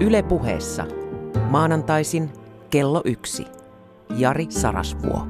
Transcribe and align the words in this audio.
Yle 0.00 0.22
puheessa. 0.22 0.86
Maanantaisin 1.50 2.32
kello 2.70 3.02
yksi. 3.04 3.46
Jari 4.16 4.46
Sarasvuo. 4.50 5.26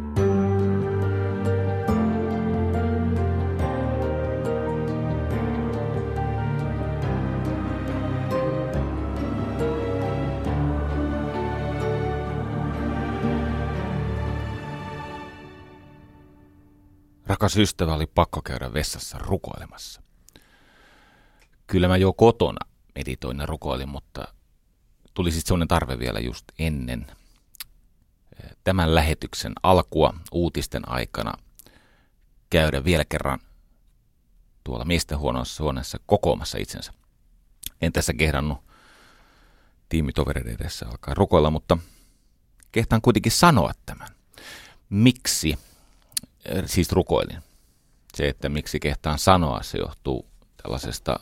Rakas 17.26 17.56
ystävä 17.56 17.94
oli 17.94 18.06
pakko 18.06 18.42
käydä 18.42 18.72
vessassa 18.72 19.18
rukoilemassa. 19.18 20.02
Kyllä 21.66 21.88
mä 21.88 21.96
jo 21.96 22.12
kotona 22.12 22.66
meditoin 22.94 23.38
ja 23.38 23.46
rukoilin, 23.46 23.88
mutta 23.88 24.35
tuli 25.16 25.30
sitten 25.30 25.48
sellainen 25.48 25.68
tarve 25.68 25.98
vielä 25.98 26.18
just 26.18 26.44
ennen 26.58 27.06
eh, 28.44 28.50
tämän 28.64 28.94
lähetyksen 28.94 29.52
alkua 29.62 30.14
uutisten 30.32 30.88
aikana 30.88 31.32
käydä 32.50 32.84
vielä 32.84 33.04
kerran 33.04 33.38
tuolla 34.64 34.84
miesten 34.84 35.18
huoneessa, 35.18 35.62
huoneessa 35.62 35.98
kokoamassa 36.06 36.58
itsensä. 36.58 36.92
En 37.80 37.92
tässä 37.92 38.12
kehdannut 38.14 38.58
tiimitovereiden 39.88 40.56
edessä 40.60 40.88
alkaa 40.88 41.14
rukoilla, 41.14 41.50
mutta 41.50 41.78
kehtaan 42.72 43.02
kuitenkin 43.02 43.32
sanoa 43.32 43.72
tämän. 43.86 44.08
Miksi 44.88 45.58
siis 46.66 46.92
rukoilin. 46.92 47.42
Se, 48.14 48.28
että 48.28 48.48
miksi 48.48 48.80
kehtaan 48.80 49.18
sanoa, 49.18 49.62
se 49.62 49.78
johtuu 49.78 50.26
tällaisesta 50.62 51.20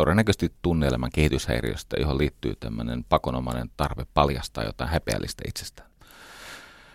todennäköisesti 0.00 0.52
tunneelämän 0.62 1.10
kehityshäiriöstä, 1.12 1.96
johon 2.00 2.18
liittyy 2.18 2.56
tämmöinen 2.60 3.04
pakonomainen 3.04 3.70
tarve 3.76 4.06
paljastaa 4.14 4.64
jotain 4.64 4.90
häpeällistä 4.90 5.42
itsestään. 5.48 5.90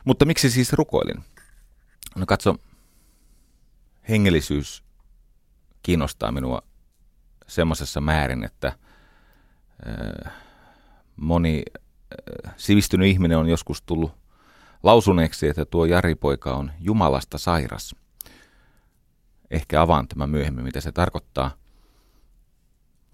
Mutta 0.05 0.25
miksi 0.25 0.49
siis 0.49 0.73
rukoilin? 0.73 1.23
No 2.15 2.25
katso, 2.25 2.55
hengellisyys 4.09 4.83
kiinnostaa 5.83 6.31
minua 6.31 6.61
semmoisessa 7.47 8.02
määrin, 8.02 8.43
että 8.43 8.67
äh, 8.67 10.33
moni 11.15 11.63
äh, 11.75 12.53
sivistynyt 12.58 13.08
ihminen 13.08 13.37
on 13.37 13.49
joskus 13.49 13.81
tullut 13.81 14.11
lausuneeksi, 14.83 15.47
että 15.47 15.65
tuo 15.65 15.85
Jari-poika 15.85 16.53
on 16.55 16.71
Jumalasta 16.80 17.37
sairas. 17.37 17.95
Ehkä 19.52 19.81
avaan 19.81 20.08
tämän 20.08 20.30
myöhemmin, 20.30 20.63
mitä 20.63 20.81
se 20.81 20.91
tarkoittaa. 20.91 21.64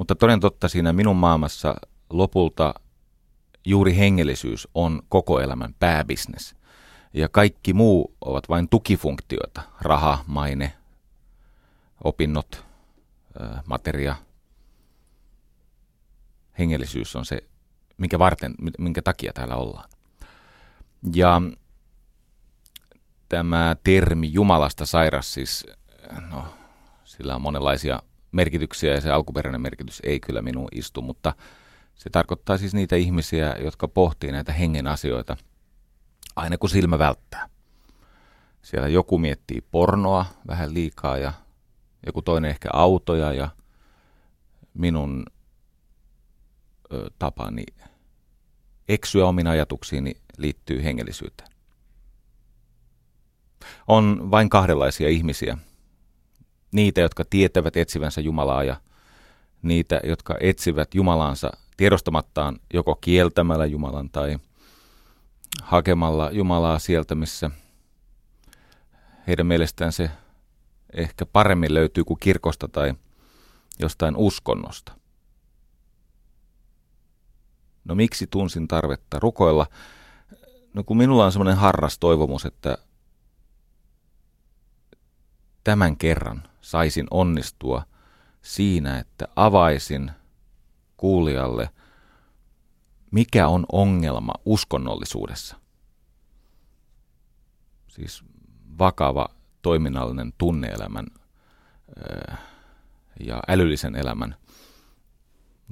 Mutta 0.01 0.15
toden 0.15 0.39
totta 0.39 0.67
siinä 0.67 0.93
minun 0.93 1.15
maailmassa 1.15 1.75
lopulta 2.09 2.73
juuri 3.65 3.97
hengellisyys 3.97 4.67
on 4.73 5.01
koko 5.09 5.39
elämän 5.39 5.75
pääbisnes. 5.79 6.55
Ja 7.13 7.29
kaikki 7.29 7.73
muu 7.73 8.15
ovat 8.21 8.49
vain 8.49 8.69
tukifunktioita. 8.69 9.61
Raha, 9.81 10.23
maine, 10.27 10.73
opinnot, 12.03 12.65
materia. 13.65 14.15
Hengellisyys 16.59 17.15
on 17.15 17.25
se, 17.25 17.41
minkä 17.97 18.19
varten, 18.19 18.55
minkä 18.77 19.01
takia 19.01 19.33
täällä 19.33 19.55
ollaan. 19.55 19.89
Ja 21.15 21.41
tämä 23.29 23.75
termi 23.83 24.33
Jumalasta 24.33 24.85
sairas, 24.85 25.33
siis 25.33 25.65
no, 26.29 26.45
sillä 27.03 27.35
on 27.35 27.41
monenlaisia 27.41 28.01
merkityksiä 28.31 28.93
ja 28.93 29.01
se 29.01 29.11
alkuperäinen 29.11 29.61
merkitys 29.61 30.01
ei 30.03 30.19
kyllä 30.19 30.41
minuun 30.41 30.67
istu, 30.71 31.01
mutta 31.01 31.33
se 31.95 32.09
tarkoittaa 32.09 32.57
siis 32.57 32.73
niitä 32.73 32.95
ihmisiä, 32.95 33.55
jotka 33.59 33.87
pohtii 33.87 34.31
näitä 34.31 34.53
hengen 34.53 34.87
asioita 34.87 35.37
aina 36.35 36.57
kun 36.57 36.69
silmä 36.69 36.99
välttää. 36.99 37.49
Siellä 38.61 38.87
joku 38.87 39.17
miettii 39.17 39.61
pornoa 39.71 40.25
vähän 40.47 40.73
liikaa 40.73 41.17
ja 41.17 41.33
joku 42.05 42.21
toinen 42.21 42.51
ehkä 42.51 42.69
autoja 42.73 43.33
ja 43.33 43.49
minun 44.73 45.25
ö, 46.93 47.09
tapani 47.19 47.63
eksyä 48.89 49.25
omiin 49.25 49.47
ajatuksiini 49.47 50.17
liittyy 50.37 50.83
hengellisyyteen. 50.83 51.49
On 53.87 54.31
vain 54.31 54.49
kahdenlaisia 54.49 55.09
ihmisiä. 55.09 55.57
Niitä, 56.71 57.01
jotka 57.01 57.23
tietävät 57.29 57.77
etsivänsä 57.77 58.21
Jumalaa 58.21 58.63
ja 58.63 58.75
niitä, 59.61 59.99
jotka 60.03 60.35
etsivät 60.39 60.95
Jumalaansa 60.95 61.51
tiedostamattaan 61.77 62.59
joko 62.73 62.95
kieltämällä 62.95 63.65
Jumalan 63.65 64.09
tai 64.09 64.39
hakemalla 65.61 66.31
Jumalaa 66.31 66.79
sieltä, 66.79 67.15
missä 67.15 67.51
heidän 69.27 69.47
mielestään 69.47 69.91
se 69.91 70.11
ehkä 70.93 71.25
paremmin 71.25 71.73
löytyy 71.73 72.03
kuin 72.03 72.19
kirkosta 72.19 72.67
tai 72.67 72.93
jostain 73.79 74.15
uskonnosta. 74.15 74.91
No 77.85 77.95
miksi 77.95 78.27
tunsin 78.27 78.67
tarvetta 78.67 79.19
rukoilla? 79.19 79.67
No 80.73 80.83
kun 80.83 80.97
minulla 80.97 81.25
on 81.25 81.31
semmoinen 81.31 81.57
harras 81.57 81.99
toivomus, 81.99 82.45
että 82.45 82.77
tämän 85.63 85.97
kerran 85.97 86.43
saisin 86.61 87.07
onnistua 87.11 87.83
siinä, 88.41 88.99
että 88.99 89.27
avaisin 89.35 90.11
kuulijalle, 90.97 91.69
mikä 93.11 93.47
on 93.47 93.65
ongelma 93.71 94.33
uskonnollisuudessa. 94.45 95.55
Siis 97.87 98.23
vakava 98.79 99.27
toiminnallinen 99.61 100.33
tunneelämän 100.37 101.07
ja 103.19 103.39
älyllisen 103.47 103.95
elämän 103.95 104.35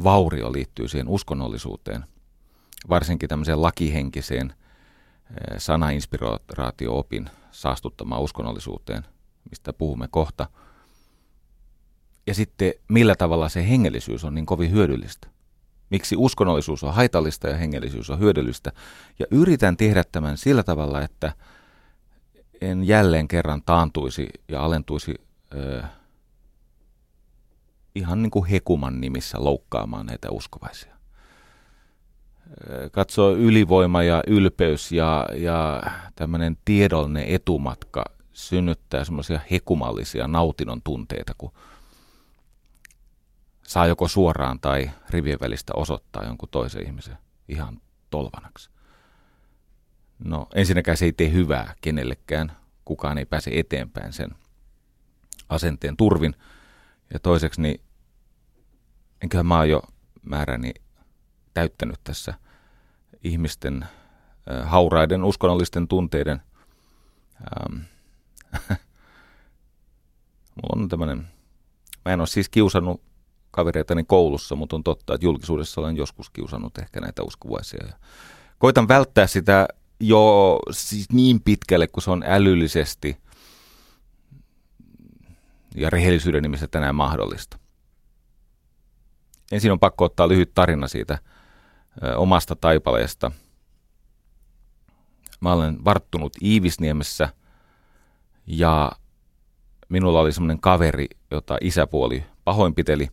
vaurio 0.04 0.54
liittyy 0.54 0.88
siihen 0.88 1.08
uskonnollisuuteen, 1.08 2.06
varsinkin 2.90 3.30
tämmöiseen 3.30 3.62
lakihenkiseen 3.62 4.54
sanainspiraatio-opin 5.58 7.30
saastuttamaan 7.52 8.22
uskonnollisuuteen, 8.22 9.06
mistä 9.50 9.74
puhumme 9.74 10.08
kohta. 10.12 10.50
Ja 12.28 12.34
sitten 12.34 12.74
millä 12.88 13.16
tavalla 13.16 13.50
se 13.50 13.70
hengellisyys 13.70 14.24
on 14.24 14.36
niin 14.36 14.46
kovin 14.46 14.72
hyödyllistä. 14.72 15.28
Miksi 15.90 16.16
uskonnollisuus 16.16 16.84
on 16.84 16.94
haitallista 16.94 17.48
ja 17.48 17.58
hengellisyys 17.58 18.10
on 18.10 18.20
hyödyllistä. 18.20 18.72
Ja 19.20 19.26
yritän 19.32 19.78
tehdä 19.78 20.04
tämän 20.12 20.38
sillä 20.38 20.64
tavalla, 20.64 21.02
että 21.02 21.34
en 22.62 22.84
jälleen 22.84 23.28
kerran 23.28 23.62
taantuisi 23.66 24.28
ja 24.48 24.62
alentuisi 24.64 25.16
ö, 25.56 25.84
ihan 27.96 28.22
niin 28.22 28.32
kuin 28.32 28.46
hekuman 28.46 29.02
nimissä 29.02 29.38
loukkaamaan 29.44 30.06
näitä 30.06 30.32
uskovaisia. 30.32 31.00
Katso 32.92 33.36
ylivoima 33.36 34.04
ja 34.04 34.24
ylpeys 34.28 34.92
ja, 34.92 35.26
ja 35.36 35.84
tämmöinen 36.16 36.58
tiedollinen 36.66 37.26
etumatka 37.28 38.06
synnyttää 38.40 39.04
semmoisia 39.04 39.40
hekumallisia 39.52 40.28
nautinnon 40.28 40.82
tunteita, 40.82 41.34
kun 41.38 41.52
saa 43.64 43.88
joko 43.88 44.08
suoraan 44.08 44.60
tai 44.60 44.92
rivien 45.10 45.40
välistä 45.42 45.74
osoittaa 45.76 46.24
jonkun 46.24 46.50
toisen 46.50 46.86
ihmisen 46.86 47.18
ihan 47.48 47.82
tolvanaksi. 48.10 48.70
No 50.20 50.48
ensinnäkään 50.56 50.98
se 50.98 51.06
ei 51.06 51.14
tee 51.14 51.32
hyvää 51.32 51.76
kenellekään, 51.82 52.52
kukaan 52.86 53.18
ei 53.18 53.26
pääse 53.26 53.52
eteenpäin 53.54 54.14
sen 54.14 54.36
asenteen 55.50 55.98
turvin. 55.98 56.36
Ja 57.14 57.20
toiseksi, 57.20 57.62
niin 57.62 57.82
enköhän 59.22 59.46
mä 59.46 59.66
jo 59.66 59.82
määräni 60.22 60.74
täyttänyt 61.54 62.00
tässä 62.04 62.34
ihmisten 63.24 63.86
hauraiden 64.64 65.24
uskonnollisten 65.24 65.88
tunteiden. 65.88 66.42
Ähm, 67.42 67.82
mulla 70.56 70.82
on 70.82 70.90
tämmöinen, 70.90 71.28
mä 72.06 72.14
en 72.14 72.20
ole 72.20 72.28
siis 72.28 72.50
kiusannut 72.50 73.02
kavereitani 73.52 74.04
koulussa, 74.04 74.56
mutta 74.56 74.76
on 74.76 74.84
totta, 74.84 75.14
että 75.14 75.26
julkisuudessa 75.26 75.82
olen 75.82 75.98
joskus 75.98 76.30
kiusannut 76.30 76.78
ehkä 76.78 77.00
näitä 77.02 77.24
uskovaisia. 77.24 77.88
Koitan 78.58 78.88
välttää 78.88 79.28
sitä 79.28 79.68
jo 80.00 80.60
siis 80.72 81.12
niin 81.12 81.42
pitkälle, 81.42 81.88
kun 81.88 82.04
se 82.04 82.12
on 82.12 82.24
älyllisesti 82.28 83.18
ja 85.76 85.90
rehellisyyden 85.90 86.44
nimissä 86.44 86.68
tänään 86.68 86.96
mahdollista. 86.96 87.60
Ensin 89.52 89.72
on 89.72 89.80
pakko 89.80 90.06
ottaa 90.06 90.28
lyhyt 90.28 90.54
tarina 90.54 90.88
siitä 90.88 91.20
ö, 92.04 92.18
omasta 92.18 92.56
taipaleesta. 92.56 93.32
Mä 95.42 95.54
olen 95.54 95.86
varttunut 95.86 96.34
Iivisniemessä 96.44 97.30
ja 98.50 98.92
minulla 99.90 100.20
oli 100.20 100.32
semmoinen 100.32 100.62
kaveri, 100.62 101.06
jota 101.32 101.58
isäpuoli 101.62 102.26
pahoinpiteli, 102.44 103.08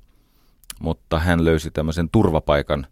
mutta 0.81 1.19
hän 1.19 1.45
löysi 1.45 1.71
tämmöisen 1.71 2.09
turvapaikan 2.11 2.87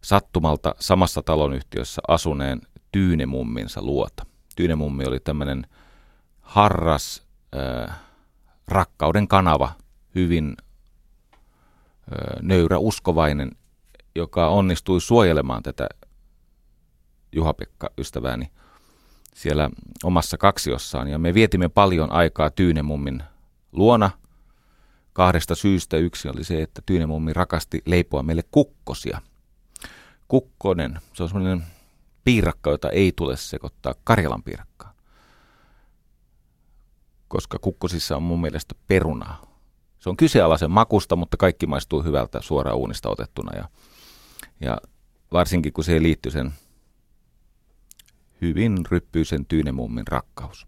sattumalta 0.00 0.74
samassa 0.80 1.22
talonyhtiössä 1.22 2.02
asuneen 2.08 2.60
Tyynemumminsa 2.92 3.82
luota. 3.82 4.26
Tyynemummi 4.56 5.04
oli 5.04 5.20
tämmöinen 5.20 5.66
harras 6.40 7.26
äh, 7.88 7.96
rakkauden 8.68 9.28
kanava, 9.28 9.72
hyvin 10.14 10.56
äh, 10.58 12.42
nöyrä 12.42 12.78
uskovainen, 12.78 13.50
joka 14.14 14.48
onnistui 14.48 15.00
suojelemaan 15.00 15.62
tätä 15.62 15.88
Juha-Pekka 17.32 17.90
ystävääni 17.98 18.50
siellä 19.36 19.70
omassa 20.04 20.38
kaksiossaan. 20.38 21.08
Ja 21.08 21.18
me 21.18 21.34
vietimme 21.34 21.68
paljon 21.68 22.12
aikaa 22.12 22.50
Tyynemummin 22.50 23.22
luona 23.72 24.10
kahdesta 25.12 25.54
syystä. 25.54 25.96
Yksi 25.96 26.28
oli 26.28 26.44
se, 26.44 26.62
että 26.62 26.82
Tyynemummi 26.86 27.32
rakasti 27.32 27.82
leipoa 27.86 28.22
meille 28.22 28.42
kukkosia. 28.50 29.20
Kukkonen, 30.28 31.00
se 31.12 31.22
on 31.22 31.28
semmoinen 31.28 31.64
piirakka, 32.24 32.70
jota 32.70 32.90
ei 32.90 33.12
tule 33.16 33.36
sekoittaa 33.36 33.94
Karjalan 34.04 34.42
piirakkaan. 34.42 34.94
Koska 37.28 37.58
kukkosissa 37.58 38.16
on 38.16 38.22
mun 38.22 38.40
mielestä 38.40 38.74
perunaa. 38.88 39.42
Se 39.98 40.08
on 40.08 40.16
kysealaisen 40.16 40.70
makusta, 40.70 41.16
mutta 41.16 41.36
kaikki 41.36 41.66
maistuu 41.66 42.02
hyvältä 42.02 42.40
suoraan 42.40 42.76
uunista 42.76 43.08
otettuna. 43.08 43.56
Ja, 43.56 43.68
ja 44.60 44.78
varsinkin 45.32 45.72
kun 45.72 45.84
siihen 45.84 46.02
liittyy 46.02 46.32
sen 46.32 46.52
hyvin 48.42 48.76
ryppyisen 48.90 49.46
Tyynemummin 49.46 50.06
rakkaus. 50.08 50.66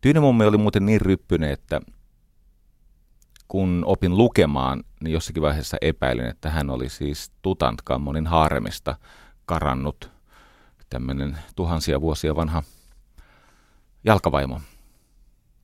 Tyynemummi 0.00 0.44
oli 0.44 0.56
muuten 0.56 0.86
niin 0.86 1.00
ryppyinen, 1.00 1.50
että 1.50 1.80
kun 3.48 3.82
opin 3.86 4.16
lukemaan, 4.16 4.84
niin 5.00 5.12
jossakin 5.12 5.42
vaiheessa 5.42 5.76
epäilin, 5.80 6.26
että 6.26 6.50
hän 6.50 6.70
oli 6.70 6.88
siis 6.88 7.32
Tutantkamonin 7.42 8.26
haaremista 8.26 8.96
karannut 9.46 10.10
tämmöinen 10.90 11.38
tuhansia 11.56 12.00
vuosia 12.00 12.36
vanha 12.36 12.62
jalkavaimo. 14.04 14.60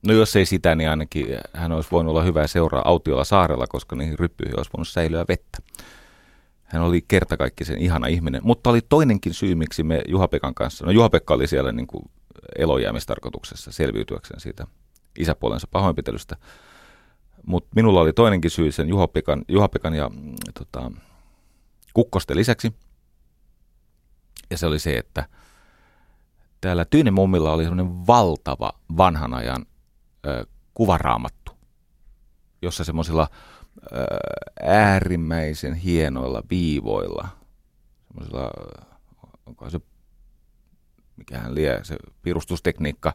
No 0.03 0.13
jos 0.13 0.35
ei 0.35 0.45
sitä, 0.45 0.75
niin 0.75 0.89
ainakin 0.89 1.27
hän 1.53 1.71
olisi 1.71 1.91
voinut 1.91 2.11
olla 2.11 2.23
hyvä 2.23 2.47
seuraa 2.47 2.81
autiolla 2.85 3.23
saarella, 3.23 3.67
koska 3.67 3.95
niihin 3.95 4.19
ryppyihin 4.19 4.59
olisi 4.59 4.71
voinut 4.73 4.87
säilyä 4.87 5.25
vettä. 5.27 5.57
Hän 6.69 6.81
oli 6.81 7.01
kertakaikkisen 7.07 7.77
ihana 7.77 8.07
ihminen, 8.07 8.41
mutta 8.43 8.69
oli 8.69 8.81
toinenkin 8.81 9.33
syy, 9.33 9.55
miksi 9.55 9.83
me 9.83 10.01
Juha-Pekan 10.07 10.53
kanssa, 10.53 10.85
no 10.85 10.91
Juha-Pekka 10.91 11.33
oli 11.33 11.47
siellä 11.47 11.71
niin 11.71 11.87
kuin 11.87 12.03
elojäämistarkoituksessa 12.57 13.71
selviytyäkseen 13.71 14.39
siitä 14.39 14.67
isäpuolensa 15.19 15.67
pahoinpitelystä, 15.71 16.35
mutta 17.45 17.69
minulla 17.75 18.01
oli 18.01 18.13
toinenkin 18.13 18.51
syy 18.51 18.71
sen 18.71 18.89
Juha-Pekan, 18.89 19.45
Juha-Pekan 19.47 19.93
ja 19.95 20.09
mm, 20.09 20.35
tota, 20.53 20.91
Kukkosten 21.93 22.37
lisäksi, 22.37 22.73
ja 24.49 24.57
se 24.57 24.65
oli 24.65 24.79
se, 24.79 24.97
että 24.97 25.25
täällä 26.61 26.85
Tyynemummilla 26.85 27.53
oli 27.53 27.63
sellainen 27.63 28.07
valtava 28.07 28.71
vanhan 28.97 29.33
ajan 29.33 29.65
ö, 30.25 30.45
kuvaraamattu, 30.73 31.51
jossa 32.61 32.83
semmoisilla 32.83 33.27
äärimmäisen 34.63 35.73
hienoilla 35.73 36.43
viivoilla, 36.49 37.27
semmoisilla, 38.07 38.51
onko 39.45 39.69
se, 39.69 39.81
mikähän 41.17 41.55
lie, 41.55 41.79
se 41.83 41.95
pirustustekniikka, 42.21 43.13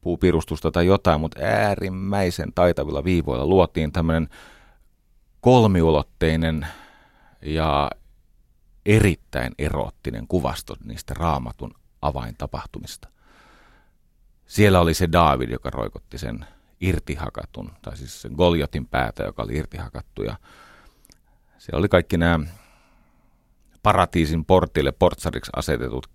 puupirustusta 0.00 0.70
tai 0.70 0.86
jotain, 0.86 1.20
mutta 1.20 1.40
äärimmäisen 1.42 2.52
taitavilla 2.54 3.04
viivoilla 3.04 3.46
luotiin 3.46 3.92
tämmöinen 3.92 4.28
kolmiulotteinen 5.40 6.66
ja 7.42 7.90
erittäin 8.86 9.52
eroottinen 9.58 10.26
kuvasto 10.26 10.76
niistä 10.84 11.14
raamatun 11.14 11.74
avaintapahtumista. 12.02 13.08
Siellä 14.46 14.80
oli 14.80 14.94
se 14.94 15.12
David, 15.12 15.50
joka 15.50 15.70
roikotti 15.70 16.18
sen 16.18 16.46
irtihakatun, 16.80 17.72
tai 17.82 17.96
siis 17.96 18.22
sen 18.22 18.32
Goljotin 18.32 18.86
päätä, 18.86 19.22
joka 19.22 19.42
oli 19.42 19.56
irtihakattu. 19.56 20.22
Ja 20.22 20.36
siellä 21.58 21.78
oli 21.78 21.88
kaikki 21.88 22.16
nämä 22.16 22.46
paratiisin 23.82 24.44
portille 24.44 24.92
portsariksi 24.92 25.50
asetetut 25.56 26.06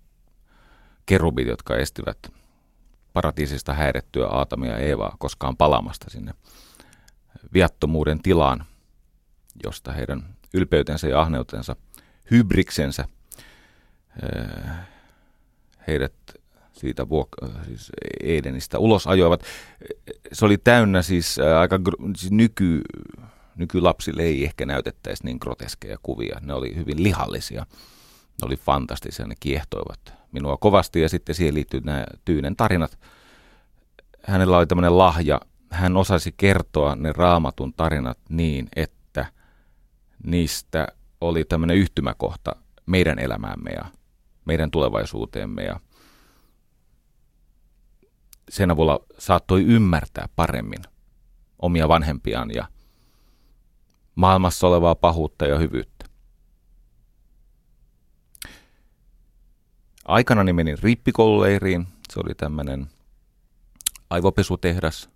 kerubit, 1.06 1.48
jotka 1.48 1.76
estivät 1.76 2.18
paratiisista 3.12 3.74
häirettyä 3.74 4.26
Aatamia 4.26 4.72
ja 4.72 4.78
Eevaa 4.78 5.16
koskaan 5.18 5.56
palamasta 5.56 6.10
sinne 6.10 6.34
viattomuuden 7.52 8.22
tilaan, 8.22 8.64
josta 9.64 9.92
heidän 9.92 10.36
ylpeytensä 10.54 11.08
ja 11.08 11.20
ahneutensa, 11.20 11.76
hybriksensä, 12.30 13.04
heidät 15.86 16.14
siitä 16.80 17.02
vuok- 17.02 17.64
siis 17.66 17.90
Edenistä 18.22 18.78
ulos 18.78 19.06
ajoivat. 19.06 19.42
Se 20.32 20.44
oli 20.44 20.58
täynnä 20.58 21.02
siis 21.02 21.38
aika 21.60 21.76
gr- 21.76 22.10
siis 22.16 22.32
nyky, 22.32 22.80
nykylapsille 23.56 24.22
ei 24.22 24.44
ehkä 24.44 24.66
näytettäisi 24.66 25.24
niin 25.24 25.38
groteskeja 25.40 25.98
kuvia. 26.02 26.40
Ne 26.40 26.54
oli 26.54 26.76
hyvin 26.76 27.02
lihallisia. 27.02 27.66
Ne 28.42 28.46
oli 28.46 28.56
fantastisia, 28.56 29.26
ne 29.26 29.34
kiehtoivat 29.40 30.00
minua 30.32 30.56
kovasti 30.56 31.00
ja 31.00 31.08
sitten 31.08 31.34
siihen 31.34 31.54
liittyy 31.54 31.80
nämä 31.80 32.04
Tyynen 32.24 32.56
tarinat. 32.56 32.98
Hänellä 34.22 34.58
oli 34.58 34.66
tämmöinen 34.66 34.98
lahja. 34.98 35.40
Hän 35.70 35.96
osasi 35.96 36.34
kertoa 36.36 36.96
ne 36.96 37.12
raamatun 37.12 37.72
tarinat 37.72 38.18
niin, 38.28 38.68
että 38.76 39.26
niistä 40.24 40.88
oli 41.20 41.44
tämmöinen 41.44 41.76
yhtymäkohta 41.76 42.56
meidän 42.86 43.18
elämäämme 43.18 43.70
ja 43.70 43.84
meidän 44.44 44.70
tulevaisuuteemme 44.70 45.62
ja 45.64 45.80
sen 48.50 48.70
avulla 48.70 49.00
saattoi 49.18 49.64
ymmärtää 49.64 50.28
paremmin 50.36 50.82
omia 51.58 51.88
vanhempiaan 51.88 52.50
ja 52.54 52.68
maailmassa 54.14 54.66
olevaa 54.66 54.94
pahuutta 54.94 55.46
ja 55.46 55.58
hyvyyttä. 55.58 56.04
Aikana 60.04 60.52
menin 60.52 60.78
rippikoululeiriin. 60.82 61.86
Se 62.12 62.20
oli 62.20 62.34
tämmöinen 62.34 62.86
aivopesutehdas, 64.10 65.10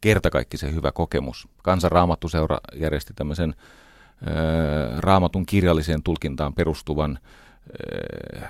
kertakaikkisen 0.00 0.74
hyvä 0.74 0.92
kokemus. 0.92 1.48
Kansanraamattuseura 1.62 2.58
järjesti 2.74 3.14
tämmöisen 3.14 3.54
ö, 3.56 5.00
raamatun 5.00 5.46
kirjalliseen 5.46 6.02
tulkintaan 6.02 6.54
perustuvan 6.54 7.18
ö, 7.18 8.46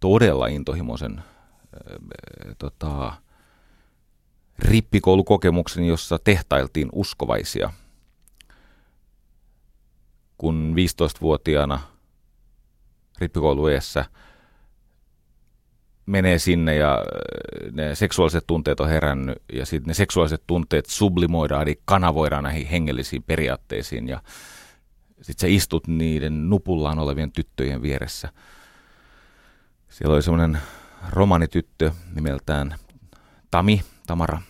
todella 0.00 0.46
intohimoisen 0.46 1.22
ö, 1.74 2.54
tota, 2.58 3.12
rippikoulukokemuksen, 4.58 5.84
jossa 5.84 6.18
tehtailtiin 6.18 6.88
uskovaisia. 6.92 7.72
Kun 10.38 10.74
15-vuotiaana 10.76 11.80
rippikoulueessa 13.18 14.04
menee 16.06 16.38
sinne 16.38 16.76
ja 16.76 16.94
äh, 16.94 17.72
ne 17.72 17.94
seksuaaliset 17.94 18.46
tunteet 18.46 18.80
on 18.80 18.88
herännyt 18.88 19.42
ja 19.52 19.66
sitten 19.66 19.88
ne 19.88 19.94
seksuaaliset 19.94 20.42
tunteet 20.46 20.86
sublimoidaan 20.86 21.62
eli 21.62 21.80
kanavoidaan 21.84 22.44
näihin 22.44 22.66
hengellisiin 22.66 23.22
periaatteisiin 23.22 24.08
ja 24.08 24.22
sitten 25.22 25.40
sä 25.40 25.54
istut 25.54 25.86
niiden 25.86 26.50
nupullaan 26.50 26.98
olevien 26.98 27.32
tyttöjen 27.32 27.82
vieressä. 27.82 28.28
Siellä 29.88 30.14
oli 30.14 30.22
semmoinen 30.22 30.58
romanityttö 31.10 31.92
nimeltään 32.14 32.74
Tami, 33.50 33.82
Tamara, 34.06 34.42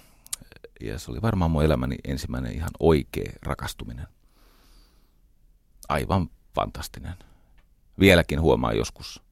ja 0.80 0.98
se 0.98 1.10
oli 1.10 1.22
varmaan 1.22 1.50
mun 1.50 1.64
elämäni 1.64 1.96
ensimmäinen 2.04 2.52
ihan 2.52 2.70
oikea 2.78 3.32
rakastuminen. 3.42 4.06
Aivan 5.88 6.30
fantastinen. 6.54 7.14
Vieläkin 8.00 8.40
huomaa 8.40 8.72
joskus, 8.72 9.22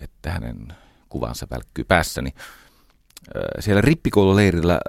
että 0.00 0.30
hänen 0.30 0.68
kuvansa 1.08 1.46
välkkyy 1.50 1.84
päässäni. 1.84 2.30
Siellä 3.58 3.80
rippikoululeirillä 3.80 4.80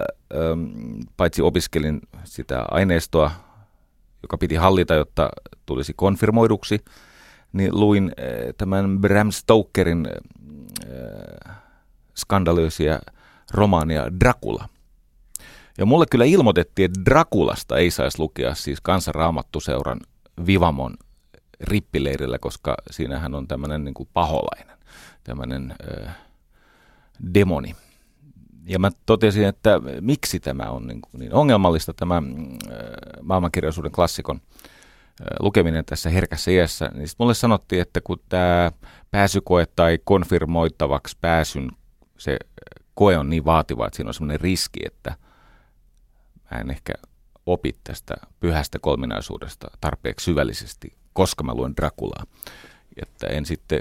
paitsi 1.16 1.42
opiskelin 1.42 2.00
sitä 2.24 2.64
aineistoa, 2.70 3.30
joka 4.22 4.38
piti 4.38 4.54
hallita, 4.54 4.94
jotta 4.94 5.30
tulisi 5.66 5.92
konfirmoiduksi, 5.96 6.84
niin 7.52 7.80
luin 7.80 8.12
tämän 8.58 9.00
Bram 9.00 9.30
Stokerin 9.30 10.08
skandalöisiä 12.16 13.00
romaania 13.50 14.20
Dracula. 14.20 14.68
Ja 15.78 15.86
mulle 15.86 16.06
kyllä 16.10 16.24
ilmoitettiin, 16.24 16.86
että 16.86 17.00
Drakulasta 17.10 17.76
ei 17.76 17.90
saisi 17.90 18.18
lukea 18.18 18.54
siis 18.54 18.80
kansanraamattuseuran 18.80 20.00
Vivamon 20.46 20.94
rippileirillä, 21.60 22.38
koska 22.38 22.74
siinähän 22.90 23.34
on 23.34 23.48
tämmöinen 23.48 23.84
niin 23.84 23.94
paholainen, 24.12 24.78
tämmöinen 25.24 25.74
ö, 25.90 26.08
demoni. 27.34 27.76
Ja 28.66 28.78
mä 28.78 28.90
totesin, 29.06 29.44
että 29.44 29.80
miksi 30.00 30.40
tämä 30.40 30.70
on 30.70 30.86
niin, 30.86 31.00
kuin 31.00 31.18
niin 31.20 31.34
ongelmallista, 31.34 31.94
tämä 31.94 32.16
ö, 32.16 32.20
maailmankirjallisuuden 33.22 33.92
klassikon 33.92 34.40
lukeminen 35.40 35.84
tässä 35.84 36.10
herkässä 36.10 36.50
iässä, 36.50 36.90
niin 36.94 37.08
sitten 37.08 37.24
mulle 37.24 37.34
sanottiin, 37.34 37.82
että 37.82 38.00
kun 38.00 38.20
tämä 38.28 38.72
pääsykoe 39.10 39.66
tai 39.76 39.98
konfirmoittavaksi 40.04 41.16
pääsyn 41.20 41.70
se 42.18 42.36
koe 42.94 43.18
on 43.18 43.30
niin 43.30 43.44
vaativa, 43.44 43.86
että 43.86 43.96
siinä 43.96 44.08
on 44.08 44.14
sellainen 44.14 44.40
riski, 44.40 44.80
että 44.86 45.14
mä 46.52 46.60
en 46.60 46.70
ehkä 46.70 46.92
opi 47.46 47.76
tästä 47.84 48.14
pyhästä 48.40 48.78
kolminaisuudesta 48.78 49.70
tarpeeksi 49.80 50.24
syvällisesti, 50.24 50.96
koska 51.12 51.44
mä 51.44 51.54
luen 51.54 51.76
Draculaa. 51.76 52.24
Että 53.02 53.26
en 53.26 53.46
sitten 53.46 53.80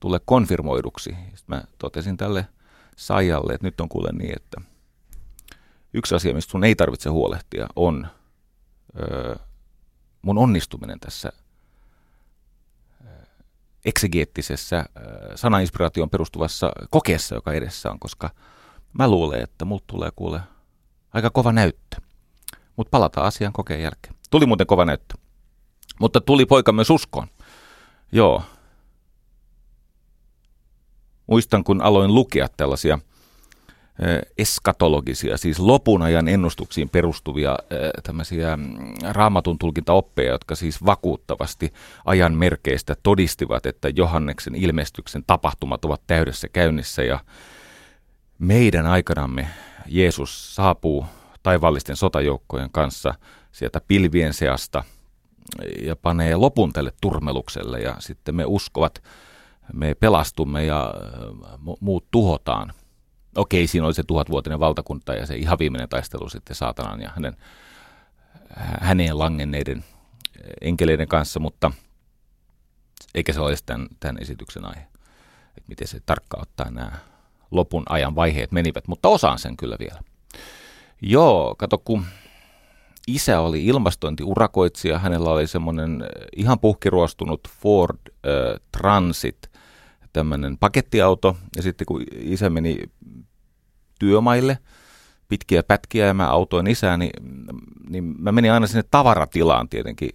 tule 0.00 0.20
konfirmoiduksi. 0.24 1.10
Sitten 1.10 1.56
mä 1.56 1.64
totesin 1.78 2.16
tälle 2.16 2.46
Saijalle, 2.96 3.52
että 3.52 3.66
nyt 3.66 3.80
on 3.80 3.88
kuule 3.88 4.10
niin, 4.12 4.32
että 4.36 4.60
yksi 5.94 6.14
asia, 6.14 6.34
mistä 6.34 6.50
sun 6.50 6.64
ei 6.64 6.74
tarvitse 6.74 7.08
huolehtia, 7.10 7.68
on 7.76 8.06
öö, 9.00 9.34
mun 10.22 10.38
onnistuminen 10.38 11.00
tässä 11.00 11.32
eksegeettisessä 13.84 14.84
sanainspiraation 15.34 16.10
perustuvassa 16.10 16.72
kokeessa, 16.90 17.34
joka 17.34 17.52
edessä 17.52 17.90
on, 17.90 17.98
koska 17.98 18.30
mä 18.92 19.08
luulen, 19.08 19.42
että 19.42 19.64
mulla 19.64 19.84
tulee 19.86 20.10
kuule 20.16 20.40
aika 21.12 21.30
kova 21.30 21.52
näyttö. 21.52 22.07
Mutta 22.78 22.90
palataan 22.90 23.26
asian 23.26 23.52
kokeen 23.52 23.82
jälkeen. 23.82 24.14
Tuli 24.30 24.46
muuten 24.46 24.66
kova 24.66 24.84
näyttö. 24.84 25.14
Mutta 26.00 26.20
tuli 26.20 26.46
poika 26.46 26.72
myös 26.72 26.90
uskoon. 26.90 27.26
Joo. 28.12 28.42
Muistan, 31.26 31.64
kun 31.64 31.82
aloin 31.82 32.14
lukea 32.14 32.48
tällaisia 32.56 32.98
eskatologisia, 34.38 35.36
siis 35.36 35.58
lopun 35.58 36.02
ajan 36.02 36.28
ennustuksiin 36.28 36.88
perustuvia 36.88 37.58
tämmöisiä 38.02 38.56
mm, 38.56 38.94
raamatun 39.10 39.58
tulkintaoppeja, 39.58 40.32
jotka 40.32 40.54
siis 40.54 40.84
vakuuttavasti 40.84 41.72
ajan 42.04 42.34
merkeistä 42.34 42.96
todistivat, 43.02 43.66
että 43.66 43.88
Johanneksen 43.88 44.54
ilmestyksen 44.54 45.24
tapahtumat 45.26 45.84
ovat 45.84 46.02
täydessä 46.06 46.48
käynnissä 46.48 47.02
ja 47.02 47.20
meidän 48.38 48.86
aikanamme 48.86 49.48
Jeesus 49.86 50.54
saapuu 50.54 51.06
taivaallisten 51.42 51.96
sotajoukkojen 51.96 52.70
kanssa 52.70 53.14
sieltä 53.52 53.80
pilvien 53.88 54.34
seasta 54.34 54.84
ja 55.82 55.96
panee 55.96 56.36
lopun 56.36 56.72
tälle 56.72 56.92
turmelukselle 57.00 57.80
ja 57.80 57.96
sitten 57.98 58.34
me 58.34 58.44
uskovat, 58.46 59.02
me 59.72 59.94
pelastumme 59.94 60.64
ja 60.64 60.94
muut 61.80 62.04
tuhotaan. 62.10 62.72
Okei, 63.36 63.66
siinä 63.66 63.86
oli 63.86 63.94
se 63.94 64.02
tuhatvuotinen 64.02 64.60
valtakunta 64.60 65.14
ja 65.14 65.26
se 65.26 65.36
ihan 65.36 65.58
viimeinen 65.58 65.88
taistelu 65.88 66.28
sitten 66.28 66.56
saatanan 66.56 67.00
ja 67.00 67.10
hänen, 67.14 67.36
häneen 68.80 69.18
langenneiden 69.18 69.84
enkeleiden 70.60 71.08
kanssa, 71.08 71.40
mutta 71.40 71.70
eikä 73.14 73.32
se 73.32 73.40
olisi 73.40 73.64
tämän, 73.66 73.88
tämän 74.00 74.22
esityksen 74.22 74.64
aihe, 74.64 74.80
että 75.56 75.68
miten 75.68 75.88
se 75.88 76.00
tarkkaan 76.06 76.42
ottaa 76.42 76.70
nämä 76.70 76.92
lopun 77.50 77.82
ajan 77.88 78.14
vaiheet 78.14 78.52
menivät, 78.52 78.88
mutta 78.88 79.08
osaan 79.08 79.38
sen 79.38 79.56
kyllä 79.56 79.76
vielä. 79.78 80.02
Joo, 81.02 81.54
kato 81.58 81.78
kun 81.78 82.04
isä 83.06 83.40
oli 83.40 83.66
ilmastointiurakoitsija, 83.66 84.98
hänellä 84.98 85.30
oli 85.30 85.46
semmoinen 85.46 86.04
ihan 86.36 86.58
puhkiruostunut 86.58 87.48
Ford 87.60 87.98
äh, 88.06 88.60
Transit, 88.78 89.50
tämmöinen 90.12 90.58
pakettiauto, 90.58 91.36
ja 91.56 91.62
sitten 91.62 91.86
kun 91.86 92.04
isä 92.12 92.50
meni 92.50 92.82
työmaille, 93.98 94.58
pitkiä 95.28 95.62
pätkiä 95.62 96.06
ja 96.06 96.14
mä 96.14 96.30
autoin 96.30 96.66
isää, 96.66 96.96
niin, 96.96 97.10
niin 97.88 98.04
mä 98.18 98.32
menin 98.32 98.52
aina 98.52 98.66
sinne 98.66 98.84
tavaratilaan 98.90 99.68
tietenkin, 99.68 100.10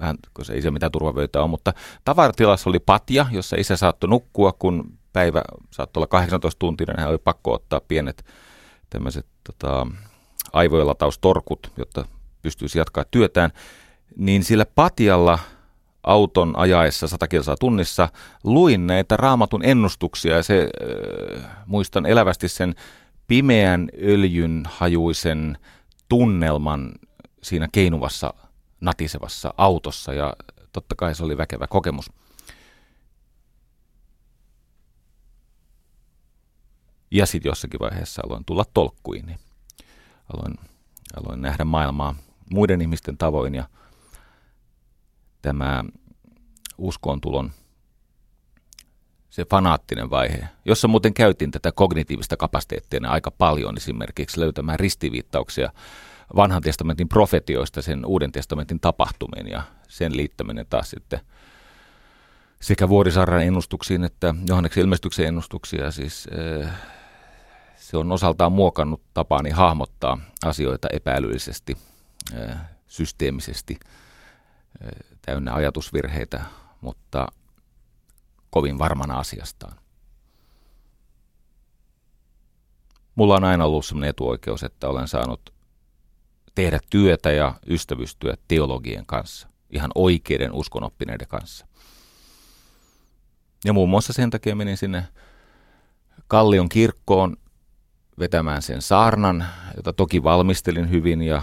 vähän, 0.00 0.16
koska 0.32 0.54
ei 0.54 0.62
se 0.62 0.70
mitään 0.70 0.92
turvavöitä 0.92 1.40
ole, 1.40 1.48
mutta 1.48 1.72
tavaratilassa 2.04 2.70
oli 2.70 2.78
patja, 2.78 3.26
jossa 3.30 3.56
isä 3.58 3.76
saattoi 3.76 4.10
nukkua, 4.10 4.52
kun 4.52 4.98
päivä 5.12 5.42
saattoi 5.70 6.00
olla 6.00 6.06
18 6.06 6.58
tuntia, 6.58 6.86
niin 6.86 7.00
hän 7.00 7.10
oli 7.10 7.18
pakko 7.18 7.52
ottaa 7.52 7.80
pienet 7.80 8.24
tämmöiset 8.90 9.26
tota, 9.44 9.86
aivojen 10.52 10.86
lataustorkut, 10.86 11.72
jotta 11.76 12.04
pystyisi 12.42 12.78
jatkaa 12.78 13.04
työtään, 13.10 13.50
niin 14.16 14.44
sillä 14.44 14.66
patjalla 14.74 15.38
auton 16.02 16.58
ajaessa 16.58 17.08
100 17.08 17.28
kilsaa 17.28 17.56
tunnissa 17.60 18.08
luin 18.44 18.86
näitä 18.86 19.16
raamatun 19.16 19.64
ennustuksia 19.64 20.36
ja 20.36 20.42
se, 20.42 20.68
äh, 21.42 21.50
muistan 21.66 22.06
elävästi 22.06 22.48
sen 22.48 22.74
pimeän 23.26 23.88
öljyn 24.02 24.62
hajuisen 24.66 25.58
tunnelman 26.08 26.92
siinä 27.42 27.68
keinuvassa 27.72 28.34
natisevassa 28.80 29.54
autossa 29.56 30.12
ja 30.12 30.34
totta 30.72 30.94
kai 30.94 31.14
se 31.14 31.24
oli 31.24 31.36
väkevä 31.36 31.66
kokemus. 31.66 32.10
Ja 37.10 37.26
sitten 37.26 37.50
jossakin 37.50 37.80
vaiheessa 37.80 38.22
aloin 38.26 38.44
tulla 38.44 38.64
tolkkuihin. 38.74 39.38
Aloin, 40.34 40.54
aloin 41.16 41.42
nähdä 41.42 41.64
maailmaa 41.64 42.14
muiden 42.50 42.80
ihmisten 42.80 43.18
tavoin 43.18 43.54
ja 43.54 43.64
tämä 45.42 45.84
uskoontulon 46.78 47.52
se 49.30 49.44
fanaattinen 49.50 50.10
vaihe, 50.10 50.48
jossa 50.64 50.88
muuten 50.88 51.14
käytin 51.14 51.50
tätä 51.50 51.72
kognitiivista 51.72 52.36
kapasiteettia 52.36 53.10
aika 53.10 53.30
paljon 53.30 53.76
esimerkiksi 53.76 54.40
löytämään 54.40 54.80
ristiviittauksia 54.80 55.72
vanhan 56.36 56.62
testamentin 56.62 57.08
profetioista 57.08 57.82
sen 57.82 58.06
uuden 58.06 58.32
testamentin 58.32 58.80
tapahtumiin 58.80 59.48
ja 59.48 59.62
sen 59.88 60.16
liittäminen 60.16 60.66
taas 60.70 60.90
sitten 60.90 61.20
sekä 62.60 62.88
Vuorisaaren 62.88 63.46
ennustuksiin 63.46 64.04
että 64.04 64.34
Johanneksen 64.48 64.80
ilmestyksen 64.80 65.26
ennustuksia. 65.26 65.90
Siis, 65.90 66.28
äh, 66.64 66.70
se 67.86 67.96
on 67.96 68.12
osaltaan 68.12 68.52
muokannut 68.52 69.02
tapaani 69.14 69.50
hahmottaa 69.50 70.18
asioita 70.44 70.88
epäilyllisesti, 70.92 71.76
äh, 72.34 72.60
systeemisesti, 72.86 73.78
äh, 73.82 74.90
täynnä 75.22 75.54
ajatusvirheitä, 75.54 76.44
mutta 76.80 77.26
kovin 78.50 78.78
varmana 78.78 79.18
asiastaan. 79.18 79.78
Mulla 83.14 83.34
on 83.34 83.44
aina 83.44 83.64
ollut 83.64 83.86
sellainen 83.86 84.10
etuoikeus, 84.10 84.62
että 84.62 84.88
olen 84.88 85.08
saanut 85.08 85.54
tehdä 86.54 86.80
työtä 86.90 87.32
ja 87.32 87.54
ystävystyä 87.68 88.36
teologien 88.48 89.06
kanssa, 89.06 89.48
ihan 89.70 89.90
oikeiden 89.94 90.52
uskonoppineiden 90.52 91.28
kanssa. 91.28 91.66
Ja 93.64 93.72
muun 93.72 93.90
muassa 93.90 94.12
sen 94.12 94.30
takia 94.30 94.56
menin 94.56 94.76
sinne 94.76 95.08
Kallion 96.28 96.68
kirkkoon 96.68 97.36
vetämään 98.18 98.62
sen 98.62 98.82
saarnan, 98.82 99.46
jota 99.76 99.92
toki 99.92 100.22
valmistelin 100.22 100.90
hyvin 100.90 101.22
ja 101.22 101.42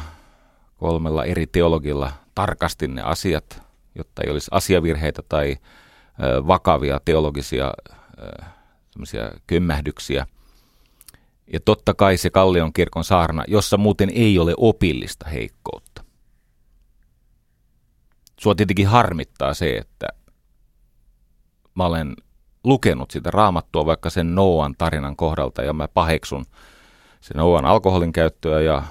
kolmella 0.77 1.25
eri 1.25 1.47
teologilla 1.47 2.11
tarkastin 2.35 2.95
ne 2.95 3.01
asiat, 3.01 3.61
jotta 3.95 4.21
ei 4.23 4.31
olisi 4.31 4.47
asiavirheitä 4.51 5.21
tai 5.29 5.57
vakavia 6.47 6.99
teologisia 7.05 7.73
kömmähdyksiä. 9.47 10.27
Ja 11.53 11.59
totta 11.59 11.93
kai 11.93 12.17
se 12.17 12.29
Kallion 12.29 12.73
kirkon 12.73 13.03
saarna, 13.03 13.43
jossa 13.47 13.77
muuten 13.77 14.09
ei 14.09 14.39
ole 14.39 14.53
opillista 14.57 15.29
heikkoutta. 15.29 16.03
Sua 18.39 18.55
tietenkin 18.55 18.87
harmittaa 18.87 19.53
se, 19.53 19.77
että 19.77 20.07
mä 21.75 21.85
olen 21.85 22.15
lukenut 22.63 23.11
sitä 23.11 23.31
raamattua 23.31 23.85
vaikka 23.85 24.09
sen 24.09 24.35
Noan 24.35 24.75
tarinan 24.77 25.15
kohdalta 25.15 25.61
ja 25.61 25.73
mä 25.73 25.87
paheksun 25.87 26.45
sen 27.21 27.37
Noan 27.37 27.65
alkoholin 27.65 28.13
käyttöä 28.13 28.61
ja 28.61 28.83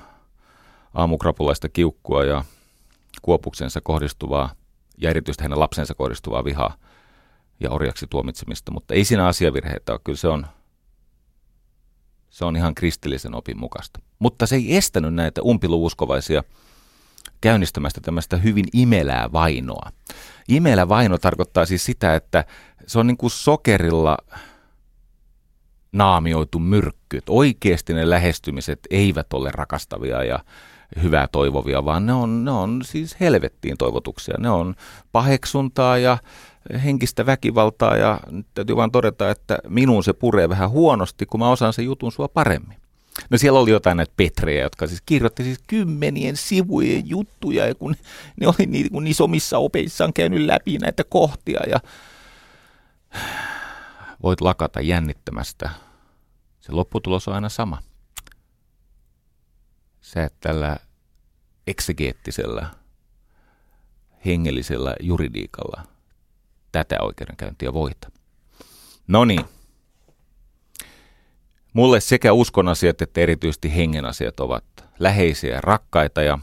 aamukrapulaista 0.94 1.68
kiukkua 1.68 2.24
ja 2.24 2.44
kuopuksensa 3.22 3.80
kohdistuvaa 3.80 4.50
ja 4.98 5.10
erityisesti 5.10 5.42
hänen 5.42 5.60
lapsensa 5.60 5.94
kohdistuvaa 5.94 6.44
vihaa 6.44 6.76
ja 7.60 7.70
orjaksi 7.70 8.06
tuomitsemista, 8.10 8.72
mutta 8.72 8.94
ei 8.94 9.04
siinä 9.04 9.26
asiavirheitä 9.26 9.92
ole. 9.92 10.00
Kyllä 10.04 10.16
se 10.16 10.28
on, 10.28 10.46
se 12.30 12.44
on 12.44 12.56
ihan 12.56 12.74
kristillisen 12.74 13.34
opin 13.34 13.58
mukaista. 13.58 14.00
Mutta 14.18 14.46
se 14.46 14.56
ei 14.56 14.76
estänyt 14.76 15.14
näitä 15.14 15.42
umpiluuskovaisia 15.42 16.44
käynnistämästä 17.40 18.00
tämmöistä 18.00 18.36
hyvin 18.36 18.64
imelää 18.72 19.32
vainoa. 19.32 19.90
Imelä 20.48 20.88
vaino 20.88 21.18
tarkoittaa 21.18 21.66
siis 21.66 21.84
sitä, 21.84 22.14
että 22.14 22.44
se 22.86 22.98
on 22.98 23.06
niin 23.06 23.16
kuin 23.16 23.30
sokerilla 23.30 24.16
naamioitu 25.92 26.58
myrkky. 26.58 27.16
Että 27.16 27.32
oikeasti 27.32 27.94
ne 27.94 28.10
lähestymiset 28.10 28.78
eivät 28.90 29.32
ole 29.32 29.50
rakastavia 29.52 30.24
ja 30.24 30.38
hyvää 31.02 31.28
toivovia, 31.32 31.84
vaan 31.84 32.06
ne 32.06 32.12
on, 32.12 32.44
ne 32.44 32.50
on 32.50 32.80
siis 32.84 33.20
helvettiin 33.20 33.78
toivotuksia. 33.78 34.34
Ne 34.38 34.50
on 34.50 34.74
paheksuntaa 35.12 35.98
ja 35.98 36.18
henkistä 36.84 37.26
väkivaltaa 37.26 37.96
ja 37.96 38.20
nyt 38.30 38.46
täytyy 38.54 38.76
vaan 38.76 38.90
todeta, 38.90 39.30
että 39.30 39.58
minuun 39.68 40.04
se 40.04 40.12
puree 40.12 40.48
vähän 40.48 40.70
huonosti, 40.70 41.26
kun 41.26 41.40
mä 41.40 41.50
osaan 41.50 41.72
sen 41.72 41.84
jutun 41.84 42.12
sua 42.12 42.28
paremmin. 42.28 42.76
No 43.30 43.38
siellä 43.38 43.60
oli 43.60 43.70
jotain 43.70 43.96
näitä 43.96 44.12
Petrejä, 44.16 44.62
jotka 44.62 44.86
siis 44.86 45.02
kirjoitti 45.06 45.44
siis 45.44 45.58
kymmenien 45.66 46.36
sivujen 46.36 47.08
juttuja, 47.08 47.66
ja 47.66 47.74
kun 47.74 47.94
ne 48.40 48.46
oli 48.46 48.66
niin, 48.66 48.90
kun 48.90 49.04
niissä 49.04 49.24
omissa 49.24 49.58
opeissaan 49.58 50.12
käynyt 50.12 50.40
läpi 50.40 50.78
näitä 50.78 51.04
kohtia, 51.04 51.60
ja 51.68 51.80
voit 54.22 54.40
lakata 54.40 54.80
jännittämästä. 54.80 55.70
Se 56.60 56.72
lopputulos 56.72 57.28
on 57.28 57.34
aina 57.34 57.48
sama. 57.48 57.82
Sä 60.00 60.24
et 60.24 60.34
tällä 60.40 60.76
eksegeettisellä, 61.66 62.70
hengellisellä 64.26 64.94
juridiikalla 65.00 65.82
tätä 66.72 66.96
oikeudenkäyntiä 67.00 67.72
voita. 67.72 68.10
No 69.08 69.24
niin. 69.24 69.44
Mulle 71.72 72.00
sekä 72.00 72.32
uskon 72.32 72.68
asiat 72.68 73.02
että 73.02 73.20
erityisesti 73.20 73.76
hengen 73.76 74.04
asiat 74.04 74.40
ovat 74.40 74.64
läheisiä 74.98 75.54
ja 75.54 75.60
rakkaita 75.60 76.22
ja 76.22 76.38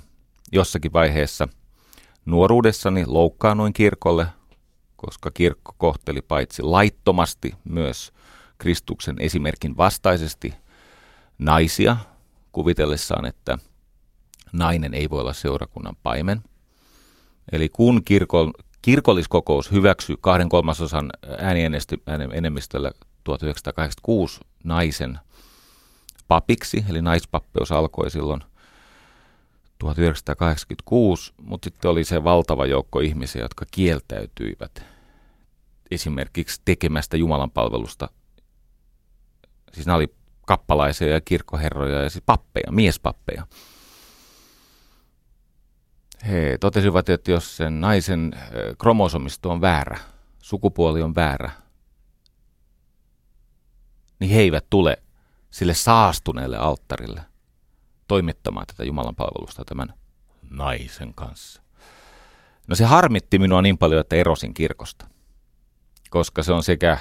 jossakin 0.52 0.94
vaiheessa 0.94 1.48
nuoruudessani 2.26 3.06
loukkaanoin 3.06 3.74
kirkolle, 3.74 4.28
koska 5.06 5.32
kirkko 5.32 5.76
kohteli 5.78 6.22
paitsi 6.22 6.62
laittomasti 6.62 7.54
myös 7.64 8.12
Kristuksen 8.58 9.16
esimerkin 9.20 9.78
vastaisesti 9.78 10.54
naisia 11.38 11.98
kuvitellessaan, 12.52 13.26
että 13.26 13.58
nainen 14.54 14.94
ei 14.94 15.10
voi 15.10 15.22
olla 15.22 15.34
seurakunnan 15.34 15.96
paimen. 16.04 16.42
Eli 17.52 17.70
kun 17.70 18.04
kirkon, 18.04 18.54
kirkolliskokous 18.82 19.72
hyväksyi 19.72 20.16
kahden 20.22 20.50
kolmasosan 20.50 21.12
äänienemmistöllä 22.08 22.92
1986 23.24 24.40
naisen 24.64 25.20
papiksi, 26.28 26.86
eli 26.90 27.02
naispappeus 27.02 27.72
alkoi 27.72 28.12
silloin 28.12 28.42
1986, 29.80 31.34
mutta 31.42 31.66
sitten 31.66 31.92
oli 31.92 32.04
se 32.04 32.24
valtava 32.24 32.66
joukko 32.66 33.00
ihmisiä, 33.00 33.42
jotka 33.42 33.66
kieltäytyivät 33.72 34.84
esimerkiksi 35.92 36.62
tekemästä 36.66 37.18
Jumalan 37.18 37.52
palvelusta. 37.52 38.10
Siis 39.74 39.86
nämä 39.86 39.96
oli 39.96 40.16
kappalaisia 40.46 41.08
ja 41.08 41.22
kirkkoherroja 41.22 42.04
ja 42.04 42.10
siis 42.10 42.24
pappeja, 42.26 42.72
miespappeja. 42.72 43.48
He 46.28 46.58
totesivat, 46.60 47.10
että 47.10 47.32
jos 47.32 47.58
sen 47.58 47.82
naisen 47.82 48.32
kromosomisto 48.78 49.52
on 49.52 49.62
väärä, 49.62 50.00
sukupuoli 50.40 51.02
on 51.02 51.16
väärä, 51.16 51.52
niin 54.20 54.32
he 54.32 54.40
eivät 54.40 54.66
tule 54.70 55.04
sille 55.52 55.74
saastuneelle 55.74 56.58
alttarille 56.58 57.29
toimittamaan 58.10 58.68
tätä 58.68 58.84
Jumalan 58.84 59.16
palvelusta 59.16 59.66
tämän 59.66 59.94
naisen 60.50 61.14
kanssa. 61.14 61.62
No 62.68 62.76
se 62.76 62.86
harmitti 62.86 63.40
minua 63.40 63.62
niin 63.62 63.78
paljon, 63.78 64.02
että 64.02 64.16
erosin 64.16 64.54
kirkosta, 64.54 65.08
koska 66.10 66.44
se 66.44 66.54
on 66.54 66.64
sekä 66.64 66.98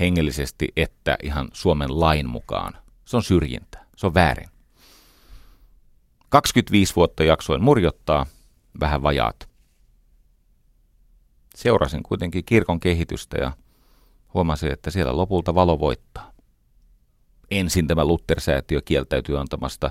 hengellisesti 0.00 0.68
että 0.76 1.16
ihan 1.22 1.48
Suomen 1.52 2.00
lain 2.00 2.28
mukaan. 2.28 2.76
Se 3.04 3.16
on 3.16 3.22
syrjintä, 3.22 3.86
se 3.96 4.06
on 4.06 4.14
väärin. 4.14 4.48
25 6.28 6.96
vuotta 6.96 7.24
jaksoin 7.24 7.62
murjottaa, 7.62 8.26
vähän 8.80 9.02
vajaat. 9.02 9.48
Seurasin 11.54 12.02
kuitenkin 12.02 12.44
kirkon 12.44 12.80
kehitystä 12.80 13.36
ja 13.38 13.52
huomasin, 14.34 14.72
että 14.72 14.90
siellä 14.90 15.16
lopulta 15.16 15.54
valo 15.54 15.78
voittaa. 15.78 16.33
Ensin 17.58 17.86
tämä 17.86 18.04
Luther-säätiö 18.04 18.80
kieltäytyi 18.84 19.36
antamasta 19.36 19.90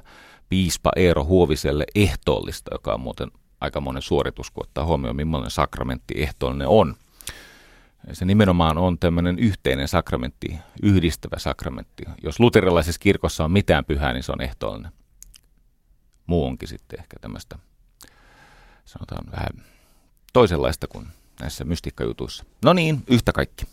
piispa 0.49 0.91
Eero 0.95 1.23
Huoviselle 1.23 1.85
ehtoollista, 1.95 2.71
joka 2.73 2.93
on 2.93 2.99
muuten 2.99 3.31
aika 3.61 3.81
monen 3.81 4.01
suoritus, 4.01 4.51
kun 4.51 4.63
ottaa 4.63 4.85
huomioon, 4.85 5.15
millainen 5.15 5.51
sakramentti 5.51 6.13
ehtoollinen 6.17 6.67
on. 6.67 6.95
Se 8.13 8.25
nimenomaan 8.25 8.77
on 8.77 8.99
tämmöinen 8.99 9.39
yhteinen 9.39 9.87
sakramentti, 9.87 10.57
yhdistävä 10.83 11.39
sakramentti. 11.39 12.03
Jos 12.23 12.39
luterilaisessa 12.39 12.99
kirkossa 12.99 13.43
on 13.43 13.51
mitään 13.51 13.85
pyhää, 13.85 14.13
niin 14.13 14.23
se 14.23 14.31
on 14.31 14.41
ehtoollinen. 14.41 14.91
Muu 16.27 16.45
onkin 16.45 16.69
sitten 16.69 16.99
ehkä 16.99 17.19
tämmöistä, 17.21 17.59
sanotaan 18.85 19.31
vähän 19.31 19.65
toisenlaista 20.33 20.87
kuin 20.87 21.07
näissä 21.39 21.63
mystikkajutuissa. 21.63 22.43
No 22.65 22.73
niin, 22.73 23.03
yhtä 23.07 23.31
kaikki. 23.31 23.65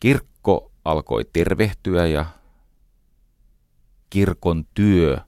Kirkko 0.00 0.33
alkoi 0.84 1.24
tervehtyä 1.32 2.06
ja 2.06 2.26
kirkon 4.10 4.66
työ 4.74 5.18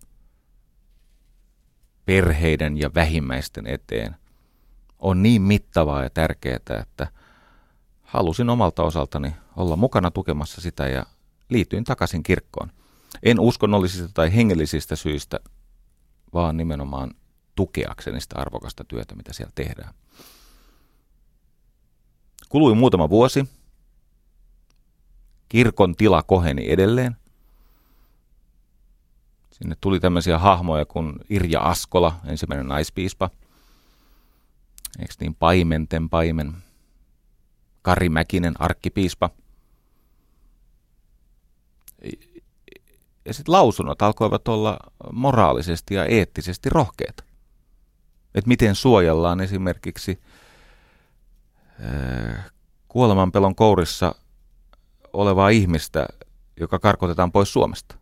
perheiden 2.04 2.78
ja 2.78 2.94
vähimmäisten 2.94 3.66
eteen 3.66 4.16
on 4.98 5.22
niin 5.22 5.42
mittavaa 5.42 6.02
ja 6.02 6.10
tärkeää, 6.10 6.58
että 6.80 7.06
halusin 8.02 8.50
omalta 8.50 8.82
osaltani 8.82 9.34
olla 9.56 9.76
mukana 9.76 10.10
tukemassa 10.10 10.60
sitä 10.60 10.88
ja 10.88 11.06
liityin 11.48 11.84
takaisin 11.84 12.22
kirkkoon. 12.22 12.72
En 13.22 13.40
uskonnollisista 13.40 14.08
tai 14.14 14.34
hengellisistä 14.34 14.96
syistä, 14.96 15.40
vaan 16.34 16.56
nimenomaan 16.56 17.10
tukeakseni 17.54 18.20
sitä 18.20 18.38
arvokasta 18.38 18.84
työtä, 18.84 19.14
mitä 19.14 19.32
siellä 19.32 19.52
tehdään. 19.54 19.94
Kului 22.48 22.74
muutama 22.74 23.10
vuosi. 23.10 23.48
Kirkon 25.48 25.96
tila 25.96 26.22
koheni 26.22 26.70
edelleen. 26.70 27.16
Sinne 29.50 29.76
tuli 29.80 30.00
tämmöisiä 30.00 30.38
hahmoja 30.38 30.84
kuin 30.84 31.12
Irja 31.30 31.60
Askola, 31.60 32.20
ensimmäinen 32.24 32.68
naispiispa. 32.68 33.30
Eikö 34.98 35.14
niin 35.20 35.34
paimenten 35.34 36.08
paimen? 36.08 36.54
Kari 37.82 38.08
Mäkinen, 38.08 38.54
arkkipiispa. 38.58 39.30
Ja 43.24 43.34
sitten 43.34 43.52
lausunnot 43.52 44.02
alkoivat 44.02 44.48
olla 44.48 44.78
moraalisesti 45.12 45.94
ja 45.94 46.04
eettisesti 46.04 46.70
rohkeita. 46.70 47.24
Että 48.34 48.48
miten 48.48 48.74
suojellaan 48.74 49.40
esimerkiksi 49.40 50.20
kuolemanpelon 52.88 53.54
kourissa 53.54 54.14
olevaa 55.16 55.48
ihmistä, 55.48 56.06
joka 56.60 56.78
karkotetaan 56.78 57.32
pois 57.32 57.52
Suomesta. 57.52 57.96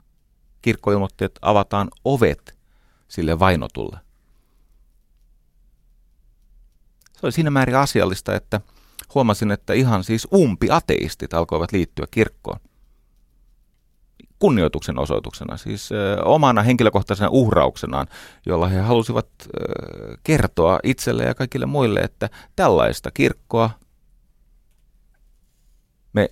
Kirkko 0.63 0.93
ilmoitti, 0.93 1.25
että 1.25 1.39
avataan 1.43 1.89
ovet 2.05 2.59
sille 3.09 3.39
vainotulle. 3.39 3.99
Se 7.13 7.21
oli 7.23 7.33
siinä 7.33 7.51
määrin 7.51 7.77
asiallista, 7.77 8.35
että 8.35 8.61
huomasin, 9.15 9.51
että 9.51 9.73
ihan 9.73 10.05
siis 10.05 10.29
umpi-ateistit 10.35 11.35
alkoivat 11.35 11.73
liittyä 11.73 12.07
kirkkoon. 12.11 12.61
Kunnioituksen 14.39 14.99
osoituksena, 14.99 15.57
siis 15.57 15.93
ö, 15.93 16.23
omana 16.25 16.63
henkilökohtaisena 16.63 17.29
uhrauksenaan, 17.31 18.07
jolla 18.47 18.69
he 18.69 18.81
halusivat 18.81 19.29
ö, 19.47 19.49
kertoa 20.23 20.79
itselle 20.83 21.25
ja 21.25 21.35
kaikille 21.35 21.67
muille, 21.67 22.01
että 22.01 22.31
tällaista 22.57 23.11
kirkkoa 23.11 23.71
me 26.13 26.31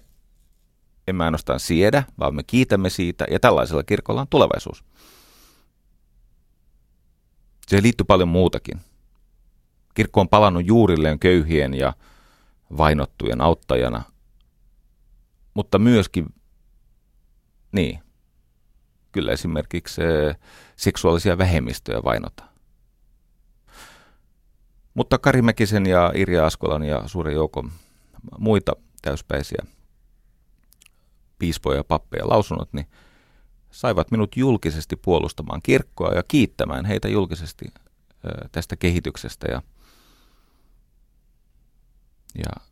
emme 1.09 1.25
ainoastaan 1.25 1.61
siedä, 1.61 2.05
vaan 2.19 2.35
me 2.35 2.43
kiitämme 2.43 2.91
siitä, 2.91 3.27
ja 3.31 3.41
tällaisella 3.41 3.83
kirkolla 3.83 4.21
on 4.21 4.29
tulevaisuus. 4.31 4.85
Se 7.67 7.83
liittyy 7.83 8.05
paljon 8.05 8.29
muutakin. 8.29 8.81
Kirkko 9.95 10.21
on 10.21 10.29
palannut 10.29 10.67
juurilleen 10.67 11.19
köyhien 11.19 11.75
ja 11.75 11.93
vainottujen 12.77 13.41
auttajana, 13.41 14.03
mutta 15.55 15.79
myöskin, 15.79 16.27
niin, 17.73 17.99
kyllä 19.13 19.33
esimerkiksi 19.33 20.03
seksuaalisia 20.77 21.39
vähemmistöjä 21.39 22.03
vainota. 22.05 22.45
Mutta 24.95 25.19
Kari 25.19 25.43
Mäkisen 25.43 25.87
ja 25.87 26.13
Irja 26.15 26.47
Askolan 26.47 26.83
ja 26.83 27.03
suuren 27.07 27.35
joukon 27.35 27.73
muita 28.39 28.73
täyspäisiä 29.03 29.63
piispoja 31.43 31.77
ja 31.77 31.85
pappeja 31.85 32.29
lausunnot, 32.29 32.73
niin 32.73 32.87
saivat 33.71 34.11
minut 34.11 34.37
julkisesti 34.37 34.97
puolustamaan 34.97 35.61
kirkkoa 35.63 36.15
ja 36.15 36.23
kiittämään 36.23 36.85
heitä 36.85 37.09
julkisesti 37.09 37.65
tästä 38.53 38.77
kehityksestä 38.77 39.47
ja, 39.51 39.63
ja 42.35 42.63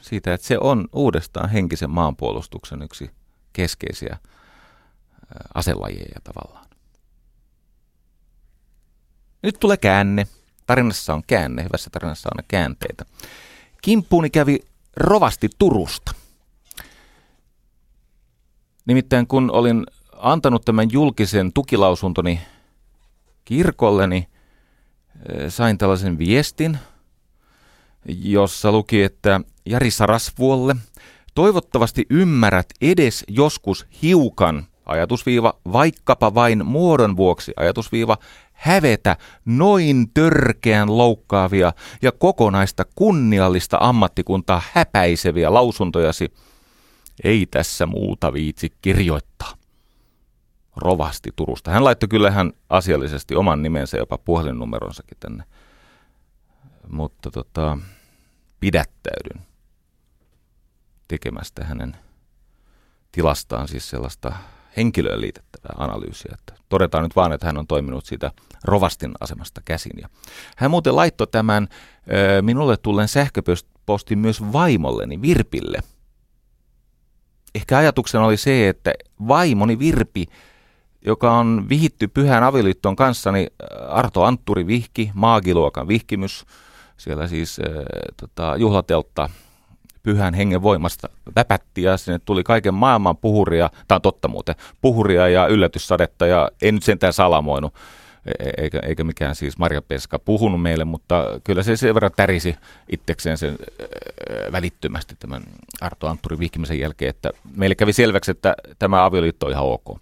siitä, 0.00 0.34
että 0.34 0.46
se 0.46 0.58
on 0.58 0.88
uudestaan 0.92 1.50
henkisen 1.50 1.90
maanpuolustuksen 1.90 2.82
yksi 2.82 3.10
keskeisiä 3.52 4.18
aselajeja 5.54 6.20
tavallaan. 6.24 6.66
Nyt 9.42 9.56
tulee 9.60 9.76
käänne. 9.76 10.26
Tarinassa 10.66 11.14
on 11.14 11.22
käänne, 11.26 11.64
hyvässä 11.64 11.90
tarinassa 11.90 12.28
on 12.38 12.44
käänteitä. 12.48 13.04
Kimppuuni 13.82 14.30
kävi 14.30 14.60
rovasti 14.96 15.48
Turusta. 15.58 16.17
Nimittäin 18.88 19.26
kun 19.26 19.50
olin 19.50 19.86
antanut 20.16 20.64
tämän 20.64 20.88
julkisen 20.92 21.52
tukilausuntoni 21.52 22.40
kirkolleni, 23.44 24.16
eh, 25.28 25.48
sain 25.48 25.78
tällaisen 25.78 26.18
viestin, 26.18 26.78
jossa 28.08 28.72
luki, 28.72 29.02
että 29.02 29.40
Jari 29.66 29.90
Sarasvuolle, 29.90 30.76
toivottavasti 31.34 32.06
ymmärrät 32.10 32.66
edes 32.80 33.24
joskus 33.28 33.86
hiukan, 34.02 34.66
ajatusviiva, 34.86 35.54
vaikkapa 35.72 36.34
vain 36.34 36.66
muodon 36.66 37.16
vuoksi, 37.16 37.52
ajatusviiva, 37.56 38.16
hävetä 38.52 39.16
noin 39.44 40.10
törkeän 40.14 40.98
loukkaavia 40.98 41.72
ja 42.02 42.12
kokonaista 42.12 42.84
kunniallista 42.94 43.78
ammattikuntaa 43.80 44.62
häpäiseviä 44.72 45.54
lausuntojasi. 45.54 46.32
Ei 47.24 47.46
tässä 47.46 47.86
muuta 47.86 48.32
viitsi 48.32 48.72
kirjoittaa. 48.82 49.54
Rovasti 50.76 51.30
Turusta. 51.36 51.70
Hän 51.70 51.84
laittoi 51.84 52.08
kyllä 52.08 52.28
ihan 52.28 52.52
asiallisesti 52.70 53.34
oman 53.34 53.62
nimensä, 53.62 53.96
jopa 53.96 54.18
puhelinnumeronsakin 54.18 55.16
tänne. 55.20 55.44
Mutta 56.90 57.30
tota, 57.30 57.78
pidättäydyn 58.60 59.42
tekemästä 61.08 61.64
hänen 61.64 61.96
tilastaan 63.12 63.68
siis 63.68 63.90
sellaista 63.90 64.32
henkilöön 64.76 65.20
liitettävää 65.20 65.74
analyysiä. 65.76 66.32
Että 66.34 66.54
todetaan 66.68 67.04
nyt 67.04 67.16
vaan, 67.16 67.32
että 67.32 67.46
hän 67.46 67.58
on 67.58 67.66
toiminut 67.66 68.06
siitä 68.06 68.30
rovastin 68.64 69.12
asemasta 69.20 69.60
käsin. 69.64 69.92
Ja 70.00 70.08
hän 70.56 70.70
muuten 70.70 70.96
laittoi 70.96 71.26
tämän 71.26 71.68
ö, 72.12 72.42
minulle 72.42 72.76
tulleen 72.76 73.08
sähköpostin 73.08 74.18
myös 74.18 74.52
vaimolleni 74.52 75.22
Virpille. 75.22 75.78
Ehkä 77.54 77.78
ajatuksena 77.78 78.24
oli 78.24 78.36
se, 78.36 78.68
että 78.68 78.92
vaimoni 79.28 79.78
Virpi, 79.78 80.26
joka 81.04 81.32
on 81.32 81.66
vihitty 81.68 82.08
pyhän 82.08 82.42
avioliitton 82.42 82.96
kanssa, 82.96 83.32
niin 83.32 83.50
Arto 83.88 84.22
Antturi 84.22 84.66
Vihki, 84.66 85.10
maagiluokan 85.14 85.88
vihkimys, 85.88 86.44
siellä 86.96 87.28
siis 87.28 87.60
äh, 87.60 87.84
tota, 88.16 88.56
juhlateltta 88.56 89.28
pyhän 90.02 90.34
hengen 90.34 90.62
voimasta 90.62 91.08
väpätti 91.36 91.82
ja 91.82 91.96
sinne 91.96 92.18
tuli 92.18 92.44
kaiken 92.44 92.74
maailman 92.74 93.16
puhuria, 93.16 93.70
tämä 93.88 93.96
on 93.96 94.02
totta 94.02 94.28
muuten, 94.28 94.54
puhuria 94.80 95.28
ja 95.28 95.46
yllätyssadetta 95.46 96.26
ja 96.26 96.50
en 96.62 96.74
nyt 96.74 96.82
sentään 96.82 97.12
salamoinut, 97.12 97.74
eikä, 98.56 98.80
eikä 98.82 99.04
mikään 99.04 99.34
siis 99.34 99.58
Marja 99.58 99.82
Peska 99.82 100.18
puhunut 100.18 100.62
meille, 100.62 100.84
mutta 100.84 101.24
kyllä 101.44 101.62
se 101.62 101.76
sen 101.76 101.94
verran 101.94 102.10
tärisi 102.16 102.56
itsekseen 102.92 103.38
sen 103.38 103.56
välittömästi 104.52 105.14
tämän 105.18 105.42
Arto 105.80 106.06
Antturi 106.06 106.38
vihkimisen 106.38 106.80
jälkeen, 106.80 107.10
että 107.10 107.30
meille 107.56 107.74
kävi 107.74 107.92
selväksi, 107.92 108.30
että 108.30 108.54
tämä 108.78 109.04
avioliitto 109.04 109.46
on 109.46 109.52
ihan 109.52 109.64
ok. 109.64 109.98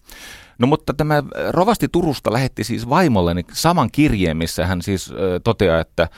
No 0.58 0.66
mutta 0.66 0.94
tämä 0.94 1.22
Rovasti 1.48 1.88
Turusta 1.88 2.32
lähetti 2.32 2.64
siis 2.64 2.88
vaimolleni 2.88 3.44
saman 3.52 3.90
kirjeen, 3.92 4.36
missä 4.36 4.66
hän 4.66 4.82
siis 4.82 5.12
toteaa, 5.44 5.80
että 5.80 6.08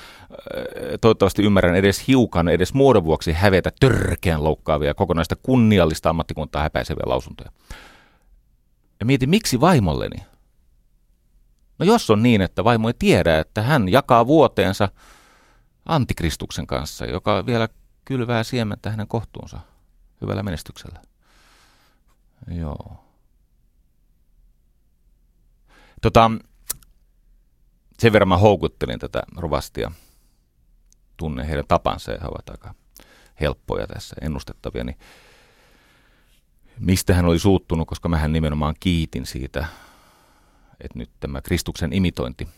toivottavasti 1.01 1.43
ymmärrän 1.43 1.77
edes 1.77 2.09
hiukan, 2.09 2.49
edes 2.49 2.75
muodon 2.75 3.05
vuoksi 3.05 3.33
hävetä 3.33 3.73
törkeän 3.81 4.45
loukkaavia 4.45 4.95
kokonaista 4.95 5.37
kunniallista 5.43 6.11
ammattikuntaa 6.11 6.63
häpäiseviä 6.63 7.03
lausuntoja. 7.07 7.51
Ja 9.01 9.07
mietin, 9.07 9.31
miksi 9.31 9.61
vaimolleni? 9.61 10.17
No 11.79 11.87
jos 11.87 12.11
on 12.11 12.23
niin, 12.23 12.41
että 12.41 12.65
vaimo 12.65 12.89
ei 12.89 12.95
tiedä, 12.99 13.39
että 13.39 13.63
hän 13.63 13.89
jakaa 13.89 14.27
vuoteensa 14.27 14.89
antikristuksen 15.87 16.67
kanssa, 16.67 17.07
joka 17.07 17.47
vielä 17.47 17.69
kylvää 18.05 18.43
siementä 18.43 18.91
hänen 18.91 19.09
kohtuunsa 19.09 19.61
hyvällä 20.21 20.43
menestyksellä. 20.43 21.03
Joo. 22.51 23.05
Tota, 26.03 26.31
sen 27.99 28.13
verran 28.13 28.29
mä 28.29 28.37
houkuttelin 28.37 28.99
tätä 28.99 29.23
rovastia. 29.37 29.91
Tunne 31.17 31.49
heidän 31.49 31.65
tapansa 31.69 32.13
ja 32.13 32.19
he 32.21 32.27
ovat 32.27 32.51
aika 32.51 32.75
helppoja 33.41 33.87
tässä, 33.87 34.17
ennustettavia. 34.21 34.85
Niin 34.85 34.99
mistä 36.79 37.15
hän 37.15 37.25
oli 37.25 37.39
suuttunut, 37.39 37.89
koska 37.89 38.09
mähän 38.09 38.33
nimenomaan 38.33 38.75
kiitin 38.81 39.27
siitä, 39.27 39.67
että 40.81 40.99
nyt 40.99 41.11
tämä 41.21 41.43
Kristuksen 41.43 41.93
imitointi 41.93 42.49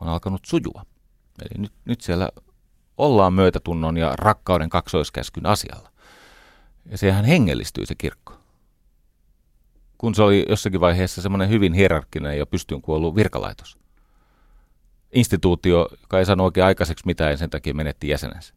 on 0.00 0.08
alkanut 0.08 0.44
sujua. 0.44 0.82
Eli 1.42 1.62
nyt, 1.62 1.72
nyt 1.84 2.00
siellä 2.00 2.28
ollaan 2.96 3.32
myötätunnon 3.32 3.96
ja 3.96 4.12
rakkauden 4.16 4.68
kaksoiskäskyn 4.68 5.46
asialla. 5.46 5.92
Ja 6.90 6.98
sehän 6.98 7.24
hengellistyy 7.24 7.86
se 7.86 7.94
kirkko 7.94 8.36
kun 9.98 10.14
se 10.14 10.22
oli 10.22 10.46
jossakin 10.48 10.80
vaiheessa 10.80 11.22
semmoinen 11.22 11.48
hyvin 11.48 11.72
hierarkkinen 11.72 12.38
ja 12.38 12.46
pystyyn 12.46 12.82
kuollut 12.82 13.16
virkalaitos. 13.16 13.78
Instituutio, 15.12 15.88
joka 16.00 16.18
ei 16.18 16.24
saanut 16.24 16.44
oikein 16.44 16.66
aikaiseksi 16.66 17.06
mitään 17.06 17.30
ja 17.30 17.36
sen 17.36 17.50
takia 17.50 17.74
menetti 17.74 18.08
jäsenensä. 18.08 18.54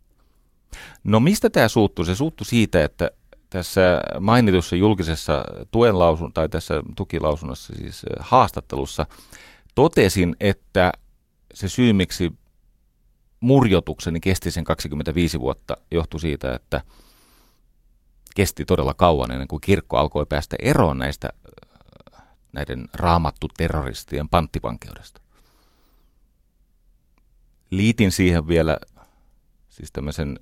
No 1.04 1.20
mistä 1.20 1.50
tämä 1.50 1.68
suuttuu? 1.68 2.06
Se 2.06 2.16
suuttuu 2.16 2.46
siitä, 2.46 2.84
että 2.84 3.12
tässä 3.50 4.02
mainitussa 4.20 4.76
julkisessa 4.76 5.44
tuen 5.72 6.00
lausun, 6.00 6.34
tai 6.34 6.50
tässä 6.50 6.84
tukilausunnossa, 6.96 7.74
siis 7.76 8.06
haastattelussa, 8.20 9.06
totesin, 9.76 10.36
että 10.40 10.92
se 11.54 11.70
syy, 11.70 11.94
miksi 11.94 12.34
murjotukseni 13.40 14.20
kesti 14.20 14.52
sen 14.52 14.64
25 14.64 15.40
vuotta, 15.40 15.78
johtui 15.92 16.20
siitä, 16.20 16.54
että– 16.56 16.82
kesti 18.36 18.66
todella 18.66 18.94
kauan 18.94 19.32
ennen 19.32 19.48
kuin 19.48 19.62
kirkko 19.62 19.98
alkoi 19.98 20.26
päästä 20.26 20.56
eroon 20.60 20.98
näistä 20.98 21.30
näiden 22.54 22.90
raamattu 22.94 23.48
terroristien 23.58 24.30
panttivankeudesta. 24.30 25.22
Liitin 27.70 28.12
siihen 28.12 28.48
vielä 28.48 28.78
siis 29.70 29.92
tämmöisen 29.92 30.40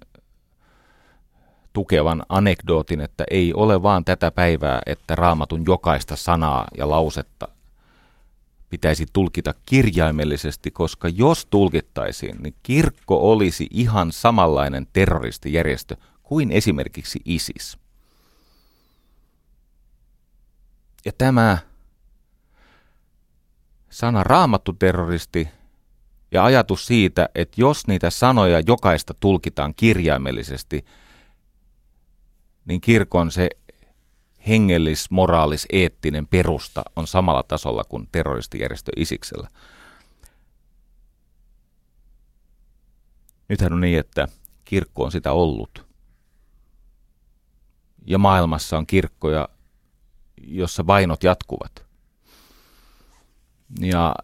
tukevan 1.78 2.24
anekdootin, 2.30 3.02
että 3.02 3.24
ei 3.32 3.54
ole 3.54 3.84
vaan 3.84 4.06
tätä 4.06 4.32
päivää, 4.32 4.82
että 4.86 5.16
raamatun 5.16 5.64
jokaista 5.68 6.16
sanaa 6.16 6.68
ja 6.78 6.90
lausetta 6.90 7.48
pitäisi 8.70 9.06
tulkita 9.14 9.54
kirjaimellisesti, 9.66 10.72
koska 10.72 11.10
jos 11.10 11.46
tulkittaisiin, 11.46 12.38
niin 12.44 12.56
kirkko 12.64 13.32
olisi 13.32 13.68
ihan 13.72 14.12
samanlainen 14.12 14.88
terroristijärjestö 14.94 15.96
kuin 16.24 16.52
esimerkiksi 16.52 17.20
ISIS. 17.26 17.78
Ja 21.06 21.12
tämä 21.18 21.58
sana 23.90 24.24
raamattu 24.24 24.74
terroristi 24.74 25.48
ja 26.32 26.46
ajatus 26.46 26.86
siitä, 26.86 27.30
että 27.36 27.62
jos 27.62 27.88
niitä 27.88 28.10
sanoja 28.10 28.60
jokaista 28.68 29.14
tulkitaan 29.20 29.74
kirjaimellisesti, 29.76 30.86
niin 32.68 32.82
kirkon 32.82 33.32
se 33.32 33.50
hengellis, 34.48 35.12
moraalis, 35.12 35.66
eettinen 35.72 36.28
perusta 36.28 36.84
on 36.96 37.08
samalla 37.08 37.44
tasolla 37.44 37.84
kuin 37.84 38.10
terroristijärjestö 38.12 38.92
Isiksellä. 38.96 39.50
Nythän 43.50 43.74
on 43.74 43.82
niin, 43.82 44.00
että 44.00 44.28
kirkko 44.66 45.04
on 45.04 45.12
sitä 45.12 45.32
ollut 45.32 45.86
ja 48.06 48.18
maailmassa 48.18 48.78
on 48.78 48.88
kirkkoja, 48.88 49.50
jossa 50.48 50.88
vainot 50.88 51.24
jatkuvat. 51.24 51.86
Ja 53.80 54.16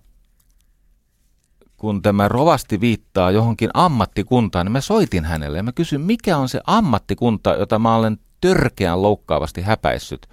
kun 1.77 2.01
tämä 2.01 2.27
rovasti 2.27 2.82
viittaa 2.82 3.32
johonkin 3.32 3.69
ammattikuntaan, 3.73 4.65
niin 4.65 4.71
mä 4.71 4.82
soitin 4.82 5.25
hänelle 5.25 5.58
ja 5.58 5.63
mä 5.63 5.71
kysyin, 5.71 6.01
mikä 6.01 6.38
on 6.38 6.49
se 6.49 6.62
ammattikunta, 6.67 7.53
jota 7.53 7.79
mä 7.79 7.95
olen 7.95 8.19
törkeän 8.43 9.01
loukkaavasti 9.01 9.62
häpäissyt. 9.62 10.29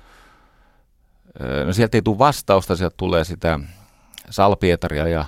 No 1.67 1.73
sieltä 1.73 1.97
ei 1.97 2.03
tule 2.03 2.19
vastausta, 2.19 2.77
sieltä 2.77 2.95
tulee 2.97 3.25
sitä 3.25 3.61
salpietaria 4.31 5.09
ja 5.09 5.25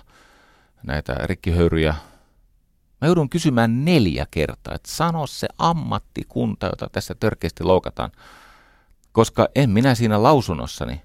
näitä 0.83 1.15
rikkihöyryjä 1.15 1.95
Mä 3.01 3.07
joudun 3.07 3.31
kysymään 3.31 3.85
neljä 3.85 4.27
kertaa, 4.31 4.75
että 4.75 4.93
sano 4.93 5.27
se 5.27 5.49
ammattikunta, 5.59 6.67
jota 6.67 6.89
tässä 6.93 7.15
törkeästi 7.15 7.65
loukataan. 7.65 8.13
Koska 9.13 9.49
en 9.55 9.71
minä 9.71 9.95
siinä 9.95 10.23
lausunnossani 10.23 11.03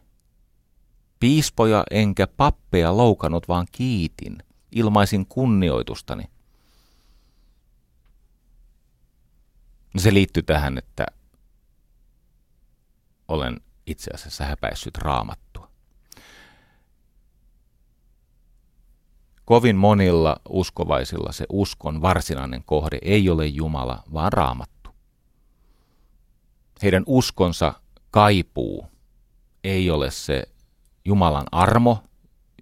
piispoja 1.20 1.84
enkä 1.92 2.28
pappeja 2.28 2.98
loukannut, 2.98 3.48
vaan 3.48 3.68
kiitin, 3.72 4.38
ilmaisin 4.72 5.26
kunnioitustani. 5.26 6.24
Se 9.98 10.14
liittyy 10.14 10.44
tähän, 10.44 10.78
että 10.78 11.06
olen 13.28 13.62
itse 13.86 14.12
asiassa 14.14 14.46
häpäissyt 14.46 14.98
raamattua. 14.98 15.68
Kovin 19.46 19.76
monilla 19.76 20.38
uskovaisilla 20.50 21.32
se 21.32 21.46
uskon 21.50 22.02
varsinainen 22.02 22.64
kohde 22.64 22.98
ei 23.02 23.30
ole 23.30 23.46
Jumala, 23.46 24.04
vaan 24.14 24.34
raamattu. 24.34 24.90
Heidän 26.84 27.04
uskonsa 27.06 27.74
kaipuu 28.12 28.88
ei 29.64 29.90
ole 29.90 30.12
se 30.12 30.44
Jumalan 31.06 31.46
armo, 31.52 32.04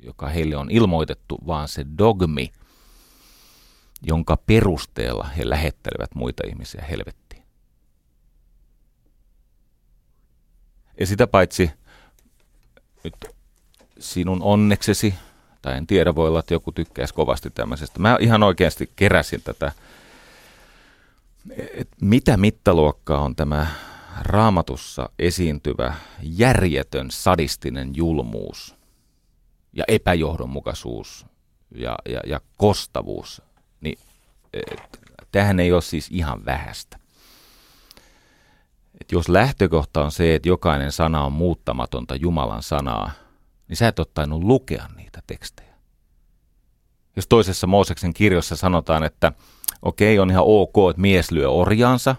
joka 0.04 0.28
heille 0.28 0.58
on 0.58 0.72
ilmoitettu, 0.72 1.38
vaan 1.48 1.68
se 1.68 1.86
dogmi, 1.98 2.52
jonka 4.02 4.38
perusteella 4.38 5.24
he 5.24 5.50
lähettelevät 5.50 6.16
muita 6.16 6.44
ihmisiä 6.48 6.86
helvettiin. 6.90 7.25
Ja 11.00 11.08
sitä 11.08 11.28
paitsi 11.28 11.72
nyt 13.04 13.16
sinun 14.00 14.42
onneksesi, 14.42 15.14
tai 15.62 15.78
en 15.78 15.88
tiedä, 15.88 16.16
voi 16.16 16.28
olla, 16.28 16.40
että 16.40 16.54
joku 16.54 16.72
tykkäisi 16.72 17.14
kovasti 17.14 17.50
tämmöisestä. 17.50 18.00
Mä 18.00 18.18
ihan 18.20 18.44
oikeasti 18.44 18.92
keräsin 18.96 19.42
tätä, 19.42 19.72
että 21.74 21.96
mitä 22.02 22.38
mittaluokkaa 22.38 23.22
on 23.22 23.36
tämä 23.36 23.68
raamatussa 24.22 25.10
esiintyvä 25.20 25.94
järjetön 26.22 27.12
sadistinen 27.12 27.96
julmuus 27.96 28.76
ja 29.74 29.84
epäjohdonmukaisuus 29.88 31.26
ja, 31.76 31.98
ja, 32.10 32.22
ja 32.28 32.40
kostavuus, 32.58 33.42
niin 33.82 34.00
tähän 35.32 35.60
ei 35.60 35.72
ole 35.72 35.82
siis 35.82 36.08
ihan 36.12 36.46
vähäistä. 36.46 37.00
Et 39.06 39.12
jos 39.12 39.30
lähtökohta 39.30 40.04
on 40.04 40.12
se, 40.12 40.36
että 40.36 40.50
jokainen 40.50 40.92
sana 40.92 41.26
on 41.26 41.34
muuttamatonta 41.34 42.16
Jumalan 42.16 42.64
sanaa, 42.64 43.12
niin 43.68 43.78
sä 43.78 43.88
et 43.88 44.00
ole 44.00 44.08
tainnut 44.14 44.44
lukea 44.44 44.88
niitä 44.96 45.20
tekstejä. 45.28 45.76
Jos 47.16 47.28
toisessa 47.28 47.68
Mooseksen 47.68 48.14
kirjossa 48.14 48.56
sanotaan, 48.56 49.04
että 49.04 49.32
okei, 49.82 50.18
okay, 50.18 50.22
on 50.22 50.32
ihan 50.32 50.44
ok, 50.48 50.76
että 50.90 51.02
mies 51.02 51.32
lyö 51.32 51.50
orjaansa, 51.50 52.16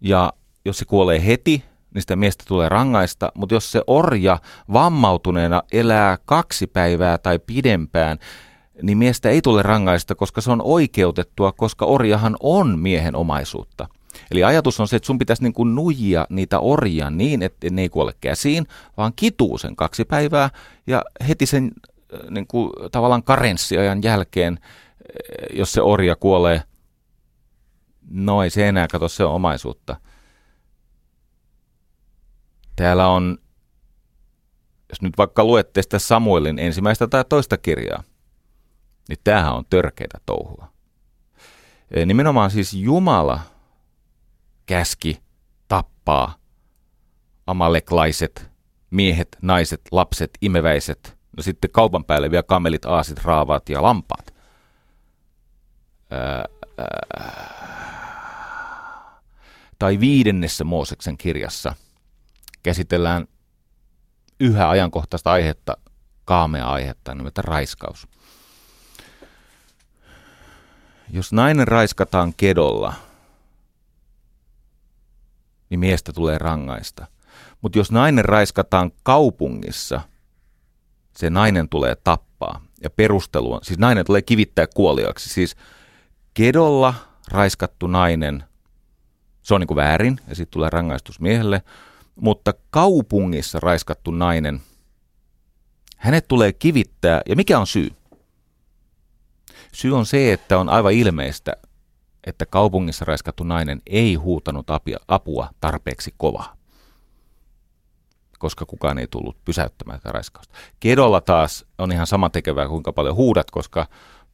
ja 0.00 0.32
jos 0.64 0.78
se 0.78 0.84
kuolee 0.84 1.26
heti, 1.26 1.64
niin 1.94 2.02
sitä 2.02 2.16
miestä 2.16 2.44
tulee 2.48 2.68
rangaista, 2.68 3.32
mutta 3.34 3.54
jos 3.54 3.72
se 3.72 3.82
orja 3.86 4.38
vammautuneena 4.72 5.62
elää 5.72 6.18
kaksi 6.24 6.66
päivää 6.66 7.18
tai 7.18 7.38
pidempään, 7.38 8.18
niin 8.82 8.98
miestä 8.98 9.30
ei 9.30 9.42
tule 9.42 9.62
rangaista, 9.62 10.14
koska 10.14 10.40
se 10.40 10.50
on 10.50 10.62
oikeutettua, 10.64 11.52
koska 11.52 11.84
orjahan 11.84 12.36
on 12.40 12.78
miehen 12.78 13.16
omaisuutta. 13.16 13.88
Eli 14.30 14.44
ajatus 14.44 14.80
on 14.80 14.88
se, 14.88 14.96
että 14.96 15.06
sun 15.06 15.18
pitäisi 15.18 15.42
niin 15.42 15.52
kuin 15.52 15.74
nuijia 15.74 16.26
niitä 16.30 16.60
orjia 16.60 17.10
niin, 17.10 17.42
että 17.42 17.66
ne 17.70 17.82
ei 17.82 17.88
kuole 17.88 18.14
käsiin, 18.20 18.66
vaan 18.96 19.12
kituu 19.16 19.58
sen 19.58 19.76
kaksi 19.76 20.04
päivää 20.04 20.50
ja 20.86 21.04
heti 21.28 21.46
sen 21.46 21.72
äh, 22.14 22.30
niin 22.30 22.46
kuin, 22.46 22.70
tavallaan 22.92 23.22
karenssiajan 23.22 24.02
jälkeen, 24.02 24.58
äh, 24.62 25.56
jos 25.56 25.72
se 25.72 25.82
orja 25.82 26.16
kuolee, 26.16 26.62
no 28.10 28.42
ei 28.42 28.50
se 28.50 28.68
enää 28.68 28.88
kato, 28.88 29.08
se 29.08 29.24
omaisuutta. 29.24 29.96
Täällä 32.76 33.08
on, 33.08 33.38
jos 34.88 35.02
nyt 35.02 35.18
vaikka 35.18 35.44
luette 35.44 35.82
sitä 35.82 35.98
Samuelin 35.98 36.58
ensimmäistä 36.58 37.06
tai 37.06 37.24
toista 37.28 37.56
kirjaa, 37.56 38.02
niin 39.08 39.18
tämähän 39.24 39.54
on 39.54 39.64
törkeitä 39.70 40.18
touhua. 40.26 40.74
Nimenomaan 42.06 42.50
siis 42.50 42.74
Jumala 42.74 43.40
käski 44.66 45.22
tappaa 45.68 46.34
amaleklaiset 47.46 48.50
miehet, 48.90 49.38
naiset, 49.42 49.80
lapset, 49.90 50.30
imeväiset, 50.40 51.18
no 51.36 51.42
sitten 51.42 51.70
kaupan 51.70 52.04
päälle 52.04 52.30
vielä 52.30 52.42
kamelit, 52.42 52.84
aasit, 52.84 53.24
raavaat 53.24 53.68
ja 53.68 53.82
lampaat. 53.82 54.34
Ää, 56.10 56.44
ää, 56.78 57.54
tai 59.78 60.00
viidennessä 60.00 60.64
Mooseksen 60.64 61.18
kirjassa 61.18 61.74
käsitellään 62.62 63.26
yhä 64.40 64.68
ajankohtaista 64.68 65.32
aihetta, 65.32 65.76
kaamea 66.24 66.66
aihetta, 66.66 67.14
nimeltä 67.14 67.42
raiskaus. 67.42 68.08
Jos 71.10 71.32
nainen 71.32 71.68
raiskataan 71.68 72.34
kedolla, 72.36 72.94
niin 75.70 75.80
miestä 75.80 76.12
tulee 76.12 76.38
rangaista. 76.38 77.06
Mutta 77.62 77.78
jos 77.78 77.92
nainen 77.92 78.24
raiskataan 78.24 78.92
kaupungissa, 79.02 80.00
se 81.16 81.30
nainen 81.30 81.68
tulee 81.68 81.96
tappaa. 82.04 82.60
Ja 82.82 82.90
perustelu 82.90 83.52
on, 83.52 83.60
siis 83.62 83.78
nainen 83.78 84.04
tulee 84.04 84.22
kivittää 84.22 84.66
kuoliaksi. 84.74 85.28
Siis 85.28 85.56
kedolla 86.34 86.94
raiskattu 87.30 87.86
nainen, 87.86 88.44
se 89.42 89.54
on 89.54 89.60
niin 89.60 89.68
kuin 89.68 89.76
väärin 89.76 90.20
ja 90.28 90.34
sitten 90.34 90.52
tulee 90.52 90.70
rangaistus 90.70 91.20
miehelle. 91.20 91.62
Mutta 92.14 92.54
kaupungissa 92.70 93.60
raiskattu 93.60 94.10
nainen, 94.10 94.60
hänet 95.96 96.28
tulee 96.28 96.52
kivittää. 96.52 97.22
Ja 97.28 97.36
mikä 97.36 97.58
on 97.58 97.66
syy? 97.66 97.90
Syy 99.72 99.96
on 99.96 100.06
se, 100.06 100.32
että 100.32 100.58
on 100.58 100.68
aivan 100.68 100.92
ilmeistä, 100.92 101.52
että 102.26 102.46
kaupungissa 102.46 103.04
raiskattu 103.04 103.44
nainen 103.44 103.82
ei 103.86 104.14
huutanut 104.14 104.66
apua 105.08 105.48
tarpeeksi 105.60 106.14
kovaa, 106.16 106.56
koska 108.38 108.66
kukaan 108.66 108.98
ei 108.98 109.06
tullut 109.06 109.44
pysäyttämään 109.44 110.00
tätä 110.00 110.12
raiskausta. 110.12 110.54
Kedolla 110.80 111.20
taas 111.20 111.66
on 111.78 111.92
ihan 111.92 112.06
sama 112.06 112.30
tekevää, 112.30 112.68
kuinka 112.68 112.92
paljon 112.92 113.16
huudat, 113.16 113.50
koska 113.50 113.86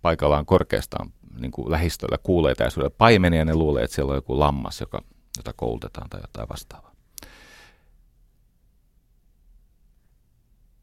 paikalla 0.02 0.38
on 0.38 0.46
korkeastaan 0.46 1.12
niin 1.40 1.52
kuin 1.52 1.70
lähistöllä 1.70 2.18
kuulee 2.22 2.54
täysyydellä 2.54 2.94
paimenia 2.98 3.38
ja 3.38 3.44
ne 3.44 3.54
luulee, 3.54 3.84
että 3.84 3.94
siellä 3.94 4.10
on 4.10 4.16
joku 4.16 4.38
lammas, 4.38 4.80
joka, 4.80 5.02
jota 5.36 5.52
koulutetaan 5.56 6.10
tai 6.10 6.20
jotain 6.20 6.48
vastaavaa. 6.48 6.90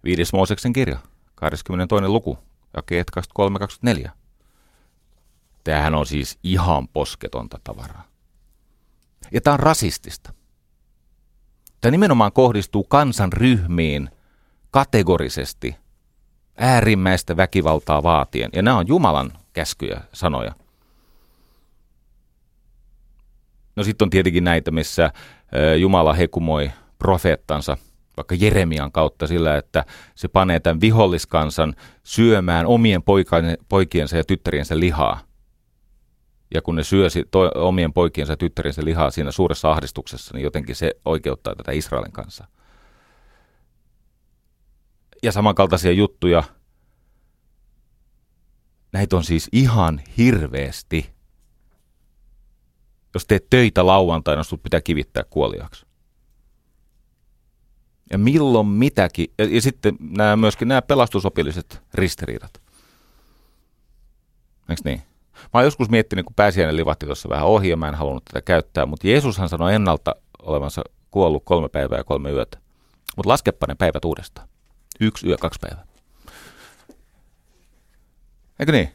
Viides 0.03 0.33
Mooseksen 0.33 0.73
kirja, 0.73 0.99
22. 1.35 2.07
luku, 2.07 2.37
jakeet 2.75 3.11
23-24. 4.05 4.09
Tämähän 5.67 5.95
on 5.95 6.05
siis 6.05 6.39
ihan 6.43 6.87
posketonta 6.87 7.59
tavaraa. 7.63 8.03
Ja 9.31 9.41
tämä 9.41 9.53
on 9.53 9.59
rasistista. 9.59 10.33
Tämä 11.81 11.91
nimenomaan 11.91 12.31
kohdistuu 12.31 12.83
kansanryhmiin 12.83 14.09
kategorisesti 14.71 15.75
äärimmäistä 16.57 17.37
väkivaltaa 17.37 18.03
vaatien. 18.03 18.49
Ja 18.53 18.61
nämä 18.61 18.77
on 18.77 18.87
Jumalan 18.87 19.33
käskyjä 19.53 20.01
sanoja. 20.13 20.55
No 23.75 23.83
sitten 23.83 24.05
on 24.05 24.09
tietenkin 24.09 24.43
näitä, 24.43 24.71
missä 24.71 25.11
Jumala 25.79 26.13
hekumoi 26.13 26.71
profeettansa 26.99 27.77
vaikka 28.17 28.35
Jeremian 28.35 28.91
kautta 28.91 29.27
sillä, 29.27 29.57
että 29.57 29.85
se 30.15 30.27
panee 30.27 30.59
tämän 30.59 30.81
viholliskansan 30.81 31.75
syömään 32.03 32.65
omien 32.65 33.03
poikiensa 33.69 34.17
ja 34.17 34.23
tyttäriensä 34.23 34.79
lihaa 34.79 35.26
ja 36.53 36.61
kun 36.61 36.75
ne 36.75 36.83
syö 36.83 37.07
to, 37.31 37.39
omien 37.55 37.93
poikiensa 37.93 38.33
ja 38.33 38.37
tyttäriensä 38.37 38.85
lihaa 38.85 39.11
siinä 39.11 39.31
suuressa 39.31 39.71
ahdistuksessa, 39.71 40.33
niin 40.33 40.43
jotenkin 40.43 40.75
se 40.75 40.91
oikeuttaa 41.05 41.55
tätä 41.55 41.71
Israelin 41.71 42.11
kanssa. 42.11 42.47
Ja 45.23 45.31
samankaltaisia 45.31 45.91
juttuja, 45.91 46.43
näitä 48.91 49.17
on 49.17 49.23
siis 49.23 49.49
ihan 49.51 50.01
hirveästi. 50.17 51.09
Jos 53.13 53.25
teet 53.25 53.49
töitä 53.49 53.85
lauantaina, 53.85 54.43
sinut 54.43 54.63
pitää 54.63 54.81
kivittää 54.81 55.23
kuoliaksi. 55.29 55.85
Ja 58.11 58.17
milloin 58.17 58.67
mitäkin. 58.67 59.27
Ja, 59.37 59.45
ja 59.45 59.61
sitten 59.61 59.95
nämä, 59.99 60.35
myöskin 60.35 60.67
nämä 60.67 60.81
pelastusopilliset 60.81 61.81
ristiriidat. 61.93 62.61
Eikö 64.69 64.81
niin? 64.85 65.01
Mä 65.43 65.49
oon 65.53 65.63
joskus 65.63 65.89
miettinyt, 65.89 66.25
kun 66.25 66.35
pääsiäinen 66.35 66.77
livahti 66.77 67.05
tuossa 67.05 67.29
vähän 67.29 67.45
ohi 67.45 67.69
ja 67.69 67.77
mä 67.77 67.87
en 67.87 67.95
halunnut 67.95 68.25
tätä 68.25 68.41
käyttää, 68.41 68.85
mutta 68.85 69.07
Jeesushan 69.07 69.49
sanoi 69.49 69.75
ennalta 69.75 70.15
olevansa 70.41 70.81
kuollut 71.11 71.43
kolme 71.45 71.69
päivää 71.69 71.97
ja 71.97 72.03
kolme 72.03 72.31
yötä. 72.31 72.57
Mutta 73.17 73.29
laskepa 73.29 73.67
ne 73.67 73.75
päivät 73.75 74.05
uudestaan. 74.05 74.47
Yksi 74.99 75.27
yö, 75.27 75.37
kaksi 75.37 75.59
päivää. 75.61 75.85
Eikö 78.59 78.71
niin? 78.71 78.91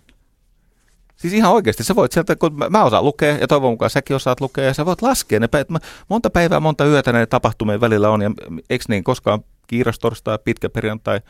Siis 1.17 1.35
ihan 1.35 1.53
oikeasti, 1.53 1.85
sä 1.85 1.95
voit 1.95 2.13
sieltä, 2.13 2.37
kun 2.37 2.59
mä 2.71 2.85
osaan 2.85 3.05
lukea 3.05 3.37
ja 3.37 3.49
toivon 3.49 3.71
mukaan 3.71 3.91
säkin 3.91 4.17
osaat 4.17 4.41
lukea 4.41 4.65
ja 4.65 4.75
sä 4.75 4.87
voit 4.87 5.03
laskea 5.03 5.41
ne 5.41 5.49
päivät. 5.49 5.69
Monta 6.09 6.31
päivää, 6.31 6.61
monta 6.61 6.87
yötä 6.87 7.13
ne 7.13 7.27
tapahtumien 7.27 7.81
välillä 7.81 8.11
on 8.11 8.23
ja 8.23 8.31
eikö 8.71 8.85
niin, 8.89 9.05
koskaan 9.05 9.45
kiirastorstai, 9.67 10.39
pitkä 10.45 10.69
perjantai, 10.69 11.21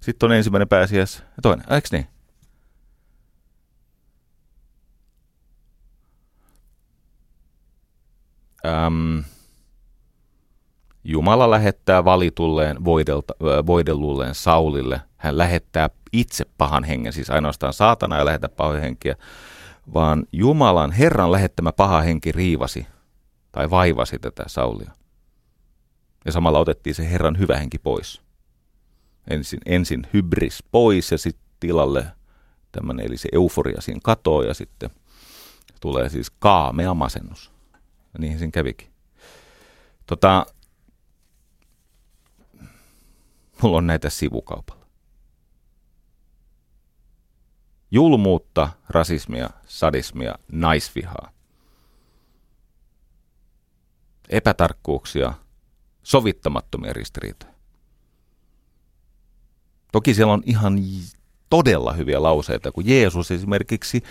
sitten 0.00 0.26
on 0.26 0.36
ensimmäinen 0.36 0.68
pääsiäis 0.68 1.18
ja 1.18 1.42
toinen, 1.42 1.66
eikö 1.70 1.88
niin? 1.92 2.06
Äm, 8.66 9.24
Jumala 11.04 11.50
lähettää 11.50 12.04
valitulleen 12.04 12.84
voidelta, 12.84 13.34
voidellulleen 13.66 14.34
Saulille. 14.34 15.00
Hän 15.16 15.38
lähettää 15.38 15.90
itse 16.12 16.44
pahan 16.58 16.84
hengen, 16.84 17.12
siis 17.12 17.30
ainoastaan 17.30 17.72
saatana 17.72 18.18
ei 18.18 18.24
lähetä 18.24 18.48
pahan 18.48 18.80
henkiä, 18.80 19.16
vaan 19.94 20.26
Jumalan, 20.32 20.92
Herran 20.92 21.32
lähettämä 21.32 21.72
paha 21.72 22.00
henki 22.00 22.32
riivasi 22.32 22.86
tai 23.52 23.70
vaivasi 23.70 24.18
tätä 24.18 24.44
Saulia. 24.46 24.90
Ja 26.24 26.32
samalla 26.32 26.58
otettiin 26.58 26.94
se 26.94 27.10
Herran 27.10 27.38
hyvä 27.38 27.56
henki 27.56 27.78
pois. 27.78 28.22
Ensin, 29.30 29.60
ensin 29.66 30.06
hybris 30.12 30.64
pois 30.70 31.12
ja 31.12 31.18
sitten 31.18 31.44
tilalle 31.60 32.06
tämmöinen, 32.72 33.06
eli 33.06 33.16
se 33.16 33.28
euforia 33.32 33.80
siinä 33.80 34.00
katoo 34.04 34.42
ja 34.42 34.54
sitten 34.54 34.90
tulee 35.80 36.08
siis 36.08 36.30
kaamea 36.30 36.94
masennus. 36.94 37.51
Ja 38.12 38.18
niihin 38.18 38.38
sen 38.38 38.52
kävikin. 38.52 38.92
Tota, 40.06 40.46
mulla 43.62 43.78
on 43.78 43.86
näitä 43.86 44.10
sivukaupalla. 44.10 44.86
Julmuutta, 47.90 48.68
rasismia, 48.88 49.50
sadismia, 49.66 50.34
naisvihaa. 50.52 51.30
Epätarkkuuksia, 54.28 55.34
sovittamattomia 56.02 56.92
ristiriitoja. 56.92 57.52
Toki 59.92 60.14
siellä 60.14 60.32
on 60.32 60.42
ihan 60.46 60.78
todella 61.50 61.92
hyviä 61.92 62.22
lauseita, 62.22 62.72
kun 62.72 62.86
Jeesus 62.86 63.30
esimerkiksi 63.30 64.02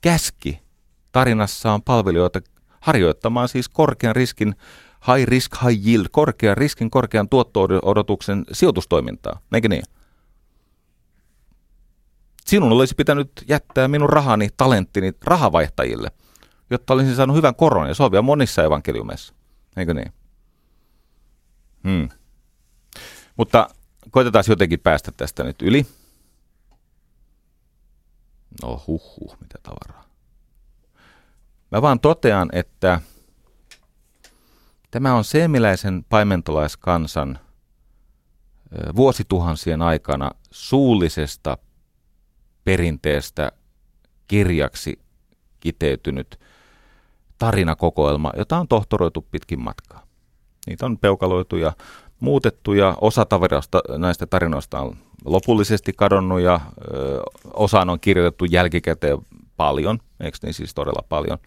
käski 0.00 0.60
tarinassaan 1.12 1.82
palvelijoita 1.82 2.40
harjoittamaan 2.84 3.48
siis 3.48 3.68
korkean 3.68 4.16
riskin, 4.16 4.54
high 5.06 5.28
risk, 5.28 5.52
high 5.64 5.86
yield, 5.86 6.06
korkean 6.10 6.56
riskin, 6.56 6.90
korkean 6.90 7.28
tuotto-odotuksen 7.28 8.44
sijoitustoimintaa, 8.52 9.40
eikö 9.54 9.68
niin? 9.68 9.82
Sinun 12.46 12.72
olisi 12.72 12.94
pitänyt 12.94 13.30
jättää 13.48 13.88
minun 13.88 14.08
rahani, 14.10 14.48
talenttini 14.56 15.12
rahavaihtajille, 15.24 16.10
jotta 16.70 16.94
olisin 16.94 17.16
saanut 17.16 17.36
hyvän 17.36 17.54
koron, 17.54 17.88
ja 17.88 17.94
se 17.94 18.02
on 18.02 18.10
vielä 18.10 18.22
monissa 18.22 18.64
evankeliumeissa, 18.64 19.34
eikö 19.76 19.94
niin? 19.94 20.12
Hmm. 21.84 22.08
Mutta 23.36 23.68
koitetaan 24.10 24.44
jotenkin 24.48 24.80
päästä 24.80 25.12
tästä 25.16 25.44
nyt 25.44 25.62
yli. 25.62 25.86
No 28.62 28.82
huh, 28.86 29.36
mitä 29.40 29.58
tavaraa. 29.62 30.03
Mä 31.74 31.82
vaan 31.82 32.00
totean, 32.00 32.48
että 32.52 33.00
tämä 34.90 35.14
on 35.14 35.24
seemiläisen 35.24 36.04
paimentolaiskansan 36.08 37.38
vuosituhansien 38.96 39.82
aikana 39.82 40.30
suullisesta 40.50 41.58
perinteestä 42.64 43.52
kirjaksi 44.28 44.98
kiteytynyt 45.60 46.40
tarinakokoelma, 47.38 48.32
jota 48.36 48.58
on 48.58 48.68
tohtoroitu 48.68 49.26
pitkin 49.30 49.60
matkaa. 49.60 50.06
Niitä 50.66 50.86
on 50.86 50.98
peukaloitu 50.98 51.56
ja 51.56 51.72
muutettu 52.20 52.72
ja 52.72 52.96
osa 53.00 53.24
taverasta 53.24 53.80
näistä 53.98 54.26
tarinoista 54.26 54.80
on 54.80 54.96
lopullisesti 55.24 55.92
kadonnut 55.96 56.40
ja 56.40 56.60
ö, 56.94 57.22
osaan 57.54 57.90
on 57.90 58.00
kirjoitettu 58.00 58.44
jälkikäteen 58.44 59.18
paljon, 59.56 59.98
eikö 60.20 60.38
niin 60.42 60.54
siis 60.54 60.74
todella 60.74 61.04
paljon. 61.08 61.38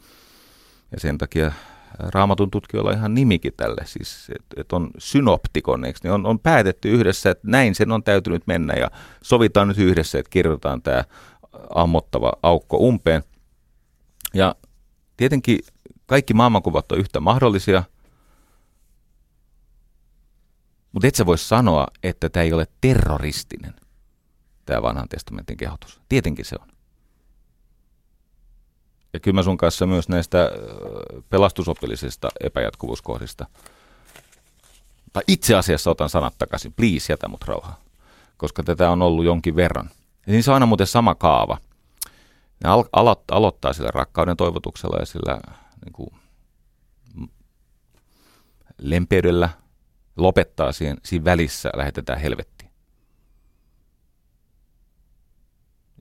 Ja 0.91 0.99
sen 0.99 1.17
takia 1.17 1.51
raamatun 1.99 2.51
tutkijoilla 2.51 2.91
ihan 2.91 3.13
nimikin 3.13 3.53
tälle, 3.57 3.81
siis 3.85 4.27
että 4.35 4.61
et 4.61 4.73
on 4.73 4.89
synoptikon, 4.97 5.85
eikö 5.85 5.99
niin 6.03 6.11
on, 6.11 6.25
on 6.25 6.39
päätetty 6.39 6.89
yhdessä, 6.89 7.29
että 7.29 7.47
näin 7.47 7.75
sen 7.75 7.91
on 7.91 8.03
täytynyt 8.03 8.47
mennä 8.47 8.73
ja 8.73 8.91
sovitaan 9.21 9.67
nyt 9.67 9.77
yhdessä, 9.77 10.19
että 10.19 10.29
kirjoitetaan 10.29 10.81
tämä 10.81 11.03
ammottava 11.75 12.31
aukko 12.43 12.77
umpeen. 12.77 13.23
Ja 14.33 14.55
tietenkin 15.17 15.59
kaikki 16.05 16.33
maailmankuvat 16.33 16.91
on 16.91 16.99
yhtä 16.99 17.19
mahdollisia– 17.19 17.83
mutta 20.97 21.07
et 21.07 21.15
sä 21.15 21.25
voi 21.25 21.37
sanoa, 21.37 21.87
että 22.03 22.29
tämä 22.29 22.43
ei 22.43 22.53
ole 22.53 22.67
terroristinen, 22.81 23.73
tämä 24.65 24.81
vanhan 24.81 25.09
testamentin 25.09 25.57
kehotus. 25.57 26.01
Tietenkin 26.09 26.45
se 26.45 26.55
on. 26.61 26.67
Ja 29.17 29.21
kyllä 29.21 29.35
mä 29.35 29.43
sun 29.43 29.57
kanssa 29.57 29.85
myös 29.85 30.09
näistä 30.09 30.51
pelastusopillisista 31.29 32.29
epäjatkuvuuskohdista, 32.43 33.45
tai 35.13 35.23
itse 35.27 35.55
asiassa 35.55 35.91
otan 35.91 36.09
sanat 36.09 36.33
takaisin, 36.37 36.73
please 36.73 37.13
jätä 37.13 37.27
mut 37.27 37.43
rauhaa, 37.43 37.79
koska 38.37 38.63
tätä 38.63 38.91
on 38.91 39.01
ollut 39.01 39.25
jonkin 39.25 39.55
verran. 39.55 39.89
Ja 40.27 40.33
niin 40.33 40.43
se 40.43 40.51
on 40.51 40.53
aina 40.53 40.65
muuten 40.65 40.87
sama 40.87 41.15
kaava. 41.15 41.57
Ne 42.63 42.69
al- 42.69 42.83
alo- 42.93 43.23
aloittaa 43.31 43.73
sillä 43.73 43.89
rakkauden 43.93 44.37
toivotuksella 44.37 44.97
ja 44.99 45.05
sillä 45.05 45.39
niin 45.85 45.93
kuin, 45.93 46.09
lempeydellä– 48.81 49.49
lopettaa 50.17 50.71
siihen, 50.71 50.97
siinä 51.03 51.25
välissä, 51.25 51.69
lähetetään 51.75 52.19
helvettiin. 52.19 52.71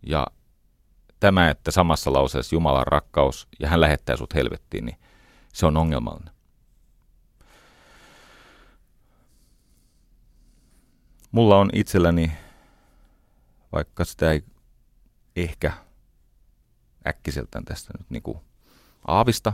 Ja 0.07 0.27
tämä, 1.21 1.51
että 1.51 1.71
samassa 1.71 2.13
lauseessa 2.13 2.55
Jumalan 2.57 2.87
rakkaus 2.87 3.49
ja 3.61 3.69
hän 3.69 3.81
lähettää 3.81 4.17
sut 4.17 4.35
helvettiin, 4.35 4.85
niin 4.85 4.99
se 5.53 5.67
on 5.67 5.77
ongelmallinen. 5.77 6.35
Mulla 11.33 11.59
on 11.59 11.71
itselläni, 11.73 12.33
vaikka 13.73 14.05
sitä 14.05 14.31
ei 14.31 14.45
ehkä 15.37 15.73
äkkiseltään 17.07 17.65
tästä 17.65 17.93
nyt 17.99 18.11
niin 18.11 18.23
kuin 18.23 18.39
aavista, 19.07 19.53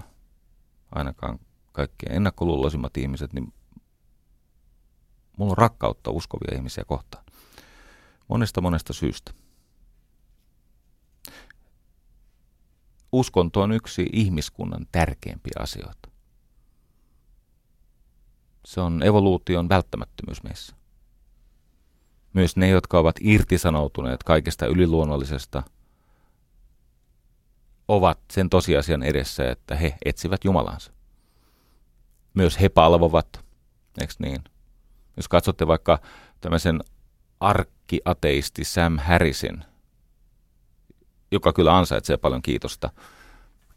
ainakaan 0.94 1.38
kaikkein 1.72 2.16
ennakkoluuloisimmat 2.16 2.96
ihmiset, 2.96 3.32
niin 3.32 3.52
Mulla 5.36 5.52
on 5.52 5.58
rakkautta 5.58 6.10
uskovia 6.10 6.56
ihmisiä 6.56 6.84
kohtaan. 6.84 7.24
Monesta 8.28 8.60
monesta 8.60 8.92
syystä. 8.92 9.32
Uskonto 13.12 13.60
on 13.60 13.72
yksi 13.72 14.06
ihmiskunnan 14.12 14.86
tärkeimpiä 14.92 15.52
asioita. 15.58 16.08
Se 18.64 18.80
on 18.80 19.02
evoluution 19.02 19.68
välttämättömyys 19.68 20.42
meissä. 20.42 20.76
Myös 22.32 22.56
ne, 22.56 22.68
jotka 22.68 22.98
ovat 22.98 23.16
irtisanoutuneet 23.20 24.22
kaikesta 24.22 24.66
yliluonnollisesta, 24.66 25.62
ovat 27.88 28.18
sen 28.30 28.50
tosiasian 28.50 29.02
edessä, 29.02 29.50
että 29.50 29.76
he 29.76 29.94
etsivät 30.04 30.44
Jumalansa. 30.44 30.92
Myös 32.34 32.60
he 32.60 32.68
palvovat, 32.68 33.44
eikö 34.00 34.12
niin? 34.18 34.44
Jos 35.16 35.28
katsotte 35.28 35.66
vaikka 35.66 35.98
tämmöisen 36.40 36.80
arkkiateisti 37.40 38.64
Sam 38.64 38.98
Harrisin, 38.98 39.64
joka 41.32 41.52
kyllä 41.52 41.76
ansaitsee 41.76 42.16
paljon 42.16 42.42
kiitosta, 42.42 42.90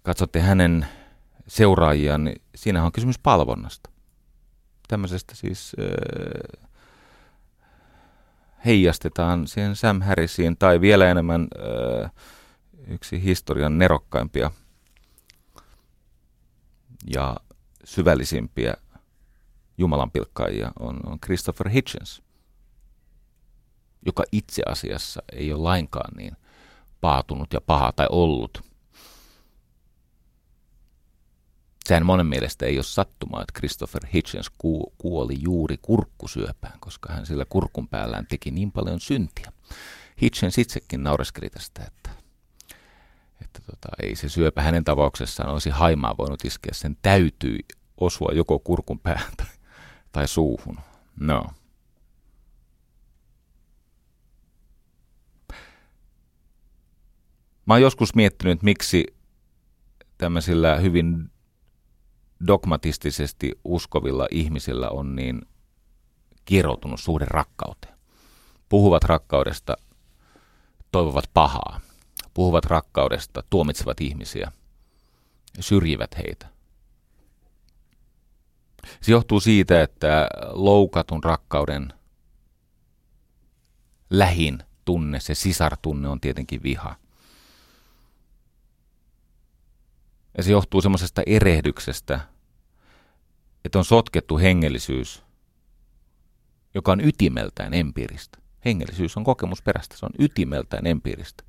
katsotte 0.04 0.40
hänen 0.40 0.86
seuraajiaan, 1.48 2.24
niin 2.24 2.42
siinä 2.56 2.84
on 2.84 2.92
kysymys 2.92 3.20
palvonnasta. 3.20 3.90
Tämmöisestä 4.88 5.36
siis 5.36 5.76
äh, 5.80 6.70
heijastetaan 8.66 9.48
siihen 9.48 9.76
Sam 9.76 10.02
Harrisiin 10.02 10.58
tai 10.58 10.82
vielä 10.82 11.12
enemmän 11.12 11.48
äh, 12.04 12.12
yksi 12.88 13.24
historian 13.24 13.78
nerokkaimpia 13.78 14.52
ja 17.14 17.38
syvällisimpiä 17.84 18.74
Jumalan 19.78 20.12
pilkkaajia 20.12 20.72
on, 20.80 21.00
on 21.06 21.20
Christopher 21.20 21.70
Hitchens, 21.70 22.22
joka 24.06 24.24
itse 24.32 24.64
asiassa 24.66 25.22
ei 25.32 25.54
ole 25.54 25.62
lainkaan 25.62 26.12
niin 26.18 26.38
paatunut 27.02 27.54
ja 27.54 27.62
paha 27.62 27.92
tai 27.92 28.08
ollut. 28.10 28.62
Sehän 31.86 32.06
monen 32.06 32.26
mielestä 32.26 32.66
ei 32.66 32.78
ole 32.78 32.84
sattumaa, 32.84 33.42
että 33.42 33.60
Christopher 33.60 34.06
Hitchens 34.14 34.50
ku- 34.58 34.94
kuoli 34.98 35.36
juuri 35.40 35.78
kurkkusyöpään, 35.82 36.80
koska 36.80 37.14
hän 37.14 37.26
sillä 37.26 37.46
kurkun 37.50 37.88
päällään 37.88 38.28
teki 38.28 38.52
niin 38.52 38.72
paljon 38.72 39.00
syntiä. 39.00 39.52
Hitchens 40.22 40.58
itsekin 40.58 41.04
naureskeli 41.04 41.50
tästä, 41.50 41.84
että, 41.84 42.10
että 43.42 43.60
tota, 43.66 43.88
ei 44.04 44.16
se 44.16 44.30
syöpä 44.30 44.62
hänen 44.62 44.84
tapauksessaan 44.84 45.50
olisi 45.50 45.70
haimaa 45.70 46.18
voinut 46.18 46.46
iskeä. 46.46 46.74
Sen 46.74 46.98
täytyy 47.02 47.58
osua 47.98 48.30
joko 48.34 48.60
kurkun 48.60 49.00
päähän 49.00 49.34
tai 49.38 49.48
tai 50.16 50.28
suuhun. 50.28 50.80
No. 51.20 51.46
Mä 57.66 57.74
oon 57.74 57.82
joskus 57.82 58.16
miettinyt, 58.16 58.64
miksi 58.64 59.06
tämmöisillä 60.18 60.76
hyvin 60.76 61.32
dogmatistisesti 62.48 63.52
uskovilla 63.64 64.28
ihmisillä 64.32 64.90
on 64.90 65.16
niin 65.16 65.42
kieroutunut 66.46 67.00
suhde 67.00 67.26
rakkauteen. 67.26 67.96
Puhuvat 68.70 69.04
rakkaudesta, 69.04 69.76
toivovat 70.92 71.30
pahaa. 71.34 71.80
Puhuvat 72.34 72.66
rakkaudesta, 72.66 73.44
tuomitsevat 73.50 74.02
ihmisiä, 74.02 74.52
syrjivät 75.60 76.18
heitä. 76.18 76.48
Se 79.02 79.12
johtuu 79.12 79.40
siitä, 79.40 79.82
että 79.82 80.28
loukatun 80.52 81.24
rakkauden 81.24 81.94
lähin 84.10 84.64
tunne, 84.86 85.20
se 85.20 85.36
sisartunne 85.36 86.10
on 86.10 86.22
tietenkin 86.22 86.64
viha. 86.64 86.96
Ja 90.38 90.44
se 90.44 90.52
johtuu 90.52 90.82
semmoisesta 90.82 91.22
erehdyksestä, 91.26 92.20
että 93.66 93.80
on 93.80 93.86
sotkettu 93.86 94.38
hengellisyys, 94.38 95.24
joka 96.74 96.92
on 96.92 97.02
ytimeltään 97.02 97.74
empiiristä. 97.74 98.38
Hengellisyys 98.66 99.18
on 99.18 99.24
kokemusperäistä, 99.24 99.98
se 99.98 100.06
on 100.06 100.12
ytimeltään 100.20 100.88
empiiristä. 100.88 101.44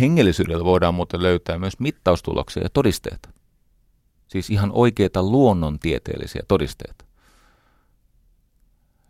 Hengellisyydellä 0.00 0.64
voidaan 0.64 0.94
muuten 0.94 1.22
löytää 1.22 1.58
myös 1.58 1.80
mittaustuloksia 1.80 2.62
ja 2.62 2.68
todisteita. 2.72 3.28
Siis 4.28 4.50
ihan 4.50 4.70
oikeita 4.72 5.22
luonnontieteellisiä 5.22 6.42
todisteita. 6.48 7.04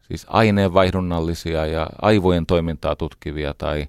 Siis 0.08 0.26
aineenvaihdunnallisia 0.28 1.66
ja 1.66 1.86
aivojen 2.02 2.46
toimintaa 2.46 2.96
tutkivia 2.96 3.54
tai 3.54 3.80
äh, 3.80 3.88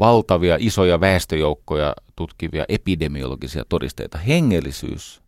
valtavia 0.00 0.56
isoja 0.60 1.00
väestöjoukkoja 1.00 1.94
tutkivia 2.16 2.64
epidemiologisia 2.68 3.64
todisteita. 3.68 4.18
Hengellisyys 4.18 5.22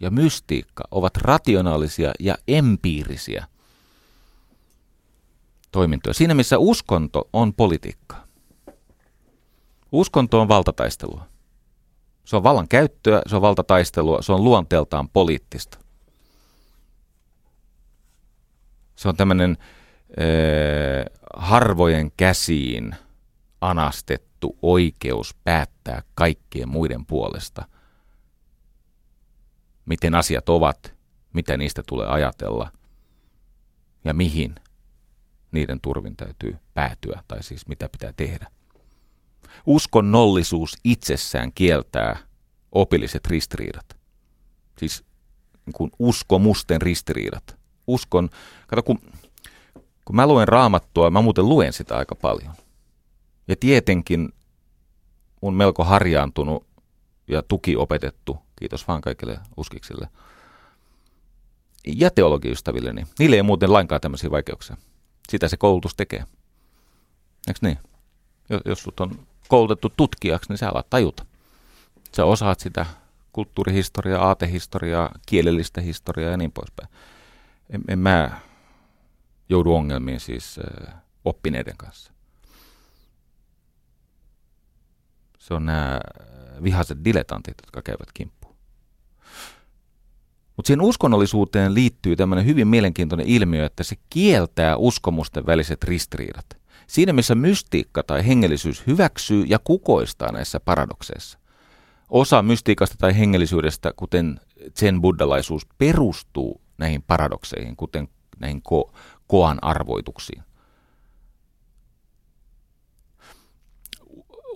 ja 0.00 0.10
mystiikka 0.10 0.84
ovat 0.90 1.16
rationaalisia 1.16 2.12
ja 2.20 2.34
empiirisiä 2.48 3.46
toimintoja. 5.72 6.14
Siinä 6.14 6.34
missä 6.34 6.58
uskonto 6.58 7.28
on 7.32 7.54
politiikkaa. 7.54 8.24
Uskonto 9.92 10.40
on 10.40 10.48
valtataistelua. 10.48 11.26
Se 12.24 12.36
on 12.36 12.42
vallan 12.42 12.68
käyttöä, 12.68 13.22
se 13.26 13.36
on 13.36 13.42
valtataistelua, 13.42 14.22
se 14.22 14.32
on 14.32 14.44
luonteeltaan 14.44 15.08
poliittista. 15.08 15.78
Se 18.96 19.08
on 19.08 19.16
tämmöinen 19.16 19.58
harvojen 21.36 22.12
käsiin 22.16 22.94
anastettu 23.60 24.58
oikeus 24.62 25.34
päättää 25.44 26.02
kaikkien 26.14 26.68
muiden 26.68 27.06
puolesta, 27.06 27.64
miten 29.86 30.14
asiat 30.14 30.48
ovat, 30.48 30.94
mitä 31.32 31.56
niistä 31.56 31.82
tulee 31.86 32.06
ajatella 32.06 32.70
ja 34.04 34.14
mihin 34.14 34.54
niiden 35.52 35.80
turvin 35.80 36.16
täytyy 36.16 36.56
päätyä, 36.74 37.22
tai 37.28 37.42
siis 37.42 37.68
mitä 37.68 37.88
pitää 37.88 38.12
tehdä. 38.16 38.46
Uskonnollisuus 39.66 40.76
itsessään 40.84 41.52
kieltää 41.54 42.16
opilliset 42.72 43.26
ristiriidat. 43.26 43.96
Siis 44.78 45.04
niin 45.66 45.74
kuin 45.74 45.90
uskomusten 45.98 46.82
ristiriidat. 46.82 47.56
Uskon, 47.86 48.28
kato 48.66 48.82
kun, 48.82 48.98
kun 50.04 50.16
mä 50.16 50.26
luen 50.26 50.48
raamattua, 50.48 51.10
mä 51.10 51.22
muuten 51.22 51.48
luen 51.48 51.72
sitä 51.72 51.96
aika 51.96 52.14
paljon. 52.14 52.54
Ja 53.48 53.56
tietenkin 53.56 54.32
mun 55.40 55.54
melko 55.54 55.84
harjaantunut 55.84 56.66
ja 57.28 57.42
tukiopetettu, 57.42 58.38
kiitos 58.56 58.88
vaan 58.88 59.00
kaikille 59.00 59.40
uskiksille, 59.56 60.08
ja 61.86 62.10
teologiystävilleni, 62.10 63.06
niille 63.18 63.36
ei 63.36 63.42
muuten 63.42 63.72
lainkaan 63.72 64.00
tämmöisiä 64.00 64.30
vaikeuksia. 64.30 64.76
Sitä 65.28 65.48
se 65.48 65.56
koulutus 65.56 65.94
tekee. 65.94 66.24
Eikö 67.48 67.58
niin? 67.62 67.78
Jos 68.64 68.82
sut 68.82 69.00
on 69.00 69.26
koulutettu 69.48 69.92
tutkijaksi, 69.96 70.48
niin 70.48 70.58
sä 70.58 70.70
alat 70.70 70.90
tajuta. 70.90 71.26
Sä 72.16 72.24
osaat 72.24 72.60
sitä 72.60 72.86
kulttuurihistoriaa, 73.32 74.26
aatehistoriaa, 74.26 75.10
kielellistä 75.26 75.80
historiaa 75.80 76.30
ja 76.30 76.36
niin 76.36 76.52
poispäin. 76.52 76.88
En, 77.70 77.82
en 77.88 77.98
mä 77.98 78.40
joudu 79.48 79.74
ongelmiin 79.74 80.20
siis 80.20 80.58
äh, 80.58 80.94
oppineiden 81.24 81.76
kanssa. 81.76 82.13
Se 85.44 85.54
on 85.54 85.66
nämä 85.66 86.00
vihaiset 86.62 86.98
diletantit, 87.04 87.54
jotka 87.62 87.82
käyvät 87.82 88.12
kimppuun. 88.14 88.56
Mutta 90.56 90.66
siihen 90.66 90.80
uskonnollisuuteen 90.80 91.74
liittyy 91.74 92.16
tämmöinen 92.16 92.46
hyvin 92.46 92.68
mielenkiintoinen 92.68 93.26
ilmiö, 93.26 93.66
että 93.66 93.82
se 93.82 93.96
kieltää 94.10 94.76
uskomusten 94.76 95.46
väliset 95.46 95.84
ristiriidat. 95.84 96.46
Siinä 96.86 97.12
missä 97.12 97.34
mystiikka 97.34 98.02
tai 98.02 98.26
hengellisyys 98.26 98.86
hyväksyy 98.86 99.44
ja 99.44 99.58
kukoistaa 99.58 100.32
näissä 100.32 100.60
paradokseissa. 100.60 101.38
Osa 102.10 102.42
mystiikasta 102.42 102.96
tai 102.98 103.18
hengellisyydestä, 103.18 103.92
kuten 103.96 104.40
zen 104.78 105.00
buddhalaisuus, 105.00 105.66
perustuu 105.78 106.60
näihin 106.78 107.02
paradokseihin, 107.02 107.76
kuten 107.76 108.08
näihin 108.40 108.62
ko- 108.68 108.92
koan 109.26 109.58
arvoituksiin. 109.62 110.42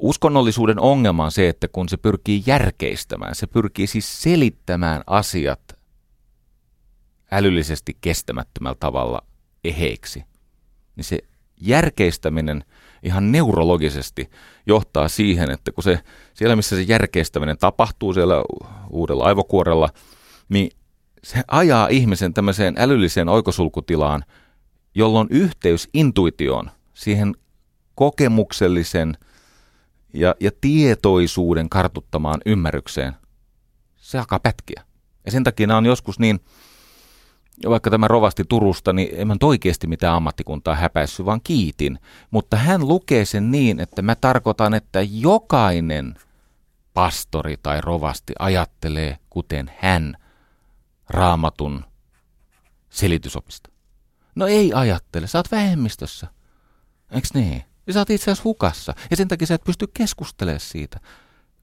Uskonnollisuuden 0.00 0.80
ongelma 0.80 1.24
on 1.24 1.32
se, 1.32 1.48
että 1.48 1.68
kun 1.68 1.88
se 1.88 1.96
pyrkii 1.96 2.42
järkeistämään, 2.46 3.34
se 3.34 3.46
pyrkii 3.46 3.86
siis 3.86 4.22
selittämään 4.22 5.02
asiat 5.06 5.78
älyllisesti 7.32 7.96
kestämättömällä 8.00 8.76
tavalla 8.80 9.22
eheiksi, 9.64 10.24
niin 10.96 11.04
se 11.04 11.18
järkeistäminen 11.60 12.64
ihan 13.02 13.32
neurologisesti 13.32 14.30
johtaa 14.66 15.08
siihen, 15.08 15.50
että 15.50 15.72
kun 15.72 15.84
se 15.84 16.00
siellä, 16.34 16.56
missä 16.56 16.76
se 16.76 16.82
järkeistäminen 16.82 17.58
tapahtuu 17.58 18.14
siellä 18.14 18.34
uudella 18.90 19.24
aivokuorella, 19.24 19.88
niin 20.48 20.70
se 21.24 21.42
ajaa 21.48 21.88
ihmisen 21.88 22.34
tämmöiseen 22.34 22.74
älylliseen 22.78 23.28
oikosulkutilaan, 23.28 24.24
jolloin 24.94 25.28
yhteys 25.30 25.88
intuitioon, 25.94 26.70
siihen 26.94 27.34
kokemuksellisen 27.94 29.16
ja, 30.12 30.34
ja 30.40 30.50
tietoisuuden 30.60 31.68
kartuttamaan 31.68 32.40
ymmärrykseen, 32.46 33.12
se 33.96 34.18
alkaa 34.18 34.40
pätkiä. 34.40 34.82
Ja 35.24 35.32
sen 35.32 35.44
takia 35.44 35.66
nämä 35.66 35.78
on 35.78 35.86
joskus 35.86 36.18
niin, 36.18 36.40
vaikka 37.68 37.90
tämä 37.90 38.08
rovasti 38.08 38.44
Turusta, 38.48 38.92
niin 38.92 39.08
en 39.12 39.28
mä 39.28 39.36
oikeasti 39.42 39.86
mitään 39.86 40.14
ammattikuntaa 40.14 40.74
häpäissy, 40.74 41.24
vaan 41.24 41.40
kiitin. 41.44 41.98
Mutta 42.30 42.56
hän 42.56 42.88
lukee 42.88 43.24
sen 43.24 43.50
niin, 43.50 43.80
että 43.80 44.02
mä 44.02 44.14
tarkoitan, 44.14 44.74
että 44.74 45.00
jokainen 45.02 46.14
pastori 46.94 47.56
tai 47.62 47.80
rovasti 47.80 48.32
ajattelee 48.38 49.18
kuten 49.30 49.70
hän 49.78 50.16
raamatun 51.08 51.84
selitysopista. 52.90 53.70
No 54.34 54.46
ei 54.46 54.72
ajattele, 54.72 55.26
sä 55.26 55.38
oot 55.38 55.52
vähemmistössä. 55.52 56.26
Eiks 57.10 57.34
niin? 57.34 57.64
Ja 57.88 57.94
sä 57.94 58.00
oot 58.00 58.10
itse 58.10 58.24
asiassa 58.24 58.44
hukassa. 58.44 58.94
Ja 59.10 59.16
sen 59.16 59.28
takia 59.28 59.46
sä 59.46 59.54
et 59.54 59.64
pysty 59.64 59.86
keskustelemaan 59.94 60.60
siitä. 60.60 61.00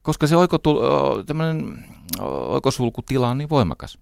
Koska 0.02 0.28
se 0.28 0.36
oikotul, 0.36 0.78
oikosulkutila 2.48 3.30
on 3.30 3.38
niin 3.38 3.50
voimakas. 3.50 4.00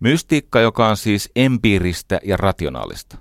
Mystiikka, 0.00 0.60
joka 0.60 0.88
on 0.88 0.96
siis 0.96 1.30
empiiristä 1.36 2.20
ja 2.24 2.36
rationaalista. 2.36 3.16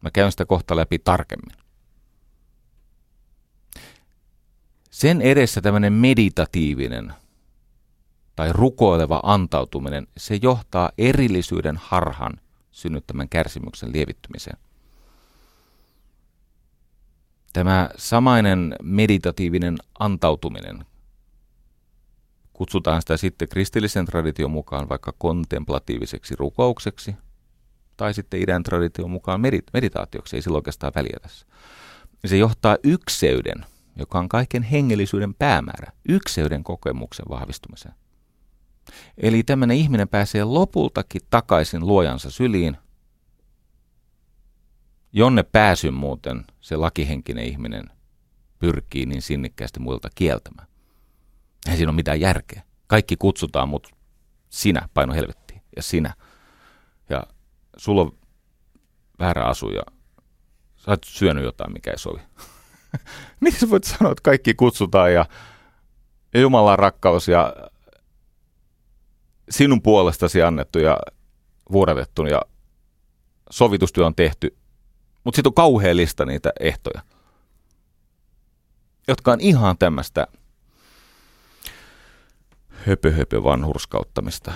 Mä 0.00 0.10
käyn 0.10 0.30
sitä 0.30 0.44
kohta 0.46 0.76
läpi 0.76 0.98
tarkemmin. 0.98 1.56
Sen 4.90 5.22
edessä 5.22 5.60
tämmöinen 5.60 5.92
meditatiivinen 5.92 7.14
tai 8.36 8.52
rukoileva 8.52 9.20
antautuminen, 9.22 10.06
se 10.16 10.38
johtaa 10.42 10.90
erillisyyden 10.98 11.76
harhan 11.76 12.40
synnyttämän 12.78 13.28
kärsimyksen 13.28 13.92
lievittymiseen. 13.92 14.58
Tämä 17.52 17.90
samainen 17.96 18.76
meditatiivinen 18.82 19.76
antautuminen, 19.98 20.84
kutsutaan 22.52 23.02
sitä 23.02 23.16
sitten 23.16 23.48
kristillisen 23.48 24.06
tradition 24.06 24.50
mukaan 24.50 24.88
vaikka 24.88 25.14
kontemplatiiviseksi 25.18 26.34
rukoukseksi, 26.38 27.16
tai 27.96 28.14
sitten 28.14 28.42
idän 28.42 28.62
tradition 28.62 29.10
mukaan 29.10 29.40
meditaatioksi, 29.72 30.36
ei 30.36 30.42
sillä 30.42 30.56
oikeastaan 30.56 30.92
väliä 30.94 31.18
tässä. 31.22 31.46
Se 32.24 32.36
johtaa 32.36 32.76
ykseyden, 32.84 33.64
joka 33.96 34.18
on 34.18 34.28
kaiken 34.28 34.62
hengellisyyden 34.62 35.34
päämäärä, 35.34 35.92
ykseyden 36.08 36.64
kokemuksen 36.64 37.26
vahvistumiseen. 37.28 37.94
Eli 39.18 39.42
tämmöinen 39.42 39.76
ihminen 39.76 40.08
pääsee 40.08 40.44
lopultakin 40.44 41.20
takaisin 41.30 41.86
luojansa 41.86 42.30
syliin, 42.30 42.76
jonne 45.12 45.42
pääsyn 45.42 45.94
muuten 45.94 46.44
se 46.60 46.76
lakihenkinen 46.76 47.44
ihminen 47.44 47.84
pyrkii 48.58 49.06
niin 49.06 49.22
sinnikkäästi 49.22 49.80
muilta 49.80 50.08
kieltämään. 50.14 50.68
Ei 51.68 51.76
siinä 51.76 51.90
ole 51.90 51.96
mitään 51.96 52.20
järkeä. 52.20 52.62
Kaikki 52.86 53.16
kutsutaan, 53.16 53.68
mutta 53.68 53.90
sinä 54.48 54.88
paino 54.94 55.14
helvettiin 55.14 55.62
ja 55.76 55.82
sinä. 55.82 56.14
Ja 57.08 57.22
sulla 57.76 58.00
on 58.02 58.12
väärä 59.18 59.44
asu 59.44 59.70
ja 59.70 59.82
sä 60.76 60.90
oot 60.90 61.04
syönyt 61.04 61.44
jotain, 61.44 61.72
mikä 61.72 61.90
ei 61.90 61.98
sovi. 61.98 62.20
Miten 63.40 63.60
sä 63.60 63.70
voit 63.70 63.84
sanoa, 63.84 64.12
että 64.12 64.22
kaikki 64.22 64.54
kutsutaan 64.54 65.12
ja, 65.12 65.26
ja 66.34 66.40
Jumalan 66.40 66.78
rakkaus 66.78 67.28
ja 67.28 67.54
sinun 69.50 69.82
puolestasi 69.82 70.42
annettu 70.42 70.78
ja 70.78 70.98
vuodatettu 71.72 72.26
ja 72.26 72.42
sovitustyö 73.50 74.06
on 74.06 74.14
tehty, 74.14 74.56
mutta 75.24 75.36
sitten 75.36 75.50
on 75.50 75.54
kauhea 75.54 75.96
lista 75.96 76.26
niitä 76.26 76.52
ehtoja, 76.60 77.02
jotka 79.08 79.32
on 79.32 79.40
ihan 79.40 79.78
tämmöistä 79.78 80.26
höpö, 82.70 83.12
höpö 83.12 83.44
vanhurskauttamista. 83.44 84.52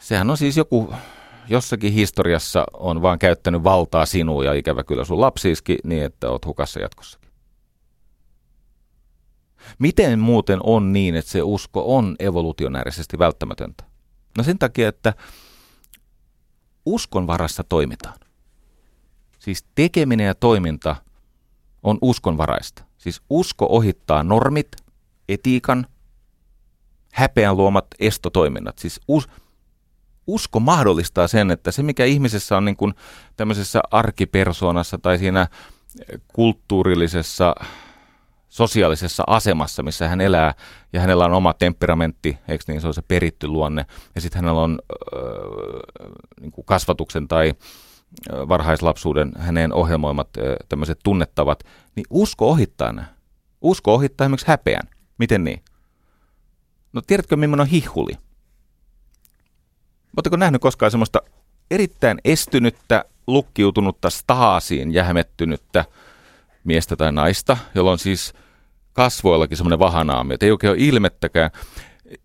Sehän 0.00 0.30
on 0.30 0.36
siis 0.36 0.56
joku, 0.56 0.94
jossakin 1.48 1.92
historiassa 1.92 2.64
on 2.72 3.02
vaan 3.02 3.18
käyttänyt 3.18 3.64
valtaa 3.64 4.06
sinua 4.06 4.44
ja 4.44 4.52
ikävä 4.52 4.84
kyllä 4.84 5.04
sun 5.04 5.20
lapsiiskin 5.20 5.78
niin, 5.84 6.04
että 6.04 6.30
oot 6.30 6.46
hukassa 6.46 6.80
jatkossakin. 6.80 7.28
Miten 9.78 10.18
muuten 10.18 10.58
on 10.62 10.92
niin, 10.92 11.16
että 11.16 11.30
se 11.30 11.42
usko 11.42 11.96
on 11.96 12.16
evolutionäärisesti 12.18 13.18
välttämätöntä? 13.18 13.87
No 14.38 14.44
sen 14.44 14.58
takia, 14.58 14.88
että 14.88 15.14
uskon 16.86 17.26
varassa 17.26 17.64
toimitaan. 17.64 18.18
Siis 19.38 19.66
tekeminen 19.74 20.26
ja 20.26 20.34
toiminta 20.34 20.96
on 21.82 21.98
uskonvaraista. 22.02 22.84
Siis 22.98 23.22
usko 23.30 23.66
ohittaa 23.70 24.22
normit, 24.22 24.68
etiikan, 25.28 25.86
häpeän 27.12 27.56
luomat 27.56 27.86
estotoiminnat. 27.98 28.78
Siis 28.78 29.00
us, 29.08 29.28
usko 30.26 30.60
mahdollistaa 30.60 31.28
sen, 31.28 31.50
että 31.50 31.70
se 31.70 31.82
mikä 31.82 32.04
ihmisessä 32.04 32.56
on 32.56 32.64
niin 32.64 32.76
kuin 32.76 32.94
tämmöisessä 33.36 33.80
arkipersoonassa 33.90 34.98
tai 34.98 35.18
siinä 35.18 35.46
kulttuurillisessa 36.32 37.54
sosiaalisessa 38.48 39.24
asemassa, 39.26 39.82
missä 39.82 40.08
hän 40.08 40.20
elää, 40.20 40.54
ja 40.92 41.00
hänellä 41.00 41.24
on 41.24 41.32
oma 41.32 41.54
temperamentti, 41.54 42.38
eikö 42.48 42.64
niin, 42.68 42.80
se 42.80 42.86
on 42.86 42.94
se 42.94 43.02
peritty 43.02 43.46
luonne, 43.46 43.86
ja 44.14 44.20
sitten 44.20 44.42
hänellä 44.42 44.60
on 44.60 44.78
äh, 44.92 45.20
niin 46.40 46.52
kuin 46.52 46.64
kasvatuksen 46.64 47.28
tai 47.28 47.54
varhaislapsuuden 48.32 49.32
häneen 49.38 49.72
ohjelmoimat 49.72 50.28
äh, 50.38 50.44
tämmöiset 50.68 50.98
tunnettavat, 51.04 51.64
niin 51.94 52.06
usko 52.10 52.48
ohittaa 52.50 52.92
nämä. 52.92 53.06
Usko 53.60 53.94
ohittaa 53.94 54.24
esimerkiksi 54.24 54.48
häpeän. 54.48 54.88
Miten 55.18 55.44
niin? 55.44 55.62
No 56.92 57.02
tiedätkö, 57.06 57.36
millainen 57.36 57.60
on 57.60 57.66
hihuli? 57.66 58.12
Oletteko 60.16 60.36
nähnyt 60.36 60.62
koskaan 60.62 60.90
semmoista 60.90 61.20
erittäin 61.70 62.18
estynyttä, 62.24 63.04
lukkiutunutta 63.26 64.10
staasiin 64.10 64.94
jähmettynyttä 64.94 65.84
miestä 66.68 66.96
tai 66.96 67.12
naista, 67.12 67.56
jolla 67.74 67.92
on 67.92 67.98
siis 67.98 68.32
kasvoillakin 68.92 69.56
semmoinen 69.56 69.78
vahanaami, 69.78 70.34
että 70.34 70.46
ei 70.46 70.52
oikein 70.52 70.70
ole 70.70 70.78
ilmettäkään. 70.80 71.50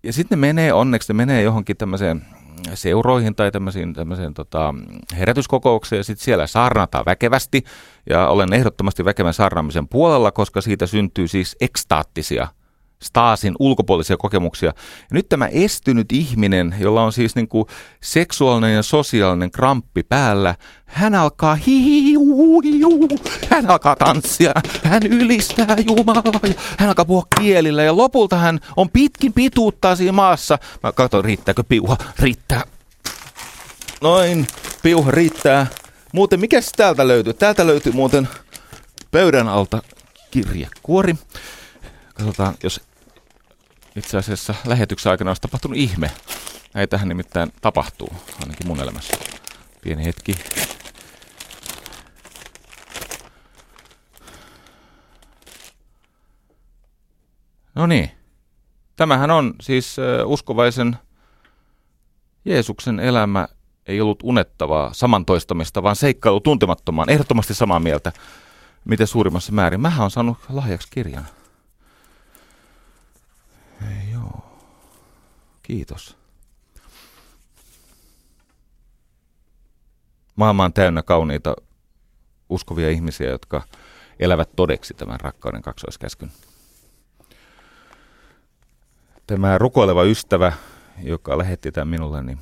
Ja 0.04 0.14
sitten 0.14 0.40
ne 0.40 0.48
menee, 0.48 0.74
onneksi 0.74 1.14
ne 1.14 1.18
menee 1.18 1.42
johonkin 1.42 1.78
tämmöiseen 1.78 2.26
seuroihin 2.74 3.36
tai 3.36 3.52
tämmöisiin, 3.52 3.94
tämmöiseen 3.94 4.34
tota, 4.34 4.76
herätyskokoukseen 5.18 5.98
ja 5.98 6.04
sitten 6.04 6.26
siellä 6.26 6.48
saarnataan 6.48 7.06
väkevästi 7.06 7.64
ja 8.10 8.28
olen 8.28 8.54
ehdottomasti 8.54 9.06
väkevän 9.06 9.34
saarnaamisen 9.34 9.88
puolella, 9.88 10.32
koska 10.32 10.62
siitä 10.62 10.88
syntyy 10.88 11.28
siis 11.28 11.56
ekstaattisia 11.62 12.48
staasin 13.04 13.56
ulkopuolisia 13.60 14.18
kokemuksia. 14.18 14.68
Ja 14.68 14.74
nyt 15.12 15.30
tämä 15.30 15.48
estynyt 15.48 16.12
ihminen, 16.12 16.76
jolla 16.80 17.04
on 17.04 17.14
siis 17.14 17.36
niin 17.36 17.48
kuin 17.48 17.66
seksuaalinen 18.02 18.76
ja 18.76 18.84
sosiaalinen 18.84 19.52
kramppi 19.52 20.04
päällä, 20.04 20.56
hän 20.86 21.16
alkaa 21.16 21.56
hihiu, 21.56 22.62
hän 23.50 23.70
alkaa 23.70 23.96
tanssia, 23.96 24.52
hän 24.84 25.04
ylistää 25.04 25.78
Jumalaa 25.88 26.24
hän 26.78 26.90
alkaa 26.90 27.06
puhua 27.06 27.26
kielillä 27.40 27.84
ja 27.84 27.98
lopulta 27.98 28.38
hän 28.38 28.60
on 28.76 28.90
pitkin 28.90 29.34
pituuttaa 29.34 29.96
siinä 29.96 30.12
maassa. 30.12 30.60
Mä 30.84 30.92
katson, 30.92 31.26
riittääkö 31.26 31.64
piuha, 31.64 31.98
riittää. 32.20 32.64
Noin, 34.02 34.48
piuha 34.84 35.12
riittää. 35.12 35.68
Muuten, 36.14 36.40
mikä 36.40 36.60
täältä 36.76 37.08
löytyy? 37.08 37.34
Täältä 37.34 37.68
löytyy 37.68 37.92
muuten 37.92 38.28
pöydän 39.12 39.48
alta 39.48 39.82
kirjekuori. 40.32 41.16
Katsotaan, 42.14 42.56
jos 42.64 42.82
itse 43.96 44.18
asiassa 44.18 44.56
lähetyksen 44.66 45.12
aikana 45.12 45.30
olisi 45.30 45.42
tapahtunut 45.42 45.78
ihme. 45.78 46.12
Näitähän 46.74 47.08
nimittäin 47.08 47.54
tapahtuu, 47.62 48.14
ainakin 48.42 48.68
mun 48.68 48.80
elämässä. 48.80 49.18
Pieni 49.82 50.06
hetki. 50.06 50.36
No 57.76 57.86
niin. 57.88 58.12
Tämähän 58.96 59.32
on 59.32 59.54
siis 59.62 59.96
uskovaisen 60.26 60.98
Jeesuksen 62.46 63.00
elämä 63.00 63.48
ei 63.86 64.02
ollut 64.02 64.20
unettavaa 64.24 64.94
samantoistamista, 64.94 65.84
vaan 65.84 65.96
seikkailu 65.96 66.40
tuntemattomaan. 66.40 67.10
Ehdottomasti 67.10 67.54
samaa 67.54 67.80
mieltä, 67.80 68.12
miten 68.86 69.08
suurimmassa 69.08 69.52
määrin. 69.52 69.82
Mähän 69.82 70.04
on 70.04 70.12
saanut 70.12 70.38
lahjaksi 70.50 70.88
kirjan. 70.92 71.28
Ei, 73.82 74.12
joo. 74.12 74.60
Kiitos. 75.64 76.18
Maailma 80.36 80.66
on 80.66 80.74
täynnä 80.74 81.04
kauniita 81.04 81.56
uskovia 82.50 82.90
ihmisiä, 82.90 83.30
jotka 83.30 83.62
elävät 84.20 84.50
todeksi 84.56 84.94
tämän 84.94 85.20
rakkauden 85.20 85.62
kaksoiskäskyn. 85.62 86.32
Tämä 89.28 89.58
rukoileva 89.58 90.04
ystävä, 90.04 90.54
joka 91.04 91.38
lähetti 91.38 91.72
tämän 91.72 91.88
minulle, 91.88 92.24
niin 92.24 92.40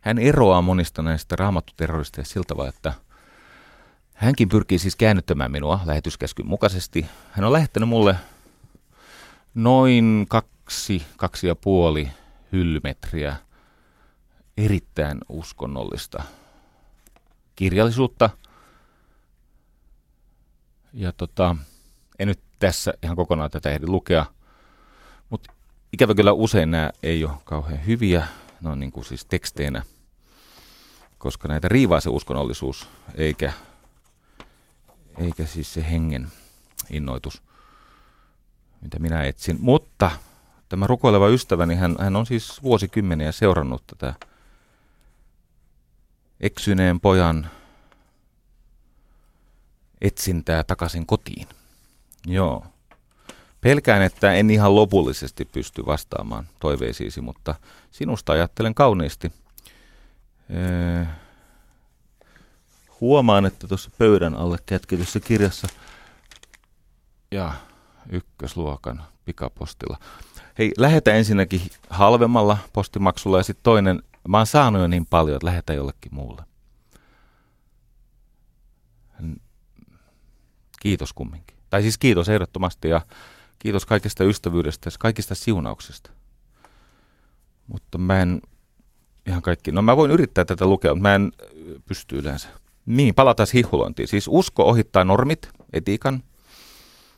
hän 0.00 0.18
eroaa 0.18 0.62
monista 0.62 1.02
näistä 1.02 1.36
raamattuterroristeista 1.36 2.32
siltä 2.32 2.48
tavalla, 2.48 2.68
että 2.68 2.94
hänkin 4.14 4.48
pyrkii 4.48 4.78
siis 4.78 4.96
käännyttämään 4.96 5.52
minua 5.52 5.80
lähetyskäskyn 5.84 6.46
mukaisesti. 6.46 7.06
Hän 7.30 7.44
on 7.44 7.52
lähettänyt 7.52 7.88
mulle 7.88 8.16
noin 9.54 10.26
kaksi, 10.64 11.06
kaksi 11.16 11.46
ja 11.46 11.54
puoli 11.54 12.10
hyllymetriä 12.52 13.36
erittäin 14.56 15.18
uskonnollista 15.28 16.22
kirjallisuutta. 17.56 18.30
Ja 20.92 21.12
tota, 21.12 21.56
en 22.18 22.28
nyt 22.28 22.40
tässä 22.58 22.94
ihan 23.02 23.16
kokonaan 23.16 23.50
tätä 23.50 23.70
ehdi 23.70 23.86
lukea, 23.86 24.26
mutta 25.30 25.52
ikävä 25.92 26.14
kyllä 26.14 26.32
usein 26.32 26.70
nämä 26.70 26.90
ei 27.02 27.24
ole 27.24 27.32
kauhean 27.44 27.86
hyviä, 27.86 28.26
ne 28.60 28.70
on 28.70 28.80
niin 28.80 28.92
kuin 28.92 29.04
siis 29.04 29.24
teksteinä, 29.24 29.82
koska 31.18 31.48
näitä 31.48 31.68
riivaa 31.68 32.00
se 32.00 32.10
uskonnollisuus, 32.10 32.88
eikä, 33.14 33.52
eikä 35.18 35.46
siis 35.46 35.74
se 35.74 35.90
hengen 35.90 36.28
innoitus– 36.90 37.42
mitä 38.84 38.98
minä 38.98 39.24
etsin. 39.24 39.56
Mutta 39.60 40.10
tämä 40.74 40.86
rukoileva 40.86 41.28
ystäväni, 41.28 41.74
hän, 41.74 41.96
hän 42.00 42.16
on 42.16 42.26
siis 42.26 42.62
vuosikymmeniä 42.62 43.32
seurannut 43.32 43.86
tätä 43.86 44.14
eksyneen 46.40 47.00
pojan 47.00 47.50
etsintää 50.00 50.64
takaisin 50.64 51.06
kotiin. 51.06 51.48
Joo. 52.26 52.66
Pelkään, 53.60 54.02
että 54.02 54.32
en 54.32 54.50
ihan 54.50 54.74
lopullisesti 54.74 55.44
pysty 55.44 55.86
vastaamaan 55.86 56.48
toiveisiisi, 56.60 57.20
mutta 57.20 57.54
sinusta 57.90 58.32
ajattelen 58.32 58.74
kauniisti. 58.74 59.32
Ee, 60.50 61.06
huomaan, 63.00 63.46
että 63.46 63.68
tuossa 63.68 63.90
pöydän 63.98 64.34
alle 64.34 64.58
kätketyssä 64.66 65.20
kirjassa 65.20 65.68
ja 67.30 67.52
ykkösluokan 68.10 69.02
pikapostilla. 69.24 69.98
Hei, 70.58 70.72
lähetä 70.78 71.12
ensinnäkin 71.12 71.60
halvemmalla 71.90 72.58
postimaksulla 72.72 73.36
ja 73.36 73.42
sitten 73.42 73.62
toinen, 73.62 74.02
mä 74.28 74.36
oon 74.36 74.46
saanut 74.46 74.82
jo 74.82 74.88
niin 74.88 75.06
paljon, 75.06 75.36
että 75.36 75.46
lähetä 75.46 75.72
jollekin 75.72 76.14
muulle. 76.14 76.42
Kiitos 80.80 81.12
kumminkin. 81.12 81.56
Tai 81.70 81.82
siis 81.82 81.98
kiitos 81.98 82.28
ehdottomasti 82.28 82.88
ja 82.88 83.00
kiitos 83.58 83.86
kaikesta 83.86 84.24
ystävyydestä 84.24 84.88
ja 84.88 84.92
kaikista 84.98 85.34
siunauksista. 85.34 86.10
Mutta 87.66 87.98
mä 87.98 88.22
en 88.22 88.42
ihan 89.26 89.42
kaikki, 89.42 89.72
no 89.72 89.82
mä 89.82 89.96
voin 89.96 90.10
yrittää 90.10 90.44
tätä 90.44 90.66
lukea, 90.66 90.94
mutta 90.94 91.08
mä 91.08 91.14
en 91.14 91.32
pysty 91.86 92.18
yleensä. 92.18 92.48
Niin, 92.86 93.14
palataan 93.14 93.46
hihulointiin. 93.54 94.08
Siis 94.08 94.28
usko 94.28 94.64
ohittaa 94.64 95.04
normit, 95.04 95.48
etiikan, 95.72 96.22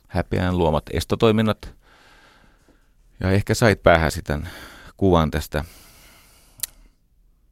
häpeän 0.07 0.57
luomat 0.57 0.83
estotoiminnot. 0.93 1.76
Ja 3.19 3.31
ehkä 3.31 3.53
sait 3.53 3.83
päähäsi 3.83 4.21
tämän 4.21 4.49
kuvan 4.97 5.31
tästä 5.31 5.65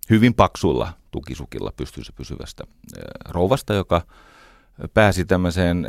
hyvin 0.10 0.34
paksulla 0.34 0.94
tukisukilla 1.12 1.72
pystyssä 1.78 2.14
pysyvästä 2.14 2.64
rouvasta, 3.30 3.74
joka 3.74 4.02
pääsi 4.94 5.26
tämmöiseen 5.26 5.88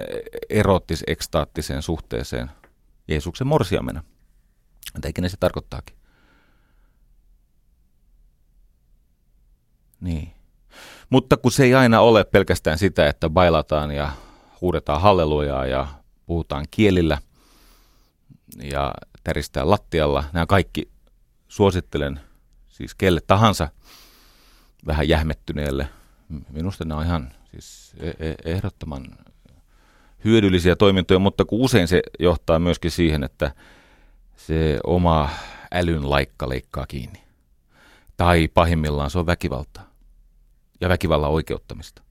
erottis-ekstaattiseen 0.49 1.83
suhteeseen 1.83 2.51
Jeesuksen 3.09 3.47
morsiamena. 3.47 4.05
Mitä 4.95 5.09
ikinä 5.09 5.29
se 5.29 5.37
tarkoittaakin. 5.37 5.97
Niin. 10.01 10.33
Mutta 11.11 11.37
kun 11.37 11.53
se 11.53 11.65
ei 11.65 11.75
aina 11.75 12.01
ole 12.01 12.25
pelkästään 12.25 12.79
sitä, 12.79 13.09
että 13.09 13.31
bailataan 13.31 13.91
ja 13.91 14.13
huudetaan 14.61 15.01
hallelujaa 15.01 15.67
ja 15.67 15.87
puhutaan 16.27 16.67
kielillä 16.71 17.19
ja 18.63 18.95
täristää 19.27 19.71
lattialla. 19.71 20.25
Nämä 20.33 20.47
kaikki 20.47 20.89
suosittelen 21.49 22.21
siis 22.69 22.95
kelle 22.95 23.21
tahansa 23.27 23.69
vähän 24.87 25.09
jähmettyneelle. 25.09 25.89
Minusta 26.51 26.85
nämä 26.85 27.01
on 27.01 27.07
ihan 27.07 27.33
siis 27.51 27.95
e- 28.01 28.29
e- 28.29 28.53
ehdottoman 28.53 29.05
hyödyllisiä 30.25 30.77
toimintoja, 30.77 31.19
mutta 31.19 31.45
kun 31.45 31.61
usein 31.61 31.89
se 31.89 32.03
johtaa 32.19 32.59
myöskin 32.59 32.91
siihen, 32.91 33.25
että 33.25 33.55
se 34.37 34.79
oma 34.85 35.31
älyn 35.73 36.11
laikka 36.11 36.49
leikkaa 36.49 36.87
kiinni. 36.87 37.23
Tai 38.17 38.49
pahimmillaan 38.49 39.11
se 39.11 39.19
on 39.19 39.27
väkivaltaa 39.27 39.91
ja 40.81 40.89
väkivallan 40.89 41.31
oikeuttamista. 41.31 42.03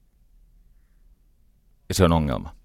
Ja 1.88 1.94
se 1.94 2.04
on 2.04 2.12
ongelma. 2.12 2.55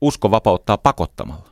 Usko 0.00 0.30
vapauttaa 0.30 0.78
pakottamalla. 0.78 1.50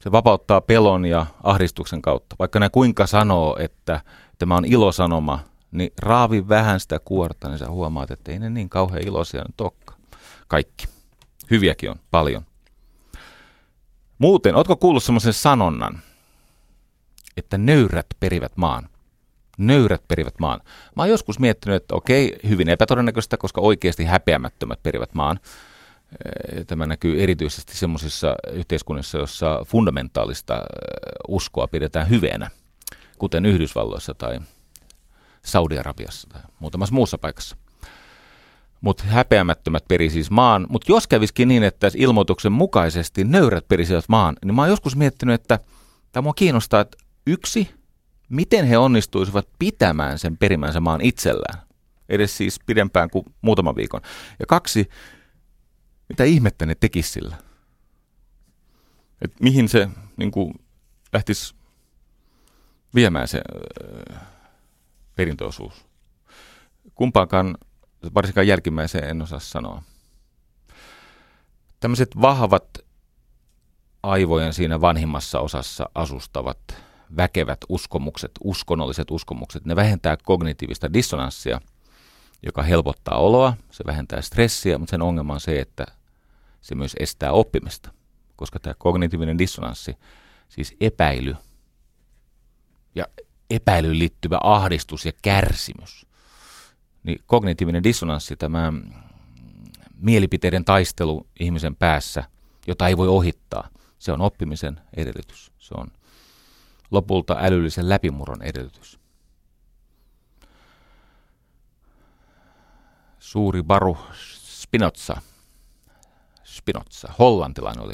Se 0.00 0.12
vapauttaa 0.12 0.60
pelon 0.60 1.04
ja 1.04 1.26
ahdistuksen 1.42 2.02
kautta. 2.02 2.36
Vaikka 2.38 2.60
ne 2.60 2.68
kuinka 2.68 3.06
sanoo, 3.06 3.56
että 3.60 4.00
tämä 4.38 4.56
on 4.56 4.64
ilosanoma, 4.64 5.40
niin 5.70 5.90
raavi 6.02 6.48
vähän 6.48 6.80
sitä 6.80 6.98
kuorta, 6.98 7.48
niin 7.48 7.58
sä 7.58 7.68
huomaat, 7.68 8.10
että 8.10 8.32
ei 8.32 8.38
ne 8.38 8.50
niin 8.50 8.68
kauhean 8.68 9.06
iloisia 9.06 9.44
nyt 9.44 9.60
olekaan. 9.60 10.00
Kaikki. 10.48 10.86
Hyviäkin 11.50 11.90
on 11.90 11.96
paljon. 12.10 12.42
Muuten, 14.18 14.54
ootko 14.54 14.76
kuullut 14.76 15.04
semmoisen 15.04 15.32
sanonnan, 15.32 15.98
että 17.36 17.58
nöyrät 17.58 18.06
perivät 18.20 18.52
maan? 18.56 18.88
Nöyrät 19.58 20.08
perivät 20.08 20.34
maan. 20.40 20.60
Mä 20.96 21.02
oon 21.02 21.10
joskus 21.10 21.38
miettinyt, 21.38 21.76
että 21.76 21.94
okei, 21.94 22.38
hyvin 22.48 22.68
epätodennäköistä, 22.68 23.36
koska 23.36 23.60
oikeasti 23.60 24.04
häpeämättömät 24.04 24.82
perivät 24.82 25.14
maan. 25.14 25.40
Tämä 26.66 26.86
näkyy 26.86 27.22
erityisesti 27.22 27.76
semmoisissa 27.76 28.34
yhteiskunnissa, 28.52 29.18
joissa 29.18 29.64
fundamentaalista 29.66 30.62
uskoa 31.28 31.66
pidetään 31.66 32.08
hyveenä, 32.08 32.50
kuten 33.18 33.46
Yhdysvalloissa 33.46 34.14
tai 34.14 34.40
Saudi-Arabiassa 35.44 36.28
tai 36.32 36.40
muutamassa 36.58 36.94
muussa 36.94 37.18
paikassa. 37.18 37.56
Mutta 38.80 39.04
häpeämättömät 39.04 39.84
peri 39.88 40.10
siis 40.10 40.30
maan. 40.30 40.66
Mutta 40.68 40.92
jos 40.92 41.06
käviskin 41.06 41.48
niin, 41.48 41.62
että 41.62 41.90
ilmoituksen 41.96 42.52
mukaisesti 42.52 43.24
nöyrät 43.24 43.68
perisivät 43.68 44.04
maan, 44.08 44.36
niin 44.44 44.54
mä 44.54 44.62
oon 44.62 44.70
joskus 44.70 44.96
miettinyt, 44.96 45.40
että 45.40 45.58
tämä 46.12 46.22
mua 46.22 46.34
kiinnostaa, 46.34 46.80
että 46.80 46.96
yksi, 47.26 47.70
miten 48.28 48.66
he 48.66 48.78
onnistuisivat 48.78 49.48
pitämään 49.58 50.18
sen 50.18 50.36
perimänsä 50.36 50.80
maan 50.80 51.00
itsellään. 51.00 51.62
Edes 52.08 52.36
siis 52.36 52.60
pidempään 52.66 53.10
kuin 53.10 53.24
muutama 53.42 53.76
viikon. 53.76 54.00
Ja 54.38 54.46
kaksi, 54.46 54.88
mitä 56.14 56.24
ihmettä 56.24 56.66
ne 56.66 56.74
tekisi 56.74 57.08
sillä? 57.08 57.36
Et 59.22 59.40
mihin 59.40 59.68
se 59.68 59.88
niin 60.16 60.30
kuin, 60.30 60.54
lähtisi 61.12 61.54
viemään 62.94 63.28
se 63.28 63.42
äh, 64.14 64.22
perintöosuus? 65.14 65.86
Kumpaankaan, 66.94 67.58
varsinkaan 68.14 68.46
jälkimmäiseen 68.46 69.08
en 69.08 69.22
osaa 69.22 69.40
sanoa. 69.40 69.82
Tämmöiset 71.80 72.10
vahvat 72.20 72.78
aivojen 74.02 74.52
siinä 74.52 74.80
vanhimmassa 74.80 75.40
osassa 75.40 75.88
asustavat 75.94 76.58
väkevät 77.16 77.58
uskomukset, 77.68 78.30
uskonnolliset 78.44 79.10
uskomukset, 79.10 79.64
ne 79.64 79.76
vähentää 79.76 80.16
kognitiivista 80.24 80.92
dissonanssia– 80.92 81.60
joka 82.46 82.62
helpottaa 82.62 83.18
oloa, 83.18 83.56
se 83.70 83.84
vähentää 83.86 84.20
stressiä, 84.20 84.78
mutta 84.78 84.90
sen 84.90 85.02
ongelma 85.02 85.34
on 85.34 85.40
se, 85.40 85.60
että 85.60 85.86
se 86.64 86.74
myös 86.74 86.96
estää 87.00 87.32
oppimista, 87.32 87.90
koska 88.36 88.58
tämä 88.58 88.74
kognitiivinen 88.78 89.38
dissonanssi, 89.38 89.96
siis 90.48 90.76
epäily 90.80 91.36
ja 92.94 93.04
epäilyyn 93.50 93.98
liittyvä 93.98 94.38
ahdistus 94.42 95.06
ja 95.06 95.12
kärsimys, 95.22 96.06
niin 97.02 97.18
kognitiivinen 97.26 97.82
dissonanssi, 97.82 98.36
tämä 98.36 98.72
mielipiteiden 99.96 100.64
taistelu 100.64 101.26
ihmisen 101.40 101.76
päässä, 101.76 102.24
jota 102.66 102.88
ei 102.88 102.96
voi 102.96 103.08
ohittaa, 103.08 103.68
se 103.98 104.12
on 104.12 104.20
oppimisen 104.20 104.80
edellytys. 104.96 105.52
Se 105.58 105.74
on 105.76 105.88
lopulta 106.90 107.36
älyllisen 107.40 107.88
läpimurron 107.88 108.42
edellytys. 108.42 108.98
suuri 113.18 113.62
Baru 113.62 113.96
Spinoza, 114.62 115.22
Spinoza, 116.54 117.12
hollantilainen 117.18 117.84
oli. 117.84 117.92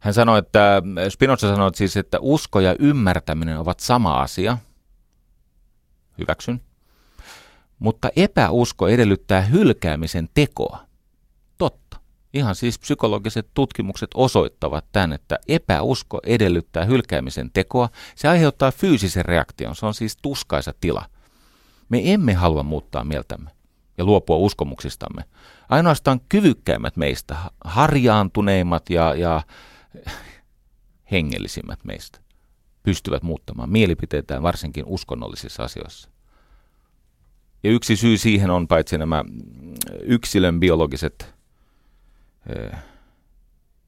Hän 0.00 0.14
sanoi, 0.14 0.38
että 0.38 0.82
Spinoza 1.08 1.48
sanoi 1.48 1.70
siis, 1.74 1.96
että 1.96 2.18
usko 2.20 2.60
ja 2.60 2.76
ymmärtäminen 2.78 3.58
ovat 3.58 3.80
sama 3.80 4.20
asia. 4.20 4.58
Hyväksyn. 6.18 6.60
Mutta 7.78 8.08
epäusko 8.16 8.88
edellyttää 8.88 9.40
hylkäämisen 9.40 10.28
tekoa. 10.34 10.78
Totta. 11.58 11.96
Ihan 12.34 12.54
siis 12.54 12.78
psykologiset 12.78 13.48
tutkimukset 13.54 14.10
osoittavat 14.14 14.84
tämän, 14.92 15.12
että 15.12 15.38
epäusko 15.48 16.20
edellyttää 16.26 16.84
hylkäämisen 16.84 17.50
tekoa. 17.52 17.88
Se 18.14 18.28
aiheuttaa 18.28 18.72
fyysisen 18.72 19.24
reaktion. 19.24 19.76
Se 19.76 19.86
on 19.86 19.94
siis 19.94 20.16
tuskaisa 20.22 20.74
tila. 20.80 21.04
Me 21.88 22.00
emme 22.04 22.34
halua 22.34 22.62
muuttaa 22.62 23.04
mieltämme 23.04 23.55
ja 23.98 24.04
luopua 24.04 24.36
uskomuksistamme. 24.36 25.24
Ainoastaan 25.68 26.20
kyvykkäimmät 26.28 26.96
meistä, 26.96 27.36
harjaantuneimmat 27.64 28.90
ja, 28.90 29.14
ja 29.14 29.42
hengellisimmät 31.12 31.84
meistä 31.84 32.18
pystyvät 32.82 33.22
muuttamaan 33.22 33.70
mielipiteitään 33.70 34.42
varsinkin 34.42 34.84
uskonnollisissa 34.86 35.62
asioissa. 35.62 36.10
Ja 37.62 37.70
yksi 37.70 37.96
syy 37.96 38.18
siihen 38.18 38.50
on 38.50 38.68
paitsi 38.68 38.98
nämä 38.98 39.24
yksilön 40.02 40.60
biologiset 40.60 41.34
eh, 42.56 42.78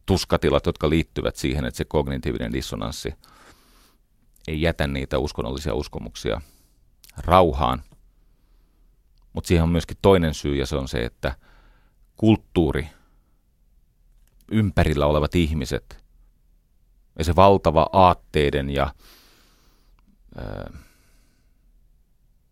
tuskatilat, 0.06 0.66
jotka 0.66 0.90
liittyvät 0.90 1.36
siihen, 1.36 1.64
että 1.64 1.78
se 1.78 1.84
kognitiivinen 1.84 2.52
dissonanssi 2.52 3.14
ei 4.48 4.62
jätä 4.62 4.86
niitä 4.86 5.18
uskonnollisia 5.18 5.74
uskomuksia 5.74 6.40
rauhaan, 7.16 7.82
mutta 9.38 9.48
siihen 9.48 9.62
on 9.62 9.68
myöskin 9.68 9.96
toinen 10.02 10.34
syy 10.34 10.56
ja 10.56 10.66
se 10.66 10.76
on 10.76 10.88
se, 10.88 11.04
että 11.04 11.34
kulttuuri, 12.16 12.88
ympärillä 14.52 15.06
olevat 15.06 15.34
ihmiset 15.34 16.04
ja 17.18 17.24
se 17.24 17.36
valtava 17.36 17.86
aatteiden 17.92 18.70
ja 18.70 18.94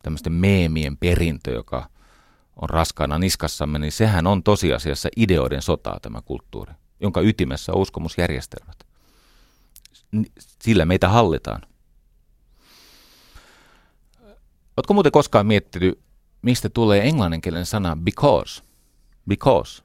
tämmöisten 0.03 0.33
meemien 0.33 0.97
perintö, 0.97 1.51
joka 1.51 1.91
on 2.57 2.71
raskaana 2.71 3.19
niskassamme, 3.19 3.79
niin 3.79 3.93
sehän 3.93 4.27
on 4.27 4.43
tosiasiassa 4.43 5.09
ideoiden 5.17 5.63
sotaa 5.63 6.01
tämä 6.03 6.23
kulttuuri, 6.23 6.73
jonka 7.01 7.21
ytimessä 7.21 7.73
on 7.73 7.81
uskomusjärjestelmät. 7.81 8.87
Sillä 10.63 10.85
meitä 10.85 11.09
hallitaan. 11.09 11.63
Oletko 14.77 14.95
muuten 14.95 15.13
koskaan 15.13 15.47
miettinyt 15.47 16.06
mistä 16.47 16.69
tulee 16.69 17.09
englanninkielinen 17.09 17.67
sana 17.67 17.97
because. 17.97 18.63
Because. 19.29 19.83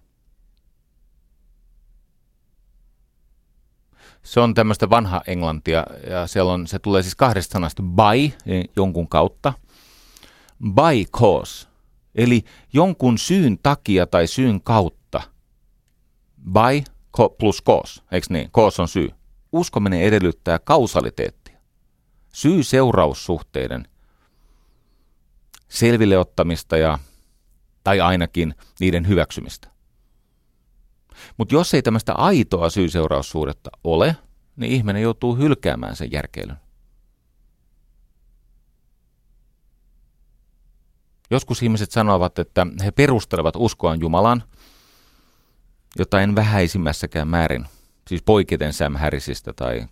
Se 4.24 4.40
on 4.40 4.54
tämmöistä 4.54 4.90
vanha 4.90 5.22
englantia 5.28 5.86
ja 6.10 6.28
siellä 6.28 6.54
on, 6.54 6.68
se 6.68 6.80
tulee 6.80 7.04
siis 7.04 7.16
kahdesta 7.16 7.54
sanasta 7.54 7.84
by, 7.84 8.52
jonkun 8.76 9.08
kautta. 9.08 9.54
By 10.64 11.06
cause, 11.12 11.68
eli 12.16 12.44
jonkun 12.74 13.18
syyn 13.18 13.60
takia 13.64 14.08
tai 14.08 14.28
syyn 14.28 14.62
kautta. 14.62 15.22
By 16.52 16.84
plus 17.38 17.64
cause, 17.64 18.02
eikö 18.12 18.28
niin? 18.30 18.52
Cause 18.52 18.82
on 18.82 18.88
syy. 18.88 19.10
Uskominen 19.52 20.02
edellyttää 20.02 20.60
kausaliteettia. 20.60 21.58
Syy-seuraussuhteiden 22.34 23.88
selville 25.72 26.18
ottamista 26.18 26.78
ja, 26.78 27.00
tai 27.84 28.00
ainakin 28.00 28.56
niiden 28.80 29.08
hyväksymistä. 29.08 29.68
Mutta 31.38 31.56
jos 31.56 31.74
ei 31.74 31.82
tämmöistä 31.82 32.14
aitoa 32.14 32.70
syy-seuraussuhdetta 32.70 33.70
ole, 33.84 34.16
niin 34.56 34.72
ihminen 34.72 35.02
joutuu 35.02 35.36
hylkäämään 35.36 35.96
sen 35.96 36.12
järkeilyn. 36.12 36.58
Joskus 41.30 41.64
ihmiset 41.64 41.92
sanovat, 41.92 42.40
että 42.40 42.68
he 42.84 42.92
perustelevat 42.92 43.56
uskoaan 43.58 44.00
Jumalan, 44.00 44.44
jota 46.00 46.22
en 46.22 46.36
vähäisimmässäkään 46.36 47.28
määrin, 47.28 47.66
siis 48.08 48.24
poiketen 48.24 48.74
Sam 48.74 48.96
Harrisista 48.96 49.54
tai 49.54 49.88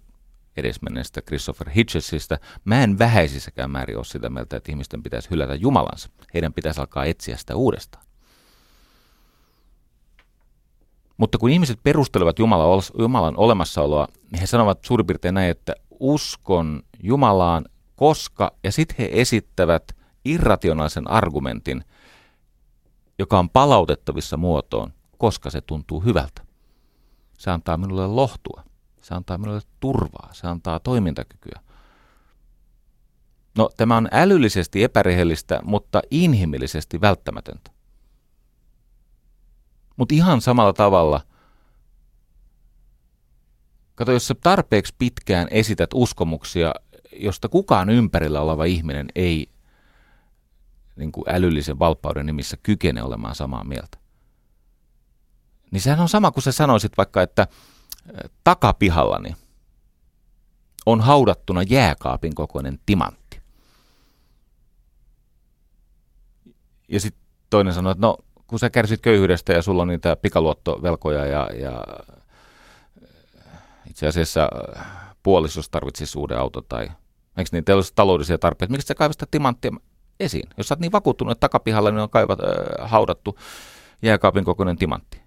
edesmenneestä 0.58 1.22
Christopher 1.22 1.70
Hitchesistä, 1.70 2.40
mä 2.66 2.84
en 2.84 3.00
vähäisissäkään 3.00 3.72
määrin 3.72 3.98
ole 3.98 4.06
sitä 4.06 4.30
mieltä, 4.30 4.58
että 4.58 4.72
ihmisten 4.72 5.04
pitäisi 5.04 5.30
hylätä 5.30 5.56
Jumalansa. 5.56 6.10
Heidän 6.34 6.54
pitäisi 6.54 6.80
alkaa 6.80 7.06
etsiä 7.06 7.38
sitä 7.38 7.56
uudestaan. 7.56 8.06
Mutta 11.18 11.38
kun 11.38 11.50
ihmiset 11.50 11.80
perustelevat 11.84 12.40
Jumalan, 12.40 12.82
Jumalan 13.00 13.38
olemassaoloa, 13.38 14.08
niin 14.32 14.40
he 14.40 14.46
sanovat 14.46 14.80
suurin 14.86 15.08
piirtein 15.08 15.34
näin, 15.34 15.52
että 15.52 15.76
uskon 16.00 16.84
Jumalaan, 17.04 17.66
koska, 17.96 18.52
ja 18.64 18.72
sitten 18.72 18.96
he 19.00 19.10
esittävät 19.12 19.84
irrationaalisen 20.26 21.10
argumentin, 21.10 21.84
joka 23.20 23.40
on 23.40 23.50
palautettavissa 23.50 24.38
muotoon, 24.38 24.94
koska 25.18 25.50
se 25.50 25.62
tuntuu 25.62 26.00
hyvältä. 26.00 26.42
Se 27.38 27.52
antaa 27.52 27.78
minulle 27.78 28.08
lohtua. 28.08 28.64
Se 29.10 29.16
antaa 29.16 29.38
minulle 29.38 29.62
turvaa. 29.80 30.30
Se 30.32 30.48
antaa 30.48 30.80
toimintakykyä. 30.80 31.60
No, 33.58 33.70
tämä 33.78 33.98
on 33.98 34.08
älyllisesti 34.12 34.84
epärehellistä, 34.84 35.60
mutta 35.64 36.02
inhimillisesti 36.12 37.02
välttämätöntä. 37.02 37.72
Mutta 39.98 40.16
ihan 40.16 40.42
samalla 40.42 40.74
tavalla, 40.74 41.22
kato, 43.96 44.12
jos 44.12 44.28
sä 44.28 44.36
tarpeeksi 44.36 44.96
pitkään 44.98 45.48
esität 45.52 45.90
uskomuksia, 45.94 46.74
josta 47.20 47.50
kukaan 47.50 47.90
ympärillä 47.90 48.42
oleva 48.42 48.66
ihminen 48.66 49.08
ei 49.16 49.50
niin 50.96 51.12
kuin 51.12 51.26
älyllisen 51.30 51.80
valppauden 51.80 52.26
nimissä 52.26 52.58
kykene 52.64 53.04
olemaan 53.04 53.36
samaa 53.36 53.64
mieltä. 53.64 53.98
Niin 55.72 55.82
sehän 55.82 56.00
on 56.00 56.10
sama 56.10 56.32
kuin 56.32 56.44
sä 56.44 56.52
sanoisit 56.52 56.98
vaikka, 56.98 57.22
että 57.22 57.48
takapihallani 58.44 59.36
on 60.86 61.02
haudattuna 61.02 61.64
jääkaapin 61.64 62.36
kokoinen 62.36 62.80
timantti. 62.86 63.42
Ja 66.88 67.00
sitten 67.00 67.24
toinen 67.50 67.74
sanoo, 67.74 67.92
että 67.92 68.08
no 68.08 68.18
kun 68.48 68.60
sä 68.60 68.70
kärsit 68.70 69.02
köyhyydestä 69.02 69.54
ja 69.54 69.62
sulla 69.62 69.82
on 69.82 69.88
niitä 69.88 70.16
pikaluottovelkoja 70.16 71.26
ja, 71.26 71.50
ja 71.54 71.84
itse 73.90 74.08
asiassa 74.08 74.50
puolisos 75.24 75.70
tarvitsisi 75.70 76.20
uuden 76.20 76.40
auto 76.40 76.62
tai 76.62 76.92
eikö 77.38 77.50
niin, 77.52 77.66
teillä 77.66 77.78
olisi 77.78 77.94
taloudellisia 77.96 78.38
tarpeita, 78.38 78.72
miksi 78.72 78.88
sä 78.88 78.96
kaivasta 78.96 79.26
timanttia 79.32 79.72
esiin? 80.20 80.50
Jos 80.58 80.68
sä 80.68 80.74
oot 80.74 80.80
niin 80.80 80.92
vakuuttunut, 80.92 81.32
että 81.32 81.40
takapihalla 81.40 81.92
niin 81.92 82.00
on 82.00 82.10
kaivat, 82.10 82.40
äh, 82.40 82.90
haudattu 82.90 83.38
jääkaapin 84.02 84.46
kokoinen 84.46 84.78
timantti. 84.78 85.19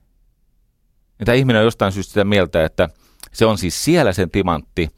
Ja 1.22 1.26
tämä 1.26 1.36
ihminen 1.36 1.60
on 1.60 1.64
jostain 1.64 1.92
syystä 1.92 2.10
sitä 2.10 2.24
mieltä, 2.24 2.64
että 2.64 2.88
se 3.32 3.46
on 3.46 3.58
siis 3.58 3.84
siellä 3.84 4.12
sen 4.12 4.30
timantti, 4.30 4.88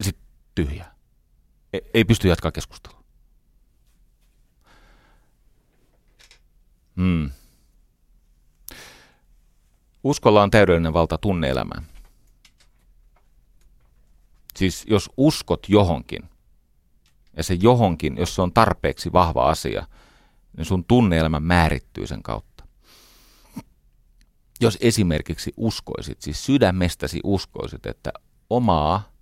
sitten 0.00 0.26
tyhjä. 0.54 0.86
Ei, 1.72 1.90
ei 1.94 2.04
pysty 2.04 2.28
jatkaa 2.28 2.52
keskustelua. 2.52 3.04
Hmm. 6.96 7.30
Uskolla 10.02 10.42
on 10.42 10.50
täydellinen 10.50 10.92
valta 10.92 11.18
tunneelämään. 11.18 11.86
Siis 14.56 14.84
jos 14.88 15.10
uskot 15.16 15.68
johonkin, 15.68 16.22
ja 17.36 17.42
se 17.42 17.54
johonkin, 17.54 18.16
jos 18.16 18.34
se 18.34 18.42
on 18.42 18.52
tarpeeksi 18.52 19.12
vahva 19.12 19.50
asia, 19.50 19.86
niin 20.56 20.64
sun 20.64 20.84
tunneelämä 20.84 21.40
määrittyy 21.40 22.06
sen 22.06 22.22
kautta. 22.22 22.53
Jos 24.60 24.78
esimerkiksi 24.80 25.52
uskoisit, 25.56 26.22
siis 26.22 26.46
sydämestäsi 26.46 27.20
uskoisit, 27.24 27.86
että 27.86 28.12
omaa 28.50 29.12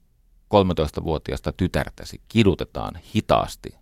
13-vuotiaasta 0.55 1.53
tytärtäsi 1.53 2.21
kidutetaan 2.29 3.01
hitaasti 3.15 3.75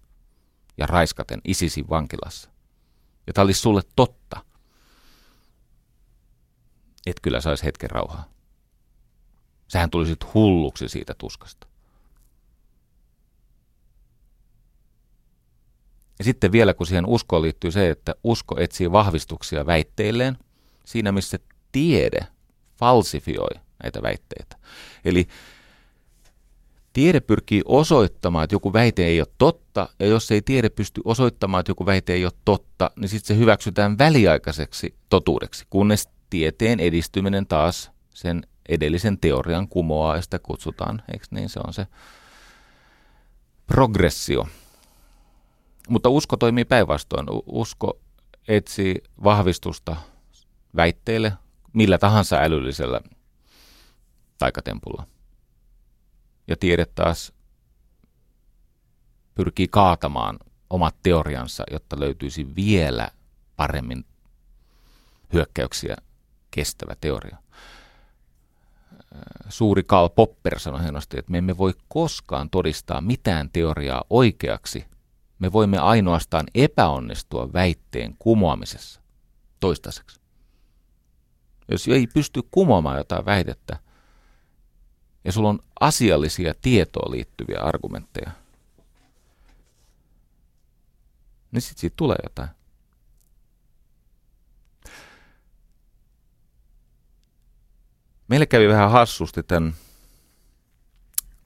ja 0.76 0.86
raiskaten 0.86 1.40
isisin 1.44 1.88
vankilassa, 1.90 2.51
ja 3.26 3.32
tämä 3.32 3.42
olisi 3.42 3.61
sulle 3.61 3.82
totta, 3.96 4.44
et 7.07 7.20
kyllä 7.22 7.40
saisi 7.40 7.64
hetken 7.64 7.90
rauhaa. 7.90 8.24
Sähän 9.68 9.90
tulisit 9.90 10.34
hulluksi 10.34 10.88
siitä 10.88 11.14
tuskasta. 11.18 11.66
Ja 16.18 16.24
sitten 16.24 16.53
vielä, 16.53 16.74
kun 16.74 16.86
siihen 16.86 17.07
uskoon 17.07 17.42
liittyy 17.42 17.70
se, 17.70 17.90
että 17.90 18.14
usko 18.24 18.61
etsii 18.61 18.92
vahvistuksia 18.92 19.66
väitteilleen, 19.66 20.38
siinä 20.84 21.12
missä 21.12 21.38
tiede 21.72 22.26
falsifioi 22.76 23.60
näitä 23.82 24.02
väitteitä. 24.02 24.56
Eli 25.04 25.26
tiede 26.92 27.20
pyrkii 27.20 27.62
osoittamaan, 27.64 28.44
että 28.44 28.54
joku 28.54 28.72
väite 28.72 29.06
ei 29.06 29.20
ole 29.20 29.28
totta, 29.38 29.88
ja 29.98 30.06
jos 30.06 30.30
ei 30.30 30.42
tiede 30.42 30.68
pysty 30.68 31.00
osoittamaan, 31.04 31.60
että 31.60 31.70
joku 31.70 31.86
väite 31.86 32.12
ei 32.12 32.24
ole 32.24 32.32
totta, 32.44 32.90
niin 32.96 33.08
sitten 33.08 33.36
se 33.36 33.40
hyväksytään 33.40 33.98
väliaikaiseksi 33.98 34.94
totuudeksi, 35.08 35.66
kunnes 35.70 36.08
tieteen 36.30 36.80
edistyminen 36.80 37.46
taas 37.46 37.90
sen 38.14 38.42
edellisen 38.68 39.18
teorian 39.18 39.68
kumoaa, 39.68 40.16
ja 40.16 40.22
sitä 40.22 40.38
kutsutaan, 40.38 41.02
eikö 41.12 41.26
niin, 41.30 41.48
se 41.48 41.60
on 41.66 41.72
se 41.72 41.86
progressio. 43.66 44.46
Mutta 45.88 46.08
usko 46.08 46.36
toimii 46.36 46.64
päinvastoin. 46.64 47.26
Usko 47.46 47.98
etsii 48.48 48.94
vahvistusta 49.24 49.96
väitteille 50.76 51.32
millä 51.72 51.98
tahansa 51.98 52.36
älyllisellä 52.36 53.00
taikatempulla. 54.38 55.06
Ja 56.48 56.56
tiede 56.56 56.86
taas 56.86 57.32
pyrkii 59.34 59.68
kaatamaan 59.68 60.38
omat 60.70 60.96
teoriansa, 61.02 61.64
jotta 61.70 62.00
löytyisi 62.00 62.54
vielä 62.56 63.10
paremmin 63.56 64.04
hyökkäyksiä 65.32 65.96
kestävä 66.50 66.96
teoria. 67.00 67.36
Suuri 69.48 69.82
Karl 69.82 70.08
Popper 70.08 70.58
sanoi 70.58 70.82
hienosti, 70.82 71.18
että 71.18 71.30
me 71.30 71.38
emme 71.38 71.58
voi 71.58 71.74
koskaan 71.88 72.50
todistaa 72.50 73.00
mitään 73.00 73.50
teoriaa 73.50 74.04
oikeaksi. 74.10 74.86
Me 75.38 75.52
voimme 75.52 75.78
ainoastaan 75.78 76.46
epäonnistua 76.54 77.52
väitteen 77.52 78.16
kumoamisessa 78.18 79.00
toistaiseksi. 79.60 80.19
Jos 81.70 81.88
ei 81.88 82.06
pysty 82.06 82.40
kumoamaan 82.50 82.98
jotain 82.98 83.24
väitettä, 83.24 83.78
ja 85.24 85.32
sulla 85.32 85.48
on 85.48 85.58
asiallisia 85.80 86.54
tietoon 86.60 87.10
liittyviä 87.10 87.60
argumentteja, 87.60 88.30
niin 91.52 91.62
sitten 91.62 91.80
siitä 91.80 91.96
tulee 91.96 92.18
jotain. 92.22 92.48
Meille 98.28 98.46
kävi 98.46 98.68
vähän 98.68 98.90
hassusti 98.90 99.42
tämän 99.42 99.74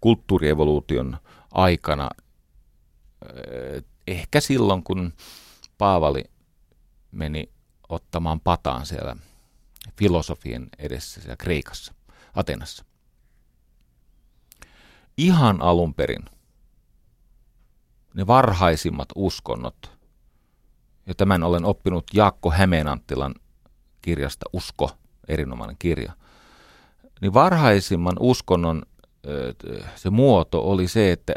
kulttuurievoluution 0.01 1.17
aikana, 1.51 2.11
eh, 3.27 3.85
ehkä 4.07 4.41
silloin 4.41 4.83
kun 4.83 5.13
Paavali 5.79 6.25
meni 7.13 7.51
ottamaan 7.89 8.41
pataan 8.41 8.87
siellä 8.87 9.17
filosofien 9.99 10.69
edessä 10.79 11.21
siellä 11.21 11.37
Kreikassa, 11.37 11.95
Atenassa. 12.35 12.85
Ihan 15.17 15.63
alun 15.63 15.95
perin 15.95 16.25
ne 18.15 18.27
varhaisimmat 18.27 19.09
uskonnot, 19.15 19.99
ja 21.07 21.15
tämän 21.15 21.43
olen 21.43 21.65
oppinut 21.65 22.05
Jaakko 22.15 22.51
Hämeenanttilan 22.51 23.35
kirjasta 24.03 24.47
Usko, 24.53 24.91
erinomainen 25.29 25.77
kirja– 25.79 26.13
niin 27.21 27.35
varhaisimman 27.35 28.17
uskonnon 28.21 28.83
se 29.95 30.11
muoto 30.11 30.71
oli 30.71 30.89
se, 30.89 31.13
että, 31.13 31.33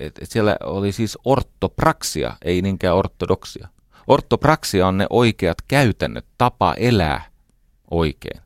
että 0.00 0.20
siellä 0.24 0.56
oli 0.64 0.92
siis 0.92 1.18
ortopraksia, 1.24 2.36
ei 2.44 2.62
niinkään 2.62 2.96
ortodoksia. 2.96 3.68
Ortopraksia 4.06 4.86
on 4.86 4.98
ne 4.98 5.06
oikeat 5.10 5.56
käytännöt, 5.68 6.26
tapa 6.38 6.74
elää 6.74 7.24
oikein. 7.98 8.40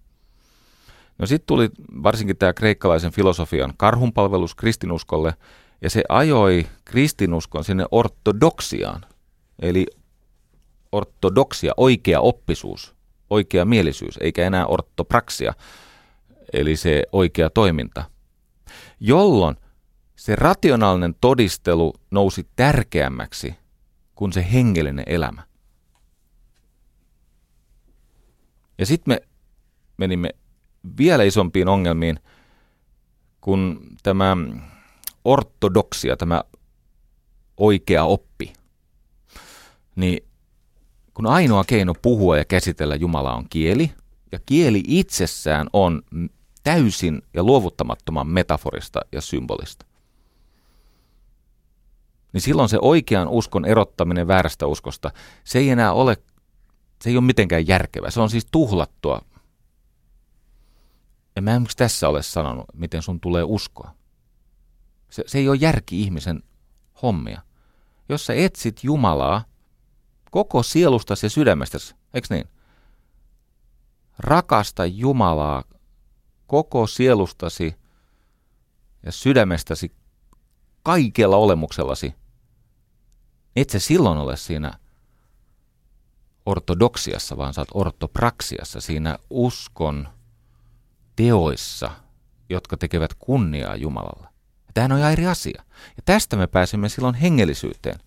No 1.19 1.27
sitten 1.27 1.47
tuli 1.47 1.71
varsinkin 2.03 2.37
tämä 2.37 2.53
kreikkalaisen 2.53 3.13
filosofian 3.13 3.75
karhunpalvelus 3.77 4.55
kristinuskolle, 4.55 5.35
ja 5.81 5.91
se 5.91 6.03
ajoi 6.09 6.67
kristinuskon 6.85 7.65
sinne 7.65 7.85
ortodoksiaan, 7.91 9.05
eli 9.59 9.87
ortodoksia, 10.93 11.73
oikea 11.77 12.21
oppisuus, 12.21 12.95
oikea 13.31 13.65
mielisyys, 13.65 14.19
eikä 14.21 14.47
enää 14.47 14.67
ortopraksia, 14.67 15.55
eli 16.53 16.77
se 16.77 17.03
oikea 17.13 17.51
toiminta, 17.51 18.05
jolloin 19.01 19.57
se 20.17 20.37
rationaalinen 20.37 21.15
todistelu 21.21 21.95
nousi 22.11 22.49
tärkeämmäksi 22.57 23.55
kuin 24.15 24.33
se 24.33 24.47
hengellinen 24.53 25.05
elämä. 25.09 25.43
Ja 28.79 28.87
sitten 28.87 29.15
me 29.15 29.29
menimme 29.99 30.31
vielä 30.99 31.23
isompiin 31.23 31.69
ongelmiin, 31.69 32.19
kun 33.41 33.81
tämä 34.03 34.37
ortodoksia, 35.25 36.17
tämä 36.17 36.43
oikea 37.57 38.05
oppi, 38.05 38.53
niin 39.97 40.25
kun 41.15 41.27
ainoa 41.27 41.65
keino 41.65 41.95
puhua 42.03 42.37
ja 42.37 42.45
käsitellä 42.45 42.97
Jumalaa 42.97 43.37
on 43.37 43.47
kieli, 43.51 43.93
ja 44.33 44.39
kieli 44.47 44.83
itsessään 44.87 45.67
on 45.73 46.03
täysin 46.65 47.23
ja 47.35 47.43
luovuttamattoman 47.43 48.27
metaforista 48.27 49.01
ja 49.13 49.21
symbolista, 49.21 49.87
niin 52.33 52.41
silloin 52.41 52.69
se 52.69 52.79
oikean 52.83 53.29
uskon 53.29 53.65
erottaminen 53.65 54.29
väärästä 54.29 54.67
uskosta, 54.67 55.11
se 55.45 55.59
ei 55.59 55.71
enää 55.71 55.93
ole, 55.93 56.17
se 57.03 57.11
ei 57.11 57.17
ole 57.17 57.25
mitenkään 57.25 57.69
järkevä. 57.69 58.11
Se 58.11 58.21
on 58.21 58.31
siis 58.31 58.47
tuhlattua. 58.51 59.23
Ja 61.39 61.43
mä 61.43 61.55
en 61.55 61.67
tässä 61.77 62.09
ole 62.09 62.23
sanonut, 62.23 62.65
miten 62.75 63.03
sun 63.03 63.21
tulee 63.21 63.43
uskoa. 63.43 63.95
Se, 65.11 65.25
se 65.27 65.39
ei 65.39 65.49
ole 65.49 65.57
järki 65.57 66.03
ihmisen 66.03 66.43
hommia. 67.03 67.43
Jos 68.09 68.27
sä 68.27 68.35
etsit 68.35 68.85
Jumalaa 68.85 69.45
koko 70.31 70.63
sielustasi 70.63 71.27
ja 71.27 71.31
sydämestäsi, 71.31 71.95
eikö 72.15 72.27
niin? 72.31 72.49
Rakasta 74.19 74.87
Jumalaa 74.87 75.65
koko 76.47 76.87
sielustasi 76.87 77.75
ja 79.03 79.13
sydämestäsi 79.13 79.93
kaikella 80.83 81.37
olemuksellasi, 81.37 82.15
et 83.57 83.71
sä 83.71 83.79
silloin 83.79 84.19
ole 84.19 84.37
siinä 84.37 84.79
ortodoksiassa, 86.47 87.37
vaan 87.37 87.55
sä 87.55 87.61
oot 87.61 87.69
ortopraksiassa, 87.75 88.81
siinä 88.81 89.19
uskon 89.31 90.09
teoissa, 91.19 91.91
jotka 92.49 92.77
tekevät 92.77 93.15
kunniaa 93.19 93.77
Jumalalle. 93.77 94.29
Tämähän 94.75 94.93
on 94.93 95.13
eri 95.13 95.27
asia. 95.27 95.63
Ja 95.97 96.03
tästä 96.05 96.37
me 96.37 96.47
pääsemme 96.47 96.89
silloin 96.89 97.15
hengellisyyteen. 97.15 97.99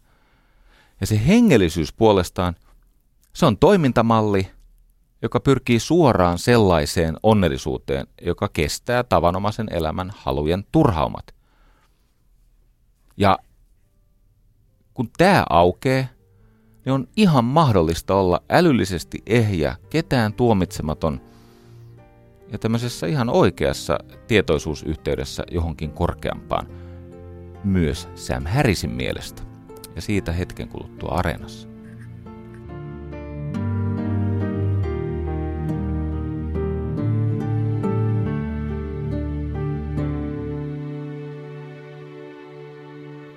Ja 1.01 1.07
se 1.07 1.28
hengellisyys 1.28 1.93
puolestaan, 1.93 2.55
se 3.34 3.45
on 3.45 3.57
toimintamalli, 3.57 4.51
joka 5.22 5.39
pyrkii 5.39 5.80
suoraan 5.80 6.39
sellaiseen 6.39 7.18
onnellisuuteen, 7.24 8.07
joka 8.22 8.49
kestää 8.53 9.03
tavanomaisen 9.03 9.68
elämän 9.72 10.14
halujen 10.16 10.64
turhaumat. 10.72 11.36
Ja 13.18 13.38
kun 14.93 15.09
tämä 15.18 15.45
aukeaa, 15.49 16.05
niin 16.86 16.93
on 16.93 17.07
ihan 17.16 17.45
mahdollista 17.45 18.16
olla 18.16 18.43
älyllisesti 18.49 19.24
ehjä, 19.26 19.76
ketään 19.89 20.34
tuomitsematon 20.34 21.30
ja 22.52 22.58
tämmöisessä 22.58 23.08
ihan 23.08 23.30
oikeassa 23.30 23.99
tietoisuusyhteydessä 24.28 25.43
johonkin 25.52 25.91
korkeampaan, 25.91 26.68
myös 27.64 28.10
Sam 28.16 28.45
Harrisin 28.45 28.91
mielestä. 28.91 29.41
Ja 29.95 30.02
siitä 30.02 30.32
hetken 30.32 30.68
kuluttua 30.68 31.10
areenassa. 31.10 31.68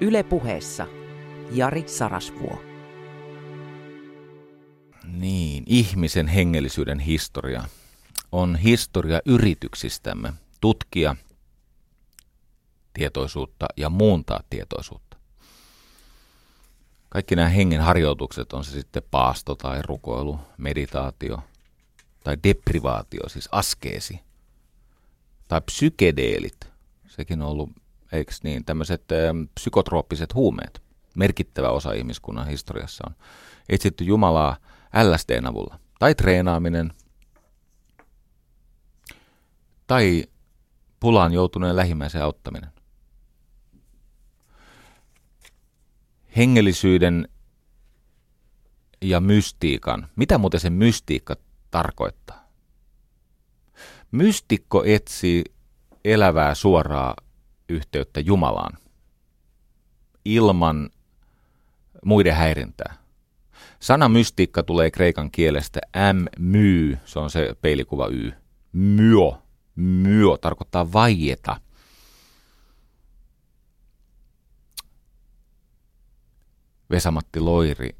Yle 0.00 0.22
puheessa 0.22 0.86
Jari 1.52 1.84
Sarasvuo. 1.86 2.62
Niin, 5.18 5.62
ihmisen 5.66 6.26
hengellisyyden 6.26 6.98
historia 6.98 7.62
on 8.34 8.56
historia 8.56 9.20
yrityksistämme 9.26 10.32
tutkia 10.60 11.16
tietoisuutta 12.92 13.66
ja 13.76 13.90
muuntaa 13.90 14.40
tietoisuutta. 14.50 15.16
Kaikki 17.08 17.36
nämä 17.36 17.48
hengen 17.48 17.80
harjoitukset, 17.80 18.52
on 18.52 18.64
se 18.64 18.70
sitten 18.70 19.02
paasto 19.10 19.54
tai 19.54 19.82
rukoilu, 19.82 20.38
meditaatio 20.56 21.38
tai 22.24 22.36
deprivaatio, 22.44 23.28
siis 23.28 23.48
askeesi, 23.52 24.20
tai 25.48 25.60
psykedeelit, 25.60 26.68
sekin 27.06 27.42
on 27.42 27.48
ollut, 27.48 27.70
eikö 28.12 28.32
niin, 28.42 28.64
tämmöiset 28.64 29.04
psykotrooppiset 29.54 30.34
huumeet 30.34 30.82
merkittävä 31.14 31.68
osa 31.68 31.92
ihmiskunnan 31.92 32.46
historiassa 32.46 33.04
on 33.06 33.14
etsitty 33.68 34.04
Jumalaa 34.04 34.56
LSDn 35.02 35.46
avulla. 35.46 35.78
Tai 35.98 36.14
treenaaminen, 36.14 36.92
tai 39.86 40.24
pulaan 41.00 41.32
joutuneen 41.32 41.76
lähimmäisen 41.76 42.22
auttaminen. 42.22 42.70
Hengellisyyden 46.36 47.28
ja 49.02 49.20
mystiikan. 49.20 50.08
Mitä 50.16 50.38
muuten 50.38 50.60
se 50.60 50.70
mystiikka 50.70 51.36
tarkoittaa? 51.70 52.48
Mystikko 54.10 54.84
etsii 54.84 55.44
elävää 56.04 56.54
suoraa 56.54 57.16
yhteyttä 57.68 58.20
Jumalaan 58.20 58.78
ilman 60.24 60.90
muiden 62.04 62.34
häirintää. 62.34 62.94
Sana 63.80 64.08
mystiikka 64.08 64.62
tulee 64.62 64.90
kreikan 64.90 65.30
kielestä 65.30 65.80
m 66.12 66.24
my, 66.38 66.98
se 67.04 67.18
on 67.18 67.30
se 67.30 67.56
peilikuva 67.60 68.08
y. 68.08 68.32
Myö, 68.72 69.32
myö 69.74 70.38
tarkoittaa 70.40 70.92
vaieta. 70.92 71.60
Vesamatti 76.90 77.40
Loiri 77.40 77.96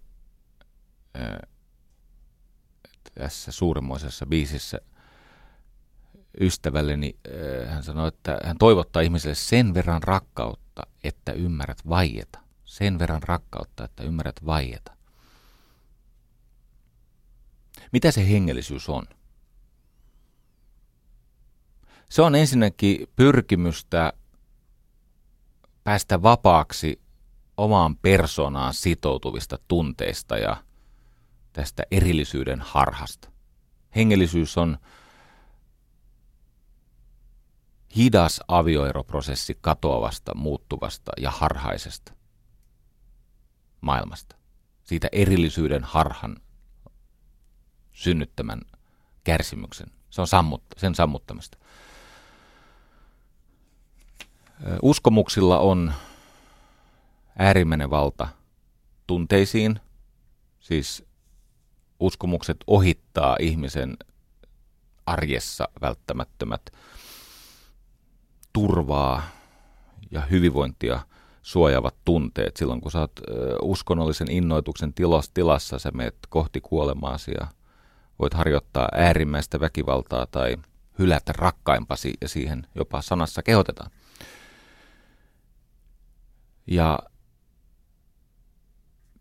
tässä 3.14 3.52
suuremmoisessa 3.52 4.26
biisissä 4.26 4.80
ystävälleni, 6.40 7.18
hän 7.68 7.82
sanoi, 7.82 8.08
että 8.08 8.38
hän 8.44 8.58
toivottaa 8.58 9.02
ihmiselle 9.02 9.34
sen 9.34 9.74
verran 9.74 10.02
rakkautta, 10.02 10.82
että 11.04 11.32
ymmärrät 11.32 11.88
vaieta 11.88 12.44
sen 12.64 12.98
verran 12.98 13.22
rakkautta, 13.22 13.84
että 13.84 14.02
ymmärrät 14.02 14.46
vaieta. 14.46 14.96
Mitä 17.92 18.10
se 18.10 18.28
hengellisyys 18.28 18.88
on? 18.88 19.06
Se 22.10 22.22
on 22.22 22.34
ensinnäkin 22.34 23.06
pyrkimystä 23.16 24.12
päästä 25.84 26.22
vapaaksi 26.22 27.00
omaan 27.56 27.96
persoonaan 27.96 28.74
sitoutuvista 28.74 29.58
tunteista 29.68 30.38
ja 30.38 30.56
tästä 31.52 31.82
erillisyyden 31.90 32.60
harhasta. 32.60 33.28
Hengellisyys 33.96 34.58
on 34.58 34.78
hidas 37.96 38.40
avioeroprosessi 38.48 39.58
katoavasta, 39.60 40.34
muuttuvasta 40.34 41.12
ja 41.20 41.30
harhaisesta 41.30 42.12
maailmasta. 43.80 44.36
Siitä 44.84 45.08
erillisyyden 45.12 45.84
harhan 45.84 46.36
synnyttämän 47.92 48.60
kärsimyksen. 49.24 49.90
Se 50.10 50.20
on 50.20 50.26
sammut, 50.26 50.62
sen 50.76 50.94
sammuttamista. 50.94 51.58
Uskomuksilla 54.82 55.58
on 55.58 55.92
äärimmäinen 57.38 57.90
valta 57.90 58.28
tunteisiin, 59.06 59.80
siis 60.60 61.04
uskomukset 62.00 62.56
ohittaa 62.66 63.36
ihmisen 63.40 63.96
arjessa 65.06 65.68
välttämättömät 65.80 66.62
turvaa 68.52 69.22
ja 70.10 70.20
hyvinvointia 70.20 71.00
suojavat 71.42 71.94
tunteet. 72.04 72.56
Silloin 72.56 72.80
kun 72.80 72.90
sä 72.90 73.00
oot 73.00 73.20
uskonnollisen 73.62 74.30
innoituksen 74.30 74.94
tilas, 74.94 75.30
tilassa, 75.30 75.78
sä 75.78 75.90
meet 75.94 76.16
kohti 76.28 76.60
kuolemaasi 76.60 77.30
ja 77.40 77.46
voit 78.18 78.34
harjoittaa 78.34 78.88
äärimmäistä 78.92 79.60
väkivaltaa 79.60 80.26
tai 80.26 80.56
hylätä 80.98 81.32
rakkaimpasi 81.36 82.14
ja 82.20 82.28
siihen 82.28 82.66
jopa 82.74 83.02
sanassa 83.02 83.42
kehotetaan. 83.42 83.90
Ja 86.66 86.98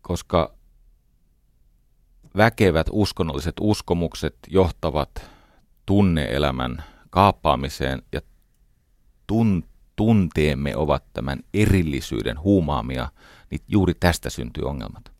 koska 0.02 0.54
väkevät 2.36 2.86
uskonnolliset 2.90 3.54
uskomukset 3.60 4.36
johtavat 4.48 5.30
tunneelämän 5.86 6.84
kaappaamiseen 7.10 8.02
ja 8.12 8.20
tun, 9.26 9.64
tunteemme 9.96 10.76
ovat 10.76 11.04
tämän 11.12 11.40
erillisyyden 11.54 12.40
huumaamia, 12.40 13.10
niin 13.50 13.60
juuri 13.68 13.94
tästä 13.94 14.30
syntyy 14.30 14.64
ongelmat. 14.64 15.12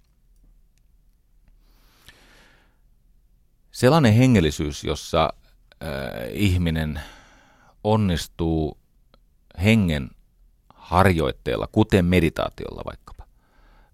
Sellainen 3.70 4.14
hengellisyys, 4.14 4.85
jossa 4.85 5.33
äh, 5.83 5.89
ihminen 6.33 7.01
onnistuu 7.85 8.79
hengen 9.62 10.11
harjoitteella, 10.85 11.66
kuten 11.66 12.05
meditaatiolla 12.05 12.82
vaikkapa, 12.85 13.26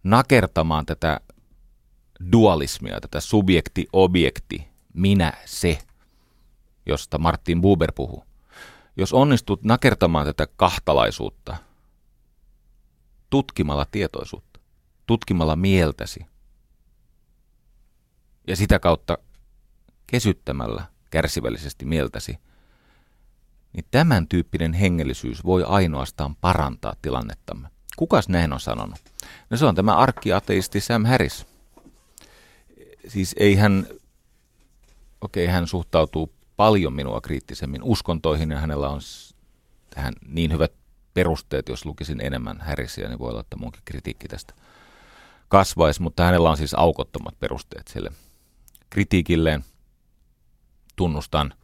nakertamaan 0.02 0.86
tätä 0.86 1.20
dualismia, 2.32 3.00
tätä 3.00 3.20
subjekti-objekti, 3.20 4.68
minä-se, 4.94 5.78
josta 6.86 7.18
Martin 7.18 7.60
Buber 7.60 7.92
puhuu. 7.92 8.24
Jos 8.96 9.12
onnistut 9.12 9.64
nakertamaan 9.64 10.26
tätä 10.26 10.46
kahtalaisuutta 10.56 11.56
tutkimalla 13.30 13.86
tietoisuutta, 13.90 14.60
tutkimalla 15.06 15.56
mieltäsi 15.56 16.26
ja 18.46 18.56
sitä 18.56 18.78
kautta 18.78 19.18
kesyttämällä 20.06 20.84
kärsivällisesti 21.10 21.84
mieltäsi, 21.84 22.38
niin 23.72 23.84
tämän 23.90 24.28
tyyppinen 24.28 24.72
hengellisyys 24.72 25.44
voi 25.44 25.64
ainoastaan 25.64 26.36
parantaa 26.36 26.94
tilannettamme. 27.02 27.68
Kukas 27.96 28.28
näin 28.28 28.52
on 28.52 28.60
sanonut? 28.60 28.98
No 29.50 29.56
se 29.56 29.66
on 29.66 29.74
tämä 29.74 29.96
arkkiateisti 29.96 30.80
Sam 30.80 31.04
Harris. 31.04 31.46
Siis 33.08 33.34
ei 33.38 33.54
hän, 33.54 33.86
okei 35.20 35.44
okay, 35.44 35.54
hän 35.54 35.66
suhtautuu 35.66 36.32
paljon 36.56 36.92
minua 36.92 37.20
kriittisemmin 37.20 37.82
uskontoihin 37.82 38.50
ja 38.50 38.58
hänellä 38.58 38.88
on 38.88 39.00
tähän 39.94 40.14
niin 40.28 40.52
hyvät 40.52 40.72
perusteet, 41.14 41.68
jos 41.68 41.84
lukisin 41.84 42.20
enemmän 42.20 42.60
Harrisia, 42.60 43.08
niin 43.08 43.18
voi 43.18 43.30
olla, 43.30 43.40
että 43.40 43.56
munkin 43.56 43.82
kritiikki 43.84 44.28
tästä 44.28 44.54
kasvaisi, 45.48 46.02
mutta 46.02 46.24
hänellä 46.24 46.50
on 46.50 46.56
siis 46.56 46.74
aukottomat 46.74 47.40
perusteet 47.40 47.88
sille 47.88 48.12
kritiikilleen. 48.90 49.64
Tunnustan 50.96 51.54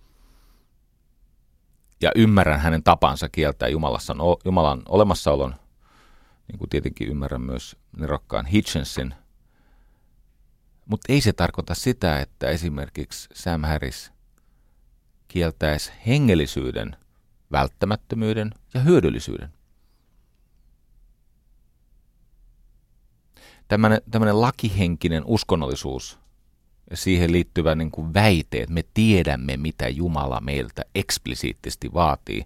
ja 2.00 2.12
ymmärrän 2.14 2.60
hänen 2.60 2.82
tapansa 2.82 3.28
kieltää 3.28 3.68
Jumalassa, 3.68 4.16
Jumalan 4.44 4.82
olemassaolon, 4.88 5.54
niin 6.48 6.58
kuin 6.58 6.68
tietenkin 6.68 7.08
ymmärrän 7.08 7.40
myös 7.42 7.76
nerokkaan 7.96 8.46
Hitchensin. 8.46 9.14
Mutta 10.86 11.12
ei 11.12 11.20
se 11.20 11.32
tarkoita 11.32 11.74
sitä, 11.74 12.20
että 12.20 12.48
esimerkiksi 12.48 13.28
Sam 13.34 13.62
Harris 13.64 14.12
kieltäisi 15.28 15.92
hengellisyyden, 16.06 16.96
välttämättömyyden 17.52 18.50
ja 18.74 18.80
hyödyllisyyden. 18.80 19.52
Tällainen 23.68 24.40
lakihenkinen 24.40 25.22
uskonnollisuus 25.26 26.18
siihen 26.94 27.32
liittyvä 27.32 27.74
niin 27.74 27.90
kuin 27.90 28.14
väite, 28.14 28.60
että 28.62 28.74
me 28.74 28.84
tiedämme, 28.94 29.56
mitä 29.56 29.88
Jumala 29.88 30.40
meiltä 30.40 30.82
eksplisiittisesti 30.94 31.94
vaatii. 31.94 32.44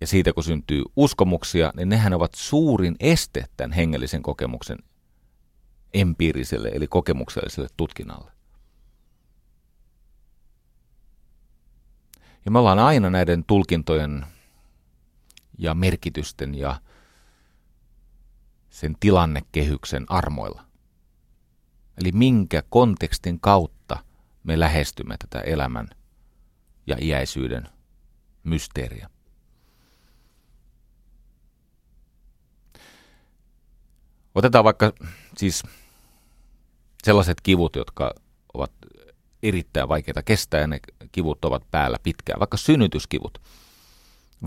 Ja 0.00 0.06
siitä 0.06 0.32
kun 0.32 0.44
syntyy 0.44 0.82
uskomuksia, 0.96 1.72
niin 1.76 1.88
nehän 1.88 2.12
ovat 2.14 2.34
suurin 2.34 2.96
este 3.00 3.44
tämän 3.56 3.72
hengellisen 3.72 4.22
kokemuksen 4.22 4.78
empiiriselle 5.94 6.68
eli 6.68 6.86
kokemukselliselle 6.86 7.68
tutkinnalle. 7.76 8.32
Ja 12.44 12.50
me 12.50 12.58
ollaan 12.58 12.78
aina 12.78 13.10
näiden 13.10 13.44
tulkintojen 13.44 14.26
ja 15.58 15.74
merkitysten 15.74 16.54
ja 16.54 16.80
sen 18.70 18.96
tilannekehyksen 19.00 20.06
armoilla. 20.08 20.67
Eli 22.00 22.12
minkä 22.12 22.62
kontekstin 22.70 23.40
kautta 23.40 24.04
me 24.44 24.60
lähestymme 24.60 25.16
tätä 25.18 25.40
elämän 25.40 25.88
ja 26.86 26.96
iäisyyden 27.00 27.68
mysteeriä. 28.44 29.10
Otetaan 34.34 34.64
vaikka 34.64 34.92
siis 35.36 35.62
sellaiset 37.04 37.40
kivut, 37.40 37.76
jotka 37.76 38.14
ovat 38.54 38.72
erittäin 39.42 39.88
vaikeita 39.88 40.22
kestää 40.22 40.60
ja 40.60 40.66
ne 40.66 40.80
kivut 41.12 41.44
ovat 41.44 41.70
päällä 41.70 41.96
pitkään. 42.02 42.40
Vaikka 42.40 42.56
synnytyskivut. 42.56 43.38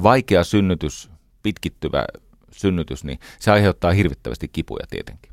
Vaikea 0.04 0.44
synnytys, 0.44 1.10
pitkittyvä 1.44 2.06
synnytys, 2.52 3.04
niin 3.04 3.20
se 3.40 3.52
aiheuttaa 3.52 3.92
hirvittävästi 3.92 4.48
kipuja 4.48 4.88
tietenkin. 4.90 5.31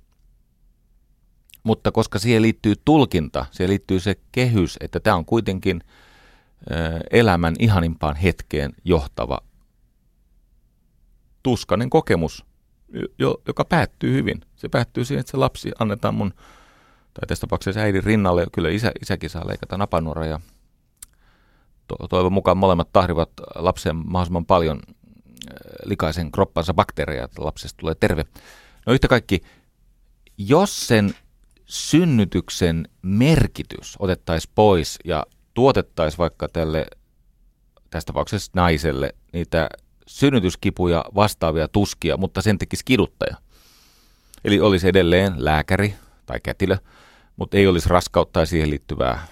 Mutta 1.62 1.92
koska 1.92 2.18
siihen 2.18 2.42
liittyy 2.42 2.74
tulkinta, 2.84 3.46
siihen 3.50 3.70
liittyy 3.70 4.00
se 4.00 4.16
kehys, 4.32 4.76
että 4.80 5.00
tämä 5.00 5.16
on 5.16 5.24
kuitenkin 5.24 5.80
elämän 7.10 7.54
ihanimpaan 7.58 8.16
hetkeen 8.16 8.72
johtava 8.84 9.38
tuskainen 11.42 11.90
kokemus, 11.90 12.44
joka 13.46 13.64
päättyy 13.64 14.12
hyvin. 14.12 14.40
Se 14.56 14.68
päättyy 14.68 15.04
siihen, 15.04 15.20
että 15.20 15.30
se 15.30 15.36
lapsi 15.36 15.72
annetaan 15.78 16.14
mun 16.14 16.34
tai 17.14 17.26
tässä 17.26 17.40
tapauksessa 17.40 17.80
äidin 17.80 18.04
rinnalle, 18.04 18.46
kyllä 18.52 18.68
isä, 18.68 18.92
isäkin 19.02 19.30
saa 19.30 19.48
leikata 19.48 19.76
napanuora 19.76 20.26
ja 20.26 20.40
to, 21.86 21.96
toivon 22.08 22.32
mukaan 22.32 22.56
molemmat 22.56 22.92
tahrivat 22.92 23.30
lapsen 23.54 23.96
mahdollisimman 23.96 24.46
paljon 24.46 24.80
likaisen 25.84 26.32
kroppansa 26.32 26.74
bakteereja, 26.74 27.24
että 27.24 27.44
lapsesta 27.44 27.76
tulee 27.80 27.94
terve. 27.94 28.24
No 28.86 28.92
yhtä 28.92 29.08
kaikki, 29.08 29.40
jos 30.38 30.86
sen 30.86 31.14
synnytyksen 31.68 32.88
merkitys 33.02 33.96
otettaisiin 33.98 34.52
pois 34.54 34.98
ja 35.04 35.26
tuotettaisiin 35.54 36.18
vaikka 36.18 36.48
tälle, 36.48 36.86
tässä 37.90 38.06
tapauksessa 38.06 38.52
naiselle, 38.54 39.14
niitä 39.32 39.68
synnytyskipuja 40.06 41.04
vastaavia 41.14 41.68
tuskia, 41.68 42.16
mutta 42.16 42.42
sen 42.42 42.58
tekisi 42.58 42.84
kiduttaja. 42.84 43.36
Eli 44.44 44.60
olisi 44.60 44.88
edelleen 44.88 45.32
lääkäri 45.36 45.94
tai 46.26 46.40
kätilö, 46.40 46.76
mutta 47.36 47.56
ei 47.56 47.66
olisi 47.66 47.88
raskautta 47.88 48.40
ja 48.40 48.46
siihen 48.46 48.70
liittyvää 48.70 49.26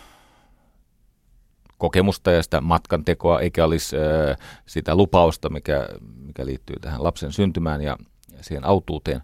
kokemusta 1.79 2.31
ja 2.31 2.43
sitä 2.43 2.61
matkantekoa, 2.61 3.41
eikä 3.41 3.65
olisi 3.65 3.97
äh, 3.97 4.37
sitä 4.67 4.95
lupausta, 4.95 5.49
mikä, 5.49 5.89
mikä 6.17 6.47
liittyy 6.47 6.77
tähän 6.81 7.05
lapsen 7.05 7.33
syntymään 7.33 7.83
ja, 7.83 7.97
ja 8.37 8.45
siihen 8.45 8.65
autuuteen, 8.65 9.23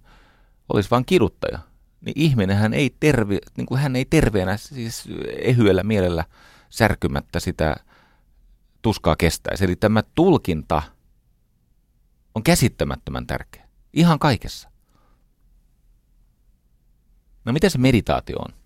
olisi 0.72 0.90
vain 0.90 1.04
kiduttaja. 1.04 1.58
Niin 2.02 2.12
ihminenhän 2.16 2.74
ei, 2.74 2.96
terve, 3.00 3.38
niin 3.56 3.66
kuin 3.66 3.80
hän 3.80 3.96
ei 3.96 4.04
terveenä, 4.04 4.56
siis 4.56 5.08
ehyellä 5.38 5.82
mielellä 5.82 6.24
särkymättä 6.70 7.40
sitä 7.40 7.76
tuskaa 8.82 9.16
kestäisi. 9.16 9.64
Eli 9.64 9.76
tämä 9.76 10.02
tulkinta 10.14 10.82
on 12.34 12.42
käsittämättömän 12.42 13.26
tärkeä. 13.26 13.68
Ihan 13.92 14.18
kaikessa. 14.18 14.70
No 17.44 17.52
mitä 17.52 17.68
se 17.68 17.78
meditaatio 17.78 18.36
on? 18.38 18.62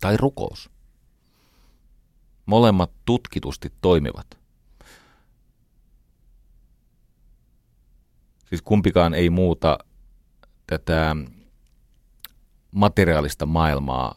tai 0.00 0.16
rukous. 0.16 0.70
Molemmat 2.46 2.90
tutkitusti 3.04 3.72
toimivat. 3.80 4.38
Siis 8.48 8.62
kumpikaan 8.62 9.14
ei 9.14 9.30
muuta 9.30 9.78
tätä 10.66 11.16
materiaalista 12.76 13.46
maailmaa 13.46 14.14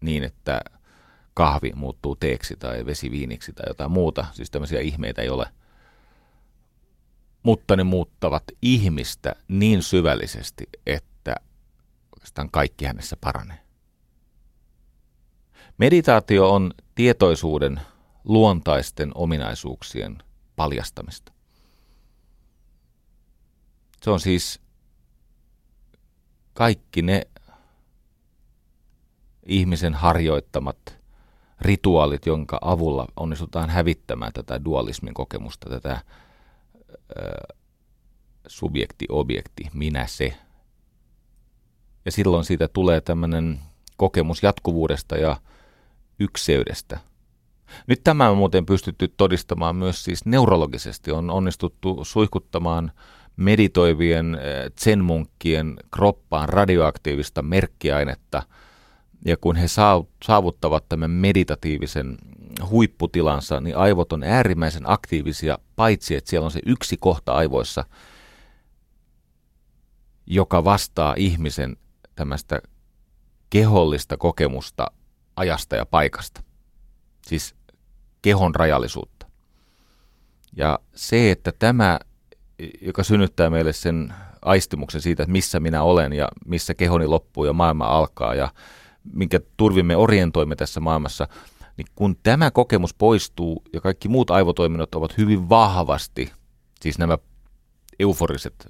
niin, 0.00 0.24
että 0.24 0.60
kahvi 1.34 1.72
muuttuu 1.74 2.16
teeksi 2.16 2.56
tai 2.56 2.86
vesi 2.86 3.10
viiniksi 3.10 3.52
tai 3.52 3.64
jotain 3.68 3.90
muuta. 3.90 4.26
Siis 4.32 4.50
tämmöisiä 4.50 4.80
ihmeitä 4.80 5.22
ei 5.22 5.28
ole. 5.28 5.46
Mutta 7.42 7.76
ne 7.76 7.84
muuttavat 7.84 8.44
ihmistä 8.62 9.34
niin 9.48 9.82
syvällisesti, 9.82 10.68
että 10.86 11.34
oikeastaan 12.16 12.50
kaikki 12.50 12.84
hänessä 12.84 13.16
paranee. 13.20 13.58
Meditaatio 15.78 16.52
on 16.52 16.74
tietoisuuden 16.94 17.80
luontaisten 18.24 19.12
ominaisuuksien 19.14 20.18
paljastamista. 20.56 21.32
Se 24.02 24.10
on 24.10 24.20
siis 24.20 24.60
kaikki 26.54 27.02
ne 27.02 27.26
ihmisen 29.46 29.94
harjoittamat 29.94 30.98
rituaalit, 31.60 32.26
jonka 32.26 32.58
avulla 32.62 33.06
onnistutaan 33.16 33.70
hävittämään 33.70 34.32
tätä 34.32 34.64
dualismin 34.64 35.14
kokemusta, 35.14 35.70
tätä 35.70 36.00
subjekti-objekti, 38.46 39.70
minä 39.74 40.06
se. 40.06 40.36
Ja 42.04 42.12
silloin 42.12 42.44
siitä 42.44 42.68
tulee 42.68 43.00
tämmöinen 43.00 43.60
kokemus 43.96 44.42
jatkuvuudesta 44.42 45.16
ja 45.16 45.36
ykseydestä 46.18 47.00
Nyt 47.86 48.00
tämä 48.04 48.30
on 48.30 48.36
muuten 48.36 48.66
pystytty 48.66 49.14
todistamaan 49.16 49.76
myös 49.76 50.04
siis 50.04 50.24
neurologisesti. 50.24 51.10
On 51.10 51.30
onnistuttu 51.30 52.00
suihkuttamaan 52.02 52.92
meditoivien 53.36 54.38
zenmunkkien 54.80 55.76
kroppaan 55.94 56.48
radioaktiivista 56.48 57.42
merkkiainetta. 57.42 58.42
Ja 59.26 59.36
kun 59.36 59.56
he 59.56 59.66
saavuttavat 60.24 60.88
tämän 60.88 61.10
meditatiivisen 61.10 62.16
huipputilansa, 62.70 63.60
niin 63.60 63.76
aivot 63.76 64.12
on 64.12 64.22
äärimmäisen 64.22 64.90
aktiivisia, 64.90 65.58
paitsi 65.76 66.14
että 66.14 66.30
siellä 66.30 66.44
on 66.44 66.50
se 66.50 66.60
yksi 66.66 66.96
kohta 66.96 67.32
aivoissa, 67.32 67.84
joka 70.26 70.64
vastaa 70.64 71.14
ihmisen 71.18 71.76
tämmöistä 72.14 72.60
kehollista 73.50 74.16
kokemusta 74.16 74.86
ajasta 75.36 75.76
ja 75.76 75.86
paikasta. 75.86 76.42
Siis 77.26 77.54
kehon 78.22 78.54
rajallisuutta. 78.54 79.26
Ja 80.56 80.78
se, 80.94 81.30
että 81.30 81.52
tämä, 81.58 81.98
joka 82.80 83.02
synnyttää 83.02 83.50
meille 83.50 83.72
sen 83.72 84.14
aistimuksen 84.42 85.00
siitä, 85.00 85.22
että 85.22 85.32
missä 85.32 85.60
minä 85.60 85.82
olen 85.82 86.12
ja 86.12 86.28
missä 86.46 86.74
kehoni 86.74 87.06
loppuu 87.06 87.44
ja 87.44 87.52
maailma 87.52 87.84
alkaa 87.84 88.34
ja 88.34 88.48
minkä 89.12 89.40
turvimme 89.56 89.96
orientoimme 89.96 90.56
tässä 90.56 90.80
maailmassa, 90.80 91.28
niin 91.76 91.86
kun 91.94 92.16
tämä 92.22 92.50
kokemus 92.50 92.94
poistuu 92.94 93.62
ja 93.72 93.80
kaikki 93.80 94.08
muut 94.08 94.30
aivotoiminnot 94.30 94.94
ovat 94.94 95.18
hyvin 95.18 95.48
vahvasti, 95.48 96.32
siis 96.80 96.98
nämä 96.98 97.18
euforiset 97.98 98.66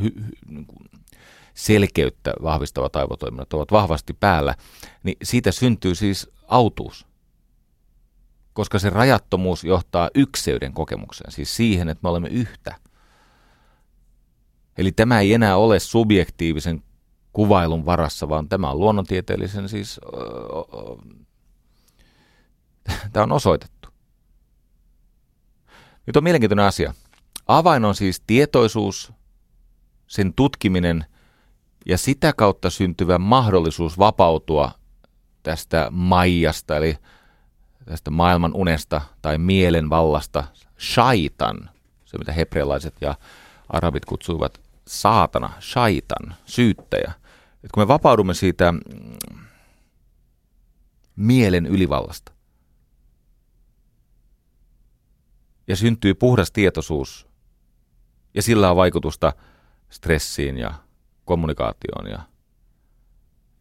hy, 0.02 0.14
niin 0.48 0.66
selkeyttä 1.54 2.32
vahvistavat 2.42 2.96
aivotoiminnot 2.96 3.52
ovat 3.52 3.72
vahvasti 3.72 4.12
päällä, 4.12 4.54
niin 5.02 5.16
siitä 5.22 5.52
syntyy 5.52 5.94
siis 5.94 6.30
autuus. 6.48 7.06
Koska 8.52 8.78
se 8.78 8.90
rajattomuus 8.90 9.64
johtaa 9.64 10.10
ykseyden 10.14 10.72
kokemukseen, 10.72 11.32
siis 11.32 11.56
siihen, 11.56 11.88
että 11.88 12.00
me 12.02 12.08
olemme 12.08 12.28
yhtä. 12.28 12.74
Eli 14.78 14.92
tämä 14.92 15.20
ei 15.20 15.34
enää 15.34 15.56
ole 15.56 15.78
subjektiivisen 15.78 16.82
kuvailun 17.32 17.86
varassa, 17.86 18.28
vaan 18.28 18.48
tämä 18.48 18.70
on 18.70 18.80
luonnontieteellisen 18.80 19.68
siis... 19.68 20.00
tämä 23.12 23.24
on 23.24 23.32
osoitettu. 23.32 23.88
Nyt 26.06 26.16
on 26.16 26.24
mielenkiintoinen 26.24 26.66
asia. 26.66 26.94
Avain 27.46 27.84
on 27.84 27.94
siis 27.94 28.22
tietoisuus, 28.26 29.12
sen 30.06 30.34
tutkiminen 30.34 31.04
ja 31.86 31.98
sitä 31.98 32.32
kautta 32.32 32.70
syntyvä 32.70 33.18
mahdollisuus 33.18 33.98
vapautua 33.98 34.72
tästä 35.42 35.88
maijasta, 35.90 36.76
eli 36.76 36.96
tästä 37.84 38.10
maailman 38.10 38.54
unesta 38.54 39.00
tai 39.22 39.38
mielen 39.38 39.90
vallasta, 39.90 40.44
shaitan, 40.80 41.70
se 42.04 42.18
mitä 42.18 42.32
hebrealaiset 42.32 42.94
ja 43.00 43.14
arabit 43.68 44.04
kutsuivat 44.04 44.60
saatana, 44.86 45.52
shaitan, 45.60 46.34
syyttäjä. 46.44 47.19
Et 47.64 47.70
kun 47.74 47.82
me 47.82 47.88
vapaudumme 47.88 48.34
siitä 48.34 48.72
mm, 48.72 48.80
mielen 51.16 51.66
ylivallasta 51.66 52.32
ja 55.68 55.76
syntyy 55.76 56.14
puhdas 56.14 56.50
tietoisuus 56.52 57.26
ja 58.34 58.42
sillä 58.42 58.70
on 58.70 58.76
vaikutusta 58.76 59.32
stressiin 59.90 60.58
ja 60.58 60.74
kommunikaatioon 61.24 62.10
ja 62.10 62.20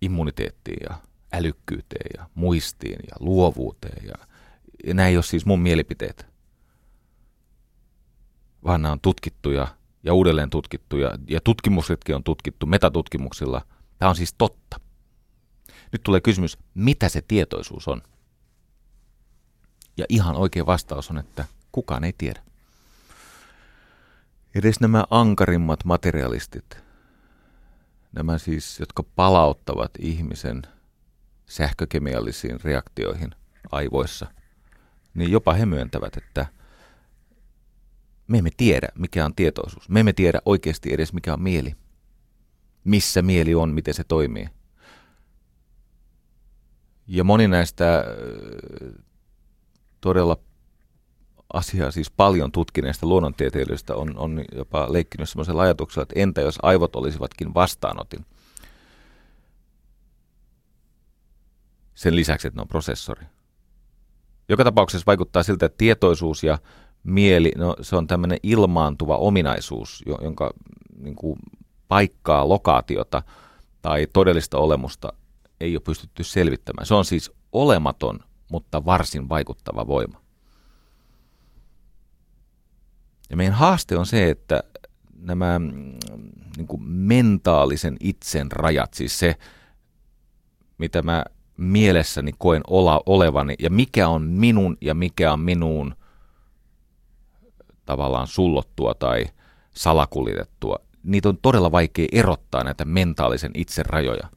immuniteettiin 0.01 0.77
ja 0.89 0.95
älykkyyteen 1.33 2.09
ja 2.17 2.29
muistiin 2.35 2.99
ja 3.09 3.15
luovuuteen. 3.19 4.07
Ja, 4.07 4.15
ja 4.85 4.93
nämä 4.93 5.07
ei 5.07 5.17
ole 5.17 5.23
siis 5.23 5.45
mun 5.45 5.59
mielipiteet, 5.59 6.27
vaan 8.63 8.81
nämä 8.81 8.91
on 8.91 8.99
tutkittuja 8.99 9.67
ja 10.03 10.13
uudelleen 10.13 10.49
tutkittuja 10.49 11.11
ja 11.29 11.41
tutkimuksetkin 11.43 12.15
on 12.15 12.23
tutkittu 12.23 12.65
metatutkimuksilla. 12.65 13.61
Tämä 13.99 14.09
on 14.09 14.15
siis 14.15 14.33
totta. 14.37 14.79
Nyt 15.91 16.03
tulee 16.03 16.21
kysymys, 16.21 16.57
mitä 16.73 17.09
se 17.09 17.21
tietoisuus 17.21 17.87
on? 17.87 18.01
Ja 19.97 20.05
ihan 20.09 20.35
oikea 20.35 20.65
vastaus 20.65 21.09
on, 21.09 21.17
että 21.17 21.45
kukaan 21.71 22.03
ei 22.03 22.13
tiedä. 22.17 22.41
Edes 24.55 24.79
nämä 24.79 25.03
ankarimmat 25.09 25.85
materialistit, 25.85 26.77
nämä 28.11 28.37
siis, 28.37 28.79
jotka 28.79 29.03
palauttavat 29.03 29.91
ihmisen 29.99 30.61
sähkökemiallisiin 31.45 32.61
reaktioihin 32.63 33.35
aivoissa, 33.71 34.27
niin 35.13 35.31
jopa 35.31 35.53
he 35.53 35.65
myöntävät, 35.65 36.17
että 36.17 36.45
me 38.27 38.37
emme 38.37 38.49
tiedä, 38.57 38.87
mikä 38.95 39.25
on 39.25 39.35
tietoisuus. 39.35 39.89
Me 39.89 39.99
emme 39.99 40.13
tiedä 40.13 40.39
oikeasti 40.45 40.93
edes, 40.93 41.13
mikä 41.13 41.33
on 41.33 41.41
mieli. 41.41 41.75
Missä 42.83 43.21
mieli 43.21 43.55
on, 43.55 43.69
miten 43.69 43.93
se 43.93 44.03
toimii. 44.03 44.49
Ja 47.07 47.23
moni 47.23 47.47
näistä 47.47 48.03
todella 50.01 50.37
asiaa 51.53 51.91
siis 51.91 52.11
paljon 52.11 52.51
tutkineista 52.51 53.07
luonnontieteilijöistä 53.07 53.95
on, 53.95 54.17
on 54.17 54.45
jopa 54.55 54.93
leikkinyt 54.93 55.29
sellaisella 55.29 55.61
ajatuksella, 55.61 56.03
että 56.03 56.19
entä 56.19 56.41
jos 56.41 56.59
aivot 56.61 56.95
olisivatkin 56.95 57.53
vastaanotin. 57.53 58.25
Sen 61.95 62.15
lisäksi, 62.15 62.47
että 62.47 62.57
ne 62.57 62.61
on 62.61 62.67
prosessori. 62.67 63.25
Joka 64.49 64.63
tapauksessa 64.63 65.05
vaikuttaa 65.07 65.43
siltä, 65.43 65.65
että 65.65 65.77
tietoisuus 65.77 66.43
ja 66.43 66.59
mieli, 67.03 67.51
no, 67.57 67.75
se 67.81 67.95
on 67.95 68.07
tämmöinen 68.07 68.37
ilmaantuva 68.43 69.17
ominaisuus, 69.17 70.03
jonka 70.21 70.53
niin 70.97 71.15
kuin, 71.15 71.39
paikkaa, 71.89 72.49
lokaatiota 72.49 73.23
tai 73.81 74.07
todellista 74.13 74.57
olemusta 74.57 75.13
ei 75.59 75.75
ole 75.75 75.81
pystytty 75.85 76.23
selvittämään. 76.23 76.85
Se 76.85 76.93
on 76.93 77.05
siis 77.05 77.31
olematon, 77.51 78.19
mutta 78.51 78.85
varsin 78.85 79.29
vaikuttava 79.29 79.87
voima. 79.87 80.21
Ja 83.29 83.37
meidän 83.37 83.53
haaste 83.53 83.97
on 83.97 84.05
se, 84.05 84.29
että 84.29 84.63
nämä 85.21 85.59
mm, 85.59 85.97
niin 86.57 86.67
kuin 86.67 86.83
mentaalisen 86.83 87.97
itsen 87.99 88.51
rajat, 88.51 88.93
siis 88.93 89.19
se, 89.19 89.35
mitä 90.77 91.01
mä 91.01 91.25
mielessäni 91.57 92.31
koen 92.37 92.61
olla, 92.67 93.01
olevani 93.05 93.55
ja 93.59 93.69
mikä 93.69 94.07
on 94.07 94.21
minun 94.21 94.77
ja 94.81 94.93
mikä 94.93 95.33
on 95.33 95.39
minuun 95.39 95.95
tavallaan 97.85 98.27
sullottua 98.27 98.93
tai 98.93 99.25
salakuljetettua, 99.75 100.75
niitä 101.03 101.29
on 101.29 101.37
todella 101.41 101.71
vaikea 101.71 102.07
erottaa 102.11 102.63
näitä 102.63 102.85
mentaalisen 102.85 103.51
itsen 103.53 103.85
rajoja. 103.85 104.29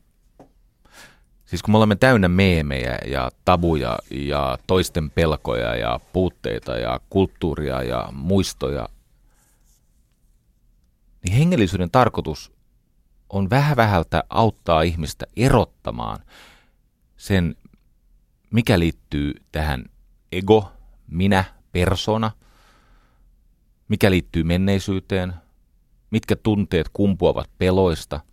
Siis 1.45 1.63
kun 1.63 1.73
me 1.73 1.79
olemme 1.79 1.97
täynnä 1.97 2.29
meemejä 2.29 2.99
ja 3.07 3.31
tabuja 3.45 3.99
ja 4.11 4.59
toisten 4.67 5.11
pelkoja 5.11 5.77
ja 5.77 6.01
puutteita 6.13 6.73
ja 6.73 7.01
kulttuuria 7.11 7.83
ja 7.83 8.09
muistoja, 8.13 8.89
niin 11.25 11.37
hengellisyyden 11.37 11.91
tarkoitus 11.91 12.53
on 13.31 13.51
vähän 13.51 13.77
vähältä 13.77 14.25
auttaa 14.31 14.83
ihmistä 14.83 15.27
erottamaan 15.37 16.19
sen, 17.17 17.57
mikä 18.51 18.79
liittyy 18.79 19.35
tähän 19.53 19.85
ego, 20.33 20.73
minä, 21.07 21.45
persona, 21.73 22.31
mikä 23.89 24.11
liittyy 24.11 24.45
menneisyyteen, 24.45 25.35
mitkä 26.13 26.37
tunteet 26.37 26.89
kumpuavat 26.93 27.51
peloista– 27.59 28.21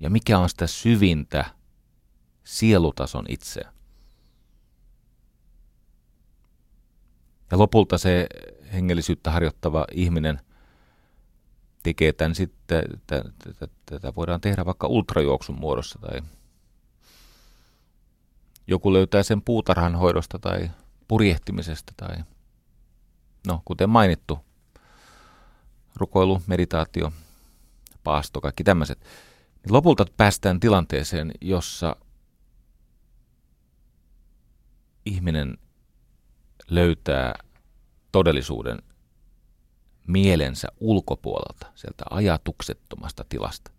ja 0.00 0.10
mikä 0.10 0.38
on 0.38 0.48
sitä 0.48 0.66
syvintä 0.66 1.44
sielutason 2.44 3.24
itseä. 3.28 3.72
Ja 7.50 7.58
lopulta 7.58 7.98
se 7.98 8.26
hengellisyyttä 8.72 9.30
harjoittava 9.30 9.84
ihminen 9.92 10.40
tekee 11.82 12.12
tämän 12.12 12.34
sitten, 12.34 12.82
tätä 13.86 14.14
voidaan 14.16 14.40
tehdä 14.40 14.64
vaikka 14.64 14.86
ultrajuoksun 14.86 15.60
muodossa 15.60 15.98
tai 15.98 16.20
joku 18.66 18.92
löytää 18.92 19.22
sen 19.22 19.42
puutarhan 19.42 19.96
hoidosta 19.96 20.38
tai 20.38 20.70
purjehtimisesta 21.08 21.92
tai 21.96 22.16
no 23.46 23.62
kuten 23.64 23.90
mainittu, 23.90 24.38
rukoilu, 25.96 26.42
meditaatio, 26.46 27.12
paasto, 28.04 28.40
kaikki 28.40 28.64
tämmöiset 28.64 29.00
niin 29.64 29.72
lopulta 29.72 30.06
päästään 30.16 30.60
tilanteeseen, 30.60 31.32
jossa 31.40 31.96
ihminen 35.06 35.58
löytää 36.70 37.34
todellisuuden 38.12 38.78
mielensä 40.06 40.68
ulkopuolelta, 40.80 41.66
sieltä 41.74 42.04
ajatuksettomasta 42.10 43.24
tilasta. 43.28 43.70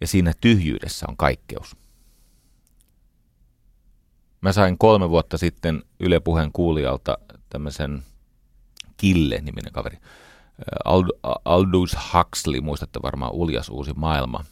Ja 0.00 0.06
siinä 0.06 0.32
tyhjyydessä 0.40 1.06
on 1.08 1.16
kaikkeus. 1.16 1.76
Mä 4.40 4.52
sain 4.52 4.78
kolme 4.78 5.10
vuotta 5.10 5.38
sitten 5.38 5.82
Yle 6.00 6.20
Puheen 6.20 6.52
kuulijalta 6.52 7.18
tämmöisen 7.50 8.02
Kille-niminen 8.96 9.72
kaveri. 9.72 9.98
Aldous 11.44 11.96
Huxley, 12.14 12.60
muistatte 12.60 13.02
varmaan 13.02 13.32
Uljas 13.32 13.68
uusi 13.68 13.92
maailma, 13.96 14.44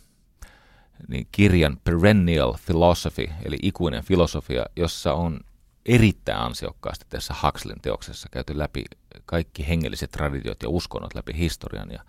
niin 1.08 1.28
kirjan 1.32 1.80
Perennial 1.84 2.54
Philosophy, 2.66 3.26
eli 3.44 3.56
ikuinen 3.62 4.04
filosofia, 4.04 4.66
jossa 4.76 5.14
on 5.14 5.40
erittäin 5.86 6.38
ansiokkaasti 6.38 7.06
tässä 7.08 7.34
Huxleyn 7.42 7.80
teoksessa 7.80 8.28
käyty 8.30 8.58
läpi 8.58 8.84
kaikki 9.26 9.68
hengelliset 9.68 10.10
traditiot 10.10 10.62
ja 10.62 10.68
uskonnot 10.68 11.14
läpi 11.14 11.32
historian. 11.36 11.90
Ja 11.90 12.04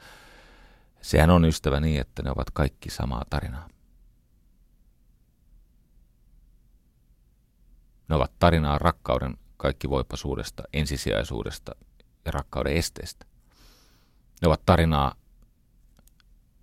sehän 1.01 1.30
on 1.30 1.45
ystävä 1.45 1.80
niin, 1.80 2.01
että 2.01 2.23
ne 2.23 2.31
ovat 2.31 2.51
kaikki 2.53 2.89
samaa 2.89 3.26
tarinaa. 3.30 3.68
Ne 8.10 8.15
ovat 8.15 8.31
tarinaa 8.39 8.77
rakkauden 8.77 9.38
kaikkivoipaisuudesta, 9.57 10.64
ensisijaisuudesta 10.73 11.76
ja 12.26 12.32
rakkauden 12.32 12.74
esteestä. 12.74 13.26
Ne 14.41 14.48
ovat 14.48 14.66
tarinaa 14.66 15.16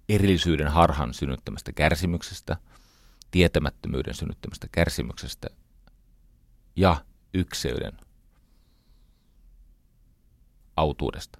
erillisyyden 0.08 0.68
harhan 0.68 1.14
synnyttämästä 1.14 1.72
kärsimyksestä, 1.72 2.56
tietämättömyyden 3.30 4.14
synnyttämästä 4.14 4.68
kärsimyksestä 4.72 5.48
ja 6.76 7.04
ykseyden 7.34 7.92
autuudesta. 10.76 11.38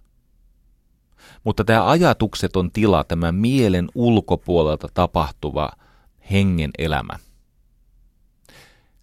Mutta 1.44 1.64
tämä 1.64 1.88
ajatukseton 1.90 2.70
tila, 2.72 3.04
tämä 3.04 3.32
mielen 3.32 3.88
ulkopuolelta 3.94 4.88
tapahtuva 4.94 5.70
hengen 6.30 6.70
elämä. 6.78 7.14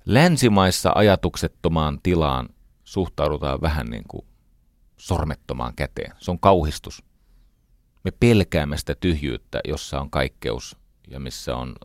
Länsimaissa 0.06 0.92
ajatuksettomaan 0.96 2.00
tilaan 2.04 2.50
suhtaudutaan 2.84 3.62
vähän 3.62 3.86
niin 3.86 4.04
kuin 4.08 4.27
sormettomaan 4.98 5.76
käteen. 5.76 6.14
Se 6.20 6.32
on 6.32 6.40
kauhistus. 6.40 7.04
Me 8.04 8.12
pelkäämme 8.12 8.78
sitä 8.78 8.96
tyhjyyttä, 8.96 9.60
jossa 9.68 10.02
on 10.02 10.10
kaikkeus 10.10 10.78
ja 11.08 11.20
missä 11.20 11.56
on 11.56 11.76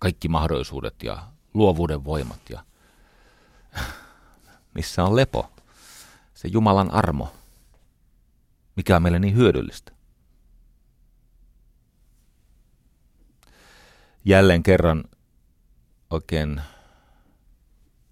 kaikki 0.00 0.28
mahdollisuudet 0.28 1.02
ja 1.02 1.22
luovuuden 1.54 2.04
voimat 2.04 2.40
ja 2.50 2.64
missä 4.74 5.04
on 5.04 5.16
lepo, 5.16 5.50
se 6.34 6.48
Jumalan 6.48 6.90
armo, 6.90 7.32
mikä 8.76 8.96
on 8.96 9.02
meille 9.02 9.18
niin 9.18 9.36
hyödyllistä. 9.36 9.92
Jälleen 14.24 14.62
kerran 14.62 15.04
oikein 16.10 16.60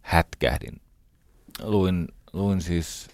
hätkähdin. 0.03 0.81
Luin, 1.63 2.09
luin 2.33 2.63
siis 2.63 3.14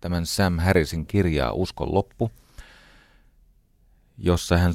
tämän 0.00 0.26
Sam 0.26 0.58
Harrisin 0.58 1.06
kirjaa 1.06 1.52
Uskon 1.52 1.94
loppu, 1.94 2.30
jossa 4.18 4.56
hän 4.56 4.74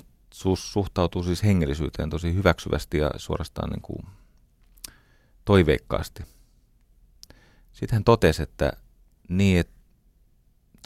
suhtautuu 0.55 1.23
siis 1.23 1.43
hengellisyyteen 1.43 2.09
tosi 2.09 2.33
hyväksyvästi 2.33 2.97
ja 2.97 3.11
suorastaan 3.17 3.69
niin 3.69 3.81
kuin 3.81 4.05
toiveikkaasti. 5.45 6.23
Sitten 7.73 7.95
hän 7.95 8.03
totesi, 8.03 8.43
että 8.43 8.73
niin, 9.29 9.59
että 9.59 9.75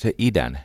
se 0.02 0.14
idän 0.18 0.60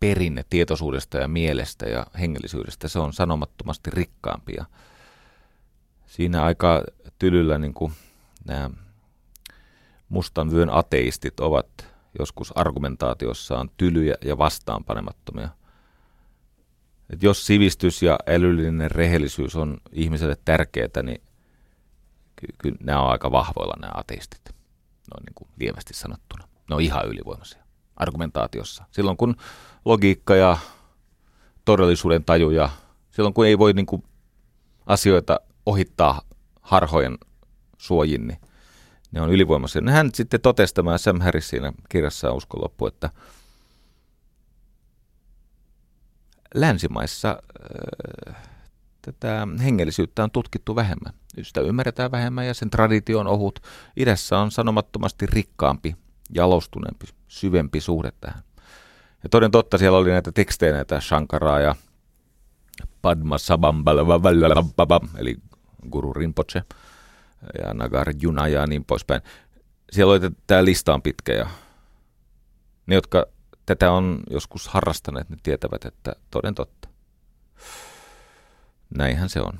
perinne 0.00 0.44
tietoisuudesta 0.50 1.18
ja 1.18 1.28
mielestä 1.28 1.86
ja 1.86 2.06
hengellisyydestä, 2.20 2.88
se 2.88 2.98
on 2.98 3.12
sanomattomasti 3.12 3.90
rikkaampi. 3.90 4.52
Ja 4.56 4.64
siinä 6.06 6.42
aika 6.44 6.84
tylyllä 7.18 7.58
niin 7.58 7.74
kuin 7.74 7.92
nämä 8.44 8.70
mustan 10.08 10.50
vyön 10.50 10.70
ateistit 10.70 11.40
ovat 11.40 11.89
joskus 12.18 12.52
argumentaatiossaan 12.56 13.70
tylyjä 13.76 14.14
ja 14.24 14.38
vastaanpanemattomia. 14.38 15.48
Et 17.10 17.22
jos 17.22 17.46
sivistys 17.46 18.02
ja 18.02 18.18
älyllinen 18.26 18.90
rehellisyys 18.90 19.56
on 19.56 19.78
ihmiselle 19.92 20.36
tärkeää, 20.44 21.02
niin 21.02 21.22
kyllä 22.36 22.54
ky- 22.58 22.76
nämä 22.80 23.02
on 23.02 23.10
aika 23.10 23.32
vahvoilla 23.32 23.74
nämä 23.80 23.92
ateistit, 23.94 24.44
noin 25.14 25.24
niin 25.24 25.34
kuin 25.34 25.48
lievästi 25.60 25.94
sanottuna. 25.94 26.48
Ne 26.68 26.74
on 26.74 26.80
ihan 26.80 27.08
ylivoimaisia 27.08 27.64
argumentaatiossa. 27.96 28.84
Silloin 28.90 29.16
kun 29.16 29.36
logiikka 29.84 30.36
ja 30.36 30.56
todellisuuden 31.64 32.24
taju 32.24 32.50
ja 32.50 32.70
silloin 33.10 33.34
kun 33.34 33.46
ei 33.46 33.58
voi 33.58 33.72
niin 33.72 33.86
kuin 33.86 34.04
asioita 34.86 35.40
ohittaa 35.66 36.22
harhojen 36.60 37.18
suojin, 37.78 38.28
niin 38.28 38.38
ne 39.12 39.20
on 39.20 39.30
ylivoimaisia. 39.30 39.82
Hän 39.90 40.10
sitten 40.14 40.40
totesi 40.40 40.74
tämä 40.74 40.98
Sam 40.98 41.20
Harris 41.20 41.48
siinä 41.48 41.72
kirjassaan 41.88 42.36
uskon 42.36 42.62
loppu, 42.62 42.86
että 42.86 43.10
länsimaissa 46.54 47.42
äh, 48.28 48.36
tätä 49.02 49.48
hengellisyyttä 49.64 50.24
on 50.24 50.30
tutkittu 50.30 50.76
vähemmän. 50.76 51.12
Sitä 51.42 51.60
ymmärretään 51.60 52.10
vähemmän 52.10 52.46
ja 52.46 52.54
sen 52.54 52.70
traditio 52.70 53.18
on 53.18 53.26
ohut. 53.26 53.60
Idässä 53.96 54.38
on 54.38 54.50
sanomattomasti 54.50 55.26
rikkaampi, 55.26 55.96
jalostuneempi, 56.34 57.06
syvempi 57.28 57.80
suhde 57.80 58.12
tähän. 58.20 58.42
Ja 59.22 59.28
toden 59.28 59.50
totta 59.50 59.78
siellä 59.78 59.98
oli 59.98 60.10
näitä 60.10 60.32
tekstejä, 60.32 60.72
näitä 60.72 61.00
Shankaraa 61.00 61.60
ja 61.60 61.74
Padma 63.02 63.38
Sabambala, 63.38 64.20
eli 65.18 65.36
Guru 65.90 66.12
Rinpoche 66.12 66.64
ja 67.58 67.74
Nagarjuna 67.74 68.48
ja 68.48 68.66
niin 68.66 68.84
poispäin. 68.84 69.22
Siellä 69.92 70.12
oli 70.12 70.20
tämä 70.46 70.64
lista 70.64 70.94
on 70.94 71.02
pitkä 71.02 71.32
ja 71.32 71.46
ne, 72.86 72.94
jotka 72.94 73.26
tätä 73.66 73.92
on 73.92 74.20
joskus 74.30 74.68
harrastaneet, 74.68 75.30
ne 75.30 75.36
tietävät, 75.42 75.84
että 75.84 76.16
toden 76.30 76.54
totta. 76.54 76.88
Näinhän 78.96 79.28
se 79.28 79.40
on. 79.40 79.52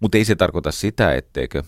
Mutta 0.00 0.18
ei 0.18 0.24
se 0.24 0.36
tarkoita 0.36 0.72
sitä, 0.72 1.14
etteikö 1.14 1.62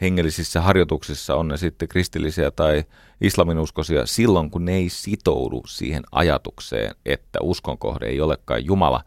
hengellisissä 0.00 0.60
harjoituksissa, 0.60 1.34
on 1.34 1.48
ne 1.48 1.56
sitten 1.56 1.88
kristillisiä 1.88 2.50
tai 2.50 2.84
islaminuskoisia, 3.20 4.06
silloin 4.06 4.50
kun 4.50 4.64
ne 4.64 4.72
ei 4.72 4.88
sitoudu 4.88 5.62
siihen 5.66 6.02
ajatukseen, 6.12 6.94
että 7.06 7.38
uskon 7.42 7.78
kohde 7.78 8.06
ei 8.06 8.20
olekaan 8.20 8.64
Jumala, 8.64 9.04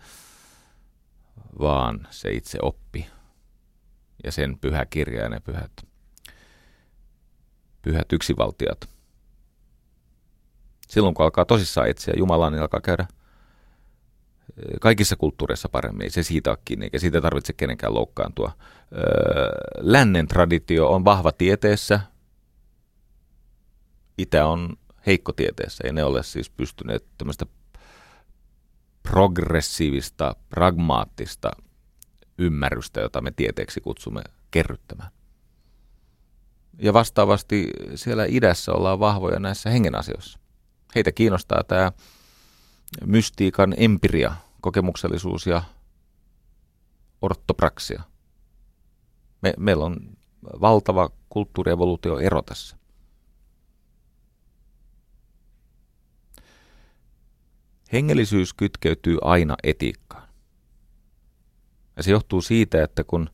vaan 1.59 2.07
se 2.09 2.31
itse 2.31 2.57
oppi 2.61 3.07
ja 4.23 4.31
sen 4.31 4.57
pyhä 4.59 4.85
kirja 4.85 5.23
ja 5.23 5.29
ne 5.29 5.39
pyhät, 5.39 5.71
pyhät 7.81 8.13
yksivaltiat. 8.13 8.89
Silloin 10.87 11.15
kun 11.15 11.25
alkaa 11.25 11.45
tosissaan 11.45 11.89
etsiä 11.89 12.13
Jumalaa, 12.17 12.49
niin 12.49 12.61
alkaa 12.61 12.81
käydä 12.81 13.07
kaikissa 14.81 15.15
kulttuureissa 15.15 15.69
paremmin. 15.69 16.11
Se 16.11 16.23
siitä 16.23 16.51
on 16.51 16.57
kiinni, 16.65 16.85
eikä 16.85 16.99
siitä 16.99 17.21
tarvitse 17.21 17.53
kenenkään 17.53 17.93
loukkaantua. 17.93 18.51
Lännen 19.77 20.27
traditio 20.27 20.89
on 20.89 21.05
vahva 21.05 21.31
tieteessä, 21.31 21.99
itä 24.17 24.45
on 24.45 24.77
heikko 25.05 25.31
tieteessä. 25.31 25.83
Ei 25.87 25.93
ne 25.93 26.03
ole 26.03 26.23
siis 26.23 26.49
pystyneet 26.49 27.05
tämmöistä 27.17 27.45
progressiivista, 29.05 30.35
pragmaattista 30.49 31.51
ymmärrystä, 32.37 33.01
jota 33.01 33.21
me 33.21 33.31
tieteeksi 33.31 33.81
kutsumme 33.81 34.21
kerryttämään. 34.51 35.09
Ja 36.79 36.93
vastaavasti 36.93 37.69
siellä 37.95 38.25
idässä 38.27 38.71
ollaan 38.71 38.99
vahvoja 38.99 39.39
näissä 39.39 39.69
hengen 39.69 39.95
asioissa. 39.95 40.39
Heitä 40.95 41.11
kiinnostaa 41.11 41.63
tämä 41.63 41.91
mystiikan 43.05 43.73
empiria, 43.77 44.35
kokemuksellisuus 44.61 45.47
ja 45.47 45.63
ortopraksia. 47.21 48.03
Me, 49.41 49.53
meillä 49.57 49.85
on 49.85 49.97
valtava 50.61 51.09
kulttuurievoluutio 51.29 52.19
ero 52.19 52.41
tässä. 52.41 52.77
Hengellisyys 57.95 58.53
kytkeytyy 58.53 59.17
aina 59.21 59.55
etiikkaan. 59.63 60.27
Ja 61.97 62.03
se 62.03 62.11
johtuu 62.11 62.41
siitä, 62.41 62.83
että 62.83 63.03
kun 63.03 63.29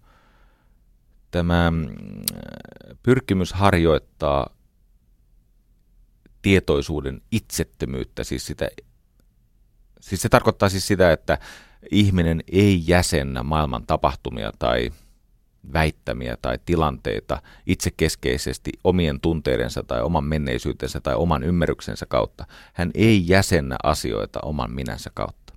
tämä 1.32 1.72
mm, 1.72 1.88
pyrkimys 3.04 3.54
harjoittaa 3.54 4.56
tietoisuuden 6.42 7.22
itsettömyyttä, 7.32 8.24
siis 8.24 8.46
sitä 8.46 8.70
Siis 10.02 10.22
se 10.22 10.30
tarkoittaa 10.30 10.70
siis 10.70 10.88
sitä, 10.88 11.12
että 11.12 11.38
ihminen 11.92 12.44
ei 12.52 12.84
jäsennä 12.88 13.44
maailman 13.44 13.86
tapahtumia 13.86 14.52
tai 14.60 14.92
väittämiä 15.74 16.38
tai 16.42 16.60
tilanteita 16.66 17.42
itsekeskeisesti 17.66 18.72
omien 18.84 19.20
tunteidensa 19.20 19.84
tai 19.84 20.02
oman 20.02 20.24
menneisyytensä 20.24 21.00
tai 21.02 21.16
oman 21.16 21.44
ymmärryksensä 21.44 22.06
kautta. 22.06 22.46
Hän 22.74 22.92
ei 22.94 23.24
jäsennä 23.28 23.78
asioita 23.84 24.40
oman 24.44 24.72
minänsä 24.72 25.12
kautta. 25.14 25.54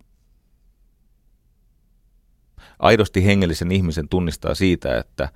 aidosti 2.79 3.27
hengellisen 3.27 3.73
ihmisen 3.73 4.09
tunnistaa 4.09 4.55
siitä, 4.55 4.99
että 4.99 5.29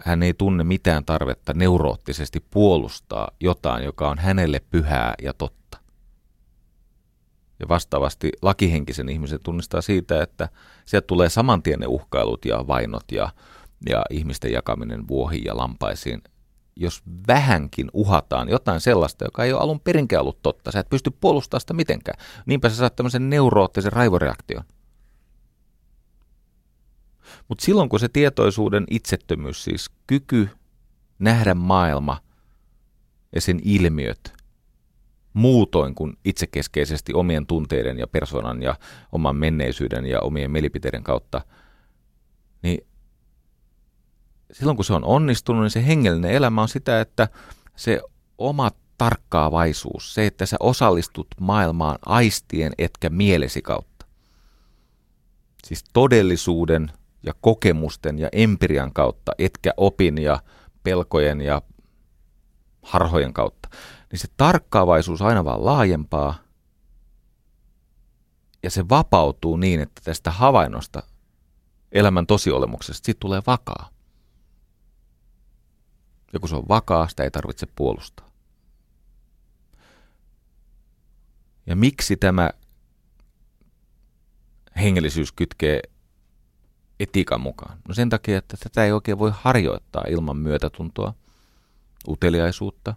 hän 0.00 0.22
ei 0.22 0.34
tunne 0.34 0.64
mitään 0.64 1.04
tarvetta 1.04 1.54
neuroottisesti 1.54 2.44
puolustaa 2.50 3.30
jotain, 3.40 3.84
joka 3.84 4.08
on 4.08 4.18
hänelle 4.18 4.60
pyhää 4.70 5.14
ja 5.22 5.32
totta. 5.32 5.63
Ja 7.60 7.68
vastaavasti 7.68 8.32
lakihenkisen 8.42 9.08
ihmisen 9.08 9.40
tunnistaa 9.42 9.80
siitä, 9.80 10.22
että 10.22 10.48
sieltä 10.84 11.06
tulee 11.06 11.28
saman 11.28 11.62
tien 11.62 11.80
ne 11.80 11.86
uhkailut 11.86 12.44
ja 12.44 12.66
vainot 12.66 13.12
ja, 13.12 13.32
ja 13.88 14.04
ihmisten 14.10 14.52
jakaminen 14.52 15.08
vuohiin 15.08 15.44
ja 15.44 15.56
lampaisiin. 15.56 16.22
Jos 16.76 17.02
vähänkin 17.28 17.90
uhataan 17.92 18.48
jotain 18.48 18.80
sellaista, 18.80 19.24
joka 19.24 19.44
ei 19.44 19.52
ole 19.52 19.60
alun 19.60 19.80
perinkään 19.80 20.20
ollut 20.20 20.42
totta, 20.42 20.72
sä 20.72 20.80
et 20.80 20.88
pysty 20.88 21.10
puolustamaan 21.20 21.60
sitä 21.60 21.74
mitenkään. 21.74 22.18
Niinpä 22.46 22.68
sä 22.68 22.76
saat 22.76 22.96
tämmöisen 22.96 23.30
neuroottisen 23.30 23.92
raivoreaktion. 23.92 24.64
Mutta 27.48 27.64
silloin 27.64 27.88
kun 27.88 28.00
se 28.00 28.08
tietoisuuden 28.08 28.84
itsettömyys, 28.90 29.64
siis 29.64 29.90
kyky 30.06 30.48
nähdä 31.18 31.54
maailma 31.54 32.20
ja 33.34 33.40
sen 33.40 33.60
ilmiöt 33.64 34.43
muutoin 35.34 35.94
kuin 35.94 36.18
itsekeskeisesti 36.24 37.14
omien 37.14 37.46
tunteiden 37.46 37.98
ja 37.98 38.06
persoonan 38.06 38.62
ja 38.62 38.76
oman 39.12 39.36
menneisyyden 39.36 40.06
ja 40.06 40.20
omien 40.20 40.50
mielipiteiden 40.50 41.02
kautta, 41.02 41.40
niin 42.62 42.86
silloin 44.52 44.76
kun 44.76 44.84
se 44.84 44.92
on 44.92 45.04
onnistunut, 45.04 45.62
niin 45.62 45.70
se 45.70 45.86
hengellinen 45.86 46.30
elämä 46.30 46.62
on 46.62 46.68
sitä, 46.68 47.00
että 47.00 47.28
se 47.76 48.00
oma 48.38 48.70
tarkkaavaisuus, 48.98 50.14
se, 50.14 50.26
että 50.26 50.46
sä 50.46 50.56
osallistut 50.60 51.26
maailmaan 51.40 51.98
aistien 52.06 52.72
etkä 52.78 53.10
mielesi 53.10 53.62
kautta. 53.62 54.06
Siis 55.64 55.84
todellisuuden 55.92 56.92
ja 57.22 57.32
kokemusten 57.40 58.18
ja 58.18 58.28
empirian 58.32 58.92
kautta, 58.92 59.32
etkä 59.38 59.72
opin 59.76 60.18
ja 60.18 60.42
pelkojen 60.82 61.40
ja 61.40 61.62
harhojen 62.82 63.32
kautta, 63.32 63.63
niin 64.14 64.20
se 64.20 64.28
tarkkaavaisuus 64.36 65.22
aina 65.22 65.44
vaan 65.44 65.64
laajempaa 65.64 66.34
ja 68.62 68.70
se 68.70 68.88
vapautuu 68.88 69.56
niin, 69.56 69.80
että 69.80 70.00
tästä 70.04 70.30
havainnosta 70.30 71.02
elämän 71.92 72.26
tosiolemuksesta 72.26 73.04
siitä 73.06 73.20
tulee 73.20 73.42
vakaa. 73.46 73.90
Ja 76.32 76.40
kun 76.40 76.48
se 76.48 76.56
on 76.56 76.68
vakaa, 76.68 77.08
sitä 77.08 77.22
ei 77.22 77.30
tarvitse 77.30 77.66
puolustaa. 77.66 78.30
Ja 81.66 81.76
miksi 81.76 82.16
tämä 82.16 82.50
hengellisyys 84.76 85.32
kytkee 85.32 85.82
etiikan 87.00 87.40
mukaan? 87.40 87.78
No 87.88 87.94
sen 87.94 88.10
takia, 88.10 88.38
että 88.38 88.56
tätä 88.56 88.84
ei 88.84 88.92
oikein 88.92 89.18
voi 89.18 89.32
harjoittaa 89.34 90.04
ilman 90.08 90.36
myötätuntoa, 90.36 91.14
uteliaisuutta, 92.08 92.94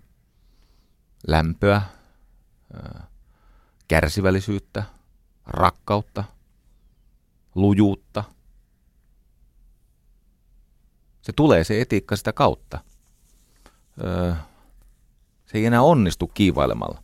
lämpöä, 1.27 1.81
kärsivällisyyttä, 3.88 4.84
rakkautta, 5.45 6.23
lujuutta. 7.56 8.23
Se 11.22 11.34
tulee 11.34 11.64
se 11.64 11.81
etiikka 11.81 12.15
sitä 12.15 12.34
kautta. 12.34 12.80
Se 15.45 15.57
ei 15.57 15.65
enää 15.65 15.81
onnistu 15.81 16.27
kiivailemalla. 16.27 17.03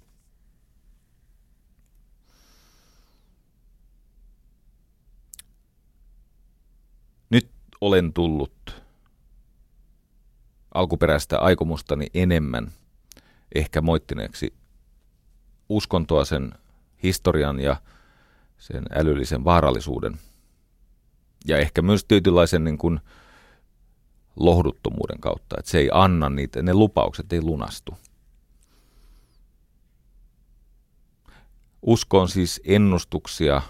olen 7.84 8.14
tullut 8.14 8.84
alkuperäistä 10.74 11.40
aikomustani 11.40 12.08
enemmän 12.14 12.72
ehkä 13.56 13.82
moittineeksi 13.82 14.54
uskontoa 15.70 16.26
sen 16.26 16.52
historian 17.04 17.60
ja 17.60 17.82
sen 18.58 18.84
älyllisen 18.92 19.44
vaarallisuuden 19.44 20.20
ja 21.46 21.58
ehkä 21.58 21.82
myös 21.82 22.06
tietynlaisen 22.06 22.64
niin 22.64 22.78
kuin 22.78 23.00
lohduttomuuden 24.36 25.20
kautta, 25.20 25.56
että 25.60 25.72
se 25.72 25.78
ei 25.78 25.90
anna 25.94 26.30
niitä, 26.30 26.62
ne 26.62 26.74
lupaukset 26.74 27.34
ei 27.34 27.42
lunastu. 27.42 27.98
Usko 31.82 32.20
on 32.22 32.30
siis 32.30 32.62
ennustuksia 32.64 33.62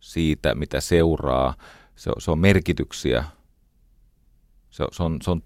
siitä, 0.00 0.54
mitä 0.54 0.80
seuraa, 0.80 1.54
se, 1.96 2.10
se 2.18 2.30
on 2.30 2.38
merkityksiä, 2.38 3.24
se, 4.70 4.84
se, 4.92 5.02
on, 5.02 5.18
se 5.22 5.30
on, 5.30 5.42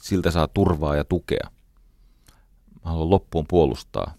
siltä 0.00 0.30
saa 0.30 0.48
turvaa 0.48 0.96
ja 0.96 1.04
tukea. 1.04 1.50
Haluan 2.82 3.10
loppuun 3.10 3.46
puolustaa 3.48 4.14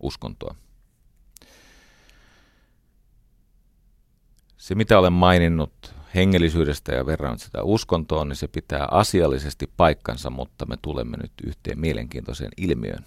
uskontoa. 0.00 0.54
Se, 4.56 4.74
mitä 4.74 4.98
olen 4.98 5.12
maininnut 5.12 5.94
hengellisyydestä 6.14 6.94
ja 6.94 7.06
verran 7.06 7.38
sitä 7.38 7.62
uskontoon, 7.62 8.28
niin 8.28 8.36
se 8.36 8.48
pitää 8.48 8.88
asiallisesti 8.90 9.70
paikkansa, 9.76 10.30
mutta 10.30 10.66
me 10.66 10.76
tulemme 10.82 11.16
nyt 11.16 11.32
yhteen 11.46 11.80
mielenkiintoiseen 11.80 12.50
ilmiöön. 12.56 13.04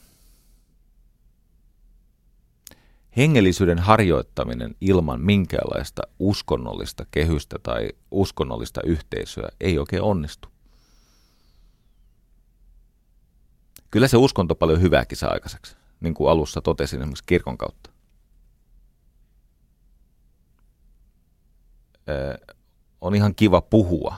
hengellisyyden 3.17 3.79
harjoittaminen 3.79 4.75
ilman 4.81 5.21
minkäänlaista 5.21 6.01
uskonnollista 6.19 7.05
kehystä 7.11 7.59
tai 7.63 7.89
uskonnollista 8.11 8.81
yhteisöä 8.85 9.49
ei 9.59 9.79
oikein 9.79 10.01
onnistu. 10.01 10.54
Kyllä 13.91 14.07
se 14.07 14.17
uskonto 14.17 14.55
paljon 14.55 14.81
hyvääkin 14.81 15.17
saa 15.17 15.31
aikaiseksi, 15.31 15.75
niin 15.99 16.13
kuin 16.13 16.31
alussa 16.31 16.61
totesin 16.61 17.01
esimerkiksi 17.01 17.23
kirkon 17.25 17.57
kautta. 17.57 17.89
on 23.01 23.15
ihan 23.15 23.35
kiva 23.35 23.61
puhua 23.61 24.15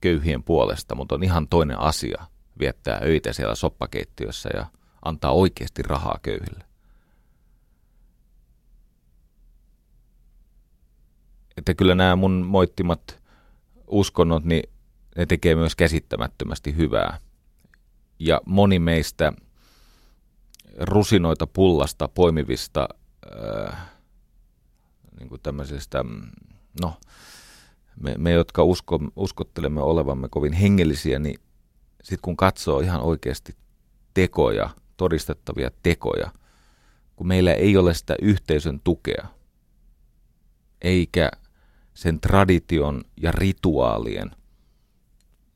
köyhien 0.00 0.42
puolesta, 0.42 0.94
mutta 0.94 1.14
on 1.14 1.22
ihan 1.22 1.48
toinen 1.48 1.78
asia 1.78 2.26
viettää 2.58 3.00
öitä 3.02 3.32
siellä 3.32 3.54
soppakeittiössä 3.54 4.48
ja 4.54 4.66
antaa 5.02 5.32
oikeasti 5.32 5.82
rahaa 5.82 6.18
köyhille. 6.22 6.66
että 11.56 11.74
kyllä 11.74 11.94
nämä 11.94 12.16
mun 12.16 12.32
moittimat 12.32 13.22
uskonnot, 13.86 14.44
niin 14.44 14.70
ne 15.16 15.26
tekee 15.26 15.54
myös 15.54 15.76
käsittämättömästi 15.76 16.76
hyvää. 16.76 17.18
Ja 18.18 18.40
moni 18.46 18.78
meistä 18.78 19.32
rusinoita 20.80 21.46
pullasta 21.46 22.08
poimivista 22.08 22.88
äh, 23.66 23.78
niin 25.18 25.28
kuin 25.28 25.40
tämmöisestä, 25.42 26.04
no, 26.80 26.94
me, 28.00 28.14
me 28.18 28.32
jotka 28.32 28.62
usko, 28.64 29.00
uskottelemme 29.16 29.80
olevamme 29.80 30.28
kovin 30.28 30.52
hengellisiä, 30.52 31.18
niin 31.18 31.40
sitten 32.02 32.22
kun 32.22 32.36
katsoo 32.36 32.80
ihan 32.80 33.00
oikeasti 33.00 33.56
tekoja, 34.14 34.70
todistettavia 34.96 35.70
tekoja, 35.82 36.30
kun 37.16 37.26
meillä 37.26 37.52
ei 37.52 37.76
ole 37.76 37.94
sitä 37.94 38.16
yhteisön 38.22 38.80
tukea, 38.84 39.26
eikä 40.82 41.30
sen 41.94 42.20
tradition 42.20 43.04
ja 43.22 43.32
rituaalien 43.32 44.30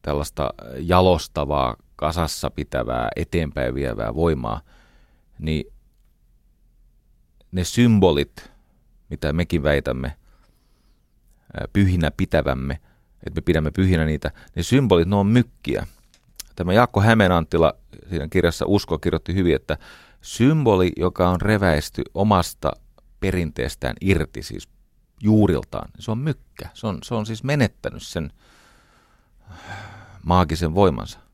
tällaista 0.03 0.55
jalostavaa, 0.78 1.77
kasassa 2.01 2.51
pitävää, 2.51 3.09
eteenpäin 3.16 3.74
vievää 3.74 4.14
voimaa, 4.14 4.60
niin 5.39 5.72
ne 7.52 7.64
symbolit, 7.64 8.51
mitä 9.10 9.32
mekin 9.32 9.62
väitämme 9.62 10.16
pyhinä 11.72 12.10
pitävämme, 12.10 12.81
että 13.27 13.40
me 13.40 13.40
pidämme 13.40 13.70
pyhinä 13.70 14.05
niitä, 14.05 14.31
ne 14.56 14.62
symbolit, 14.62 15.09
ne 15.09 15.16
on 15.16 15.27
mykkiä. 15.27 15.86
Tämä 16.56 16.72
Jaakko 16.72 17.01
Hämeenanttila 17.01 17.72
siinä 18.10 18.28
kirjassa 18.28 18.64
Usko 18.68 18.98
kirjoitti 18.98 19.35
hyvin, 19.35 19.56
että 19.56 19.78
symboli, 20.20 20.93
joka 20.97 21.28
on 21.28 21.40
reväisty 21.40 22.02
omasta 22.14 22.72
perinteestään 23.20 23.97
irti, 24.01 24.43
siis 24.43 24.68
juuriltaan. 25.22 25.90
Se 25.98 26.10
on 26.10 26.18
mykkä. 26.18 26.68
Se 26.74 26.86
on, 26.86 26.98
se 27.02 27.14
on 27.14 27.27
siis 27.27 27.44
menettänyt 27.44 28.02
sen 28.02 28.32
maagisen 30.22 30.74
voimansa. 30.74 31.30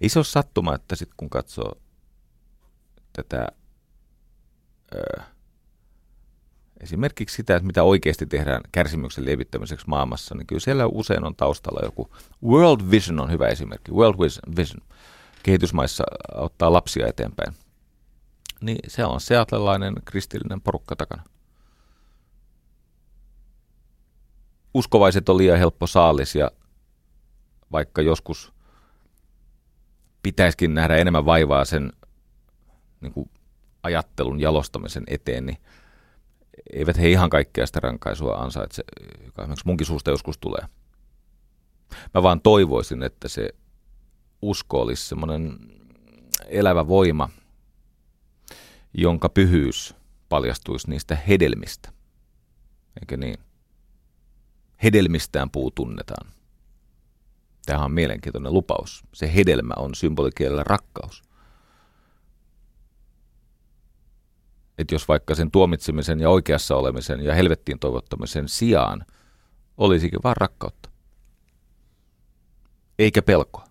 Ei 0.00 0.08
se 0.08 0.18
ole 0.18 0.24
sattuma, 0.24 0.74
että 0.74 0.96
sitten 0.96 1.16
kun 1.16 1.30
katsoo 1.30 1.72
tätä 3.12 3.48
ö, 4.94 5.22
esimerkiksi 6.80 7.36
sitä, 7.36 7.56
että 7.56 7.66
mitä 7.66 7.82
oikeasti 7.82 8.26
tehdään 8.26 8.60
kärsimyksen 8.72 9.24
lievittämiseksi 9.24 9.88
maailmassa, 9.88 10.34
niin 10.34 10.46
kyllä 10.46 10.60
siellä 10.60 10.86
usein 10.86 11.24
on 11.24 11.36
taustalla 11.36 11.80
joku 11.82 12.10
World 12.44 12.90
Vision 12.90 13.20
on 13.20 13.30
hyvä 13.30 13.48
esimerkki. 13.48 13.92
World 13.92 14.18
Vision 14.56 14.82
kehitysmaissa 15.42 16.04
auttaa 16.34 16.72
lapsia 16.72 17.06
eteenpäin 17.06 17.54
niin 18.60 18.78
se 18.88 19.04
on 19.04 19.20
seatlelainen 19.20 19.94
kristillinen 20.04 20.60
porukka 20.60 20.96
takana. 20.96 21.22
Uskovaiset 24.74 25.28
on 25.28 25.38
liian 25.38 25.58
helppo 25.58 25.86
saalis 25.86 26.34
ja 26.34 26.50
vaikka 27.72 28.02
joskus 28.02 28.52
pitäisikin 30.26 30.74
nähdä 30.74 30.96
enemmän 30.96 31.24
vaivaa 31.24 31.64
sen 31.64 31.92
niin 33.00 33.12
kuin 33.12 33.30
ajattelun 33.82 34.40
jalostamisen 34.40 35.04
eteen, 35.06 35.46
niin 35.46 35.58
eivät 36.72 36.98
he 36.98 37.10
ihan 37.10 37.30
kaikkea 37.30 37.66
sitä 37.66 37.80
rankaisua 37.80 38.34
ansaitse, 38.34 38.84
joka 39.24 39.42
esimerkiksi 39.42 39.66
munkin 39.66 39.86
suusta 39.86 40.10
joskus 40.10 40.38
tulee. 40.38 40.66
Mä 42.14 42.22
vaan 42.22 42.40
toivoisin, 42.40 43.02
että 43.02 43.28
se 43.28 43.48
usko 44.42 44.80
olisi 44.80 45.08
semmoinen 45.08 45.58
elävä 46.46 46.88
voima, 46.88 47.28
jonka 48.94 49.28
pyhyys 49.28 49.94
paljastuisi 50.28 50.90
niistä 50.90 51.16
hedelmistä. 51.28 51.92
Eikö 53.00 53.16
niin? 53.16 53.38
Hedelmistään 54.82 55.50
puu 55.50 55.70
tunnetaan. 55.70 56.35
Tämä 57.66 57.84
on 57.84 57.92
mielenkiintoinen 57.92 58.52
lupaus. 58.52 59.04
Se 59.12 59.34
hedelmä 59.34 59.74
on 59.76 59.94
symbolikielellä 59.94 60.64
rakkaus. 60.64 61.22
Että 64.78 64.94
jos 64.94 65.08
vaikka 65.08 65.34
sen 65.34 65.50
tuomitsemisen 65.50 66.20
ja 66.20 66.30
oikeassa 66.30 66.76
olemisen 66.76 67.20
ja 67.20 67.34
helvettiin 67.34 67.78
toivottamisen 67.78 68.48
sijaan 68.48 69.06
olisikin 69.76 70.20
vain 70.24 70.36
rakkautta. 70.36 70.90
Eikä 72.98 73.22
pelkoa. 73.22 73.64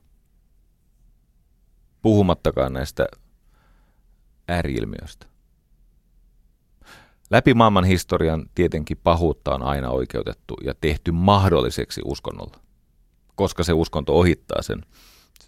Puhumattakaan 2.02 2.74
näistä 2.74 3.08
ääriilmiöistä. 4.48 5.28
Läpi 7.30 7.54
maailman 7.54 7.84
historian 7.84 8.50
tietenkin 8.56 8.98
pahuutta 9.04 9.56
on 9.56 9.64
aina 9.64 9.90
oikeutettu 9.90 10.58
ja 10.64 10.74
tehty 10.82 11.12
mahdolliseksi 11.12 12.02
uskonnolla, 12.06 12.60
koska 13.36 13.64
se 13.64 13.74
uskonto 13.74 14.14
ohittaa 14.14 14.62
sen. 14.62 14.86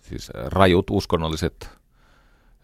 Siis 0.01 0.31
rajut 0.35 0.89
uskonnolliset 0.89 1.69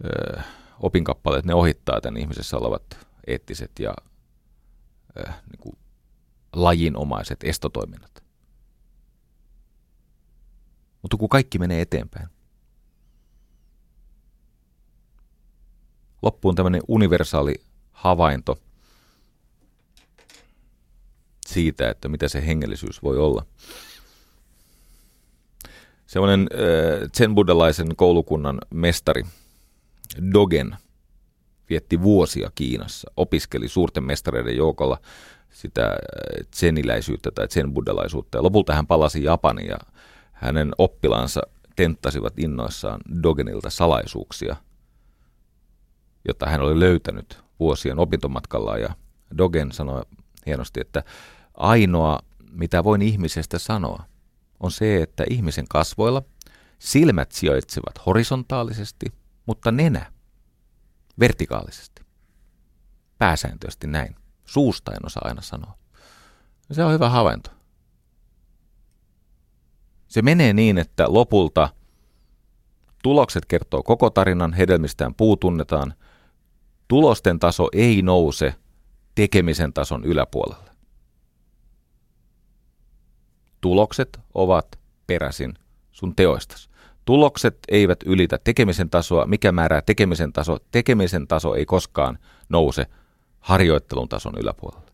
ö, 0.05 0.41
opinkappaleet, 0.79 1.45
ne 1.45 1.53
ohittaa 1.53 2.01
tämän 2.01 2.21
ihmisessä 2.21 2.57
olevat 2.57 3.07
eettiset 3.27 3.71
ja 3.79 3.93
ö, 5.17 5.21
niin 5.21 5.59
kuin 5.59 5.77
lajinomaiset 6.53 7.39
estotoiminnat. 7.43 8.23
Mutta 11.01 11.17
kun 11.17 11.29
kaikki 11.29 11.59
menee 11.59 11.81
eteenpäin, 11.81 12.27
loppuun 16.21 16.55
tämmöinen 16.55 16.81
universaali 16.87 17.53
havainto 17.91 18.59
siitä, 21.45 21.89
että 21.89 22.09
mitä 22.09 22.27
se 22.27 22.45
hengellisyys 22.45 23.03
voi 23.03 23.17
olla. 23.17 23.45
Semmoinen 26.13 26.47
äh, 26.53 27.09
zen-buddhalaisen 27.17 27.95
koulukunnan 27.95 28.57
mestari 28.73 29.23
Dogen 30.33 30.75
vietti 31.69 32.01
vuosia 32.01 32.51
Kiinassa, 32.55 33.11
opiskeli 33.17 33.67
suurten 33.67 34.03
mestareiden 34.03 34.57
joukolla 34.57 34.97
sitä 35.49 35.95
zeniläisyyttä 36.55 37.31
tai 37.31 37.47
zen-buddhalaisuutta. 37.47 38.37
Ja 38.37 38.43
lopulta 38.43 38.75
hän 38.75 38.87
palasi 38.87 39.23
Japaniin 39.23 39.67
ja 39.67 39.77
hänen 40.31 40.71
oppilaansa 40.77 41.41
tenttasivat 41.75 42.39
innoissaan 42.39 43.01
Dogenilta 43.23 43.69
salaisuuksia– 43.69 44.55
jota 46.27 46.45
hän 46.45 46.61
oli 46.61 46.79
löytänyt 46.79 47.43
vuosien 47.59 47.99
opintomatkalla. 47.99 48.77
Ja 48.77 48.95
Dogen 49.37 49.71
sanoi 49.71 50.01
hienosti, 50.45 50.81
että 50.81 51.03
ainoa, 51.53 52.19
mitä 52.51 52.83
voin 52.83 53.01
ihmisestä 53.01 53.59
sanoa, 53.59 54.03
on 54.63 54.71
se, 54.71 55.01
että 55.01 55.23
ihmisen 55.29 55.67
kasvoilla 55.69 56.23
silmät 56.79 57.31
sijaitsevat 57.31 58.05
horisontaalisesti, 58.05 59.05
mutta 59.45 59.71
nenä 59.71 60.11
vertikaalisesti. 61.19 62.01
Pääsääntöisesti 63.17 63.87
näin. 63.87 64.15
Suusta 64.45 64.91
en 64.91 65.05
osaa 65.05 65.23
aina 65.25 65.41
sanoa. 65.41 65.77
Se 66.71 66.83
on 66.83 66.93
hyvä 66.93 67.09
havainto. 67.09 67.49
Se 70.07 70.21
menee 70.21 70.53
niin, 70.53 70.77
että 70.77 71.05
lopulta 71.07 71.69
tulokset 73.03 73.45
kertoo 73.45 73.83
koko 73.83 74.09
tarinan, 74.09 74.53
hedelmistään 74.53 75.15
puu 75.15 75.37
tunnetaan, 75.37 75.93
tulosten 76.87 77.39
taso 77.39 77.67
ei 77.73 78.01
nouse 78.01 78.55
tekemisen 79.15 79.73
tason 79.73 80.05
yläpuolelle. 80.05 80.62
Tulokset 83.63 84.19
ovat 84.33 84.79
peräisin 85.07 85.53
sun 85.91 86.15
teoistasi. 86.15 86.69
Tulokset 87.05 87.57
eivät 87.67 87.99
ylitä 88.05 88.39
tekemisen 88.43 88.89
tasoa. 88.89 89.25
Mikä 89.25 89.51
määrää 89.51 89.81
tekemisen 89.81 90.33
taso? 90.33 90.57
Tekemisen 90.71 91.27
taso 91.27 91.55
ei 91.55 91.65
koskaan 91.65 92.19
nouse 92.49 92.85
harjoittelun 93.39 94.09
tason 94.09 94.33
yläpuolelle. 94.41 94.91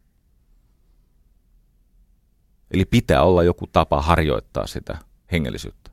Eli 2.71 2.85
pitää 2.85 3.23
olla 3.23 3.43
joku 3.43 3.67
tapa 3.67 4.01
harjoittaa 4.01 4.67
sitä 4.67 4.97
hengellisyyttä. 5.31 5.91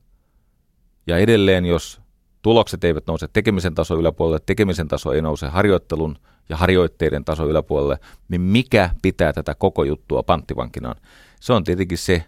Ja 1.06 1.18
edelleen, 1.18 1.66
jos 1.66 2.00
tulokset 2.42 2.84
eivät 2.84 3.06
nouse 3.06 3.28
tekemisen 3.32 3.74
taso 3.74 3.98
yläpuolelle, 3.98 4.40
tekemisen 4.46 4.88
taso 4.88 5.12
ei 5.12 5.22
nouse 5.22 5.48
harjoittelun 5.48 6.18
ja 6.48 6.56
harjoitteiden 6.56 7.24
taso 7.24 7.46
yläpuolelle, 7.46 7.98
niin 8.28 8.40
mikä 8.40 8.90
pitää 9.02 9.32
tätä 9.32 9.54
koko 9.54 9.84
juttua 9.84 10.22
panttivankinaan? 10.22 10.96
Se 11.40 11.52
on 11.52 11.64
tietenkin 11.64 11.98
se, 11.98 12.24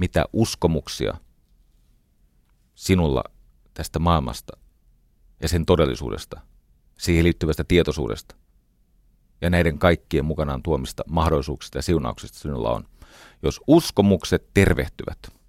mitä 0.00 0.24
uskomuksia 0.32 1.14
sinulla 2.74 3.24
tästä 3.74 3.98
maailmasta 3.98 4.56
ja 5.42 5.48
sen 5.48 5.66
todellisuudesta, 5.66 6.40
siihen 6.98 7.24
liittyvästä 7.24 7.64
tietoisuudesta 7.64 8.36
ja 9.40 9.50
näiden 9.50 9.78
kaikkien 9.78 10.24
mukanaan 10.24 10.62
tuomista 10.62 11.02
mahdollisuuksista 11.08 11.78
ja 11.78 11.82
siunauksista 11.82 12.38
sinulla 12.38 12.70
on. 12.70 12.84
Jos 13.42 13.60
uskomukset 13.66 14.50
tervehtyvät– 14.54 15.18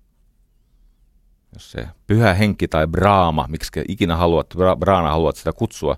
jos 1.54 1.72
se 1.72 1.88
pyhä 2.08 2.34
henki 2.34 2.68
tai 2.68 2.88
braama, 2.88 3.46
miksi 3.50 3.72
ikinä 3.88 4.16
haluat, 4.16 4.48
bra, 4.58 4.76
braana 4.76 5.10
haluat 5.10 5.36
sitä 5.36 5.54
kutsua, 5.54 5.98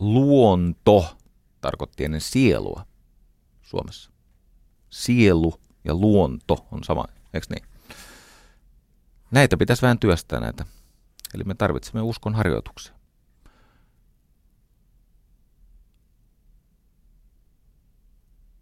luonto 0.00 1.16
tarkoitti 1.60 2.04
ennen 2.04 2.20
sielua 2.20 2.86
Suomessa. 3.62 4.10
Sielu 4.90 5.54
ja 5.88 5.94
luonto 5.94 6.66
on 6.72 6.84
sama, 6.84 7.04
eikö 7.34 7.46
niin? 7.50 7.64
Näitä 9.30 9.56
pitäisi 9.56 9.82
vähän 9.82 9.98
työstää 9.98 10.40
näitä. 10.40 10.66
Eli 11.34 11.44
me 11.44 11.54
tarvitsemme 11.54 12.02
uskon 12.02 12.34
harjoituksia. 12.34 12.94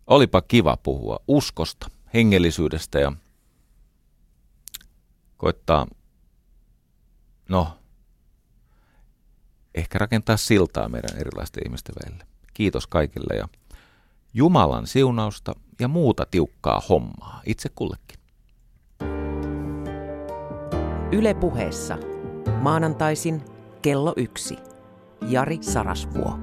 Olipa 0.07 0.43
kiva 0.43 0.77
puhua 0.77 1.19
uskosta, 1.28 1.90
hengellisyydestä 2.15 2.98
ja 2.98 3.12
koittaa, 5.36 5.86
no, 7.48 7.78
ehkä 9.74 9.98
rakentaa 9.98 10.36
siltaa 10.36 10.89
meidän 10.89 11.16
erilaisten 11.20 11.62
ihmisten 11.66 11.94
välille. 12.05 12.27
Kiitos 12.55 12.86
kaikille 12.86 13.35
ja 13.36 13.48
Jumalan 14.38 14.86
siunausta 14.86 15.52
ja 15.80 15.88
muuta 15.88 16.26
tiukkaa 16.30 16.82
hommaa 16.88 17.40
itse 17.46 17.68
kullekin. 17.74 18.20
Yle 21.12 21.34
puheessa 21.34 21.98
maanantaisin 22.60 23.42
kello 23.82 24.12
yksi. 24.16 24.56
Jari 25.28 25.58
Sarasvuo. 25.60 26.38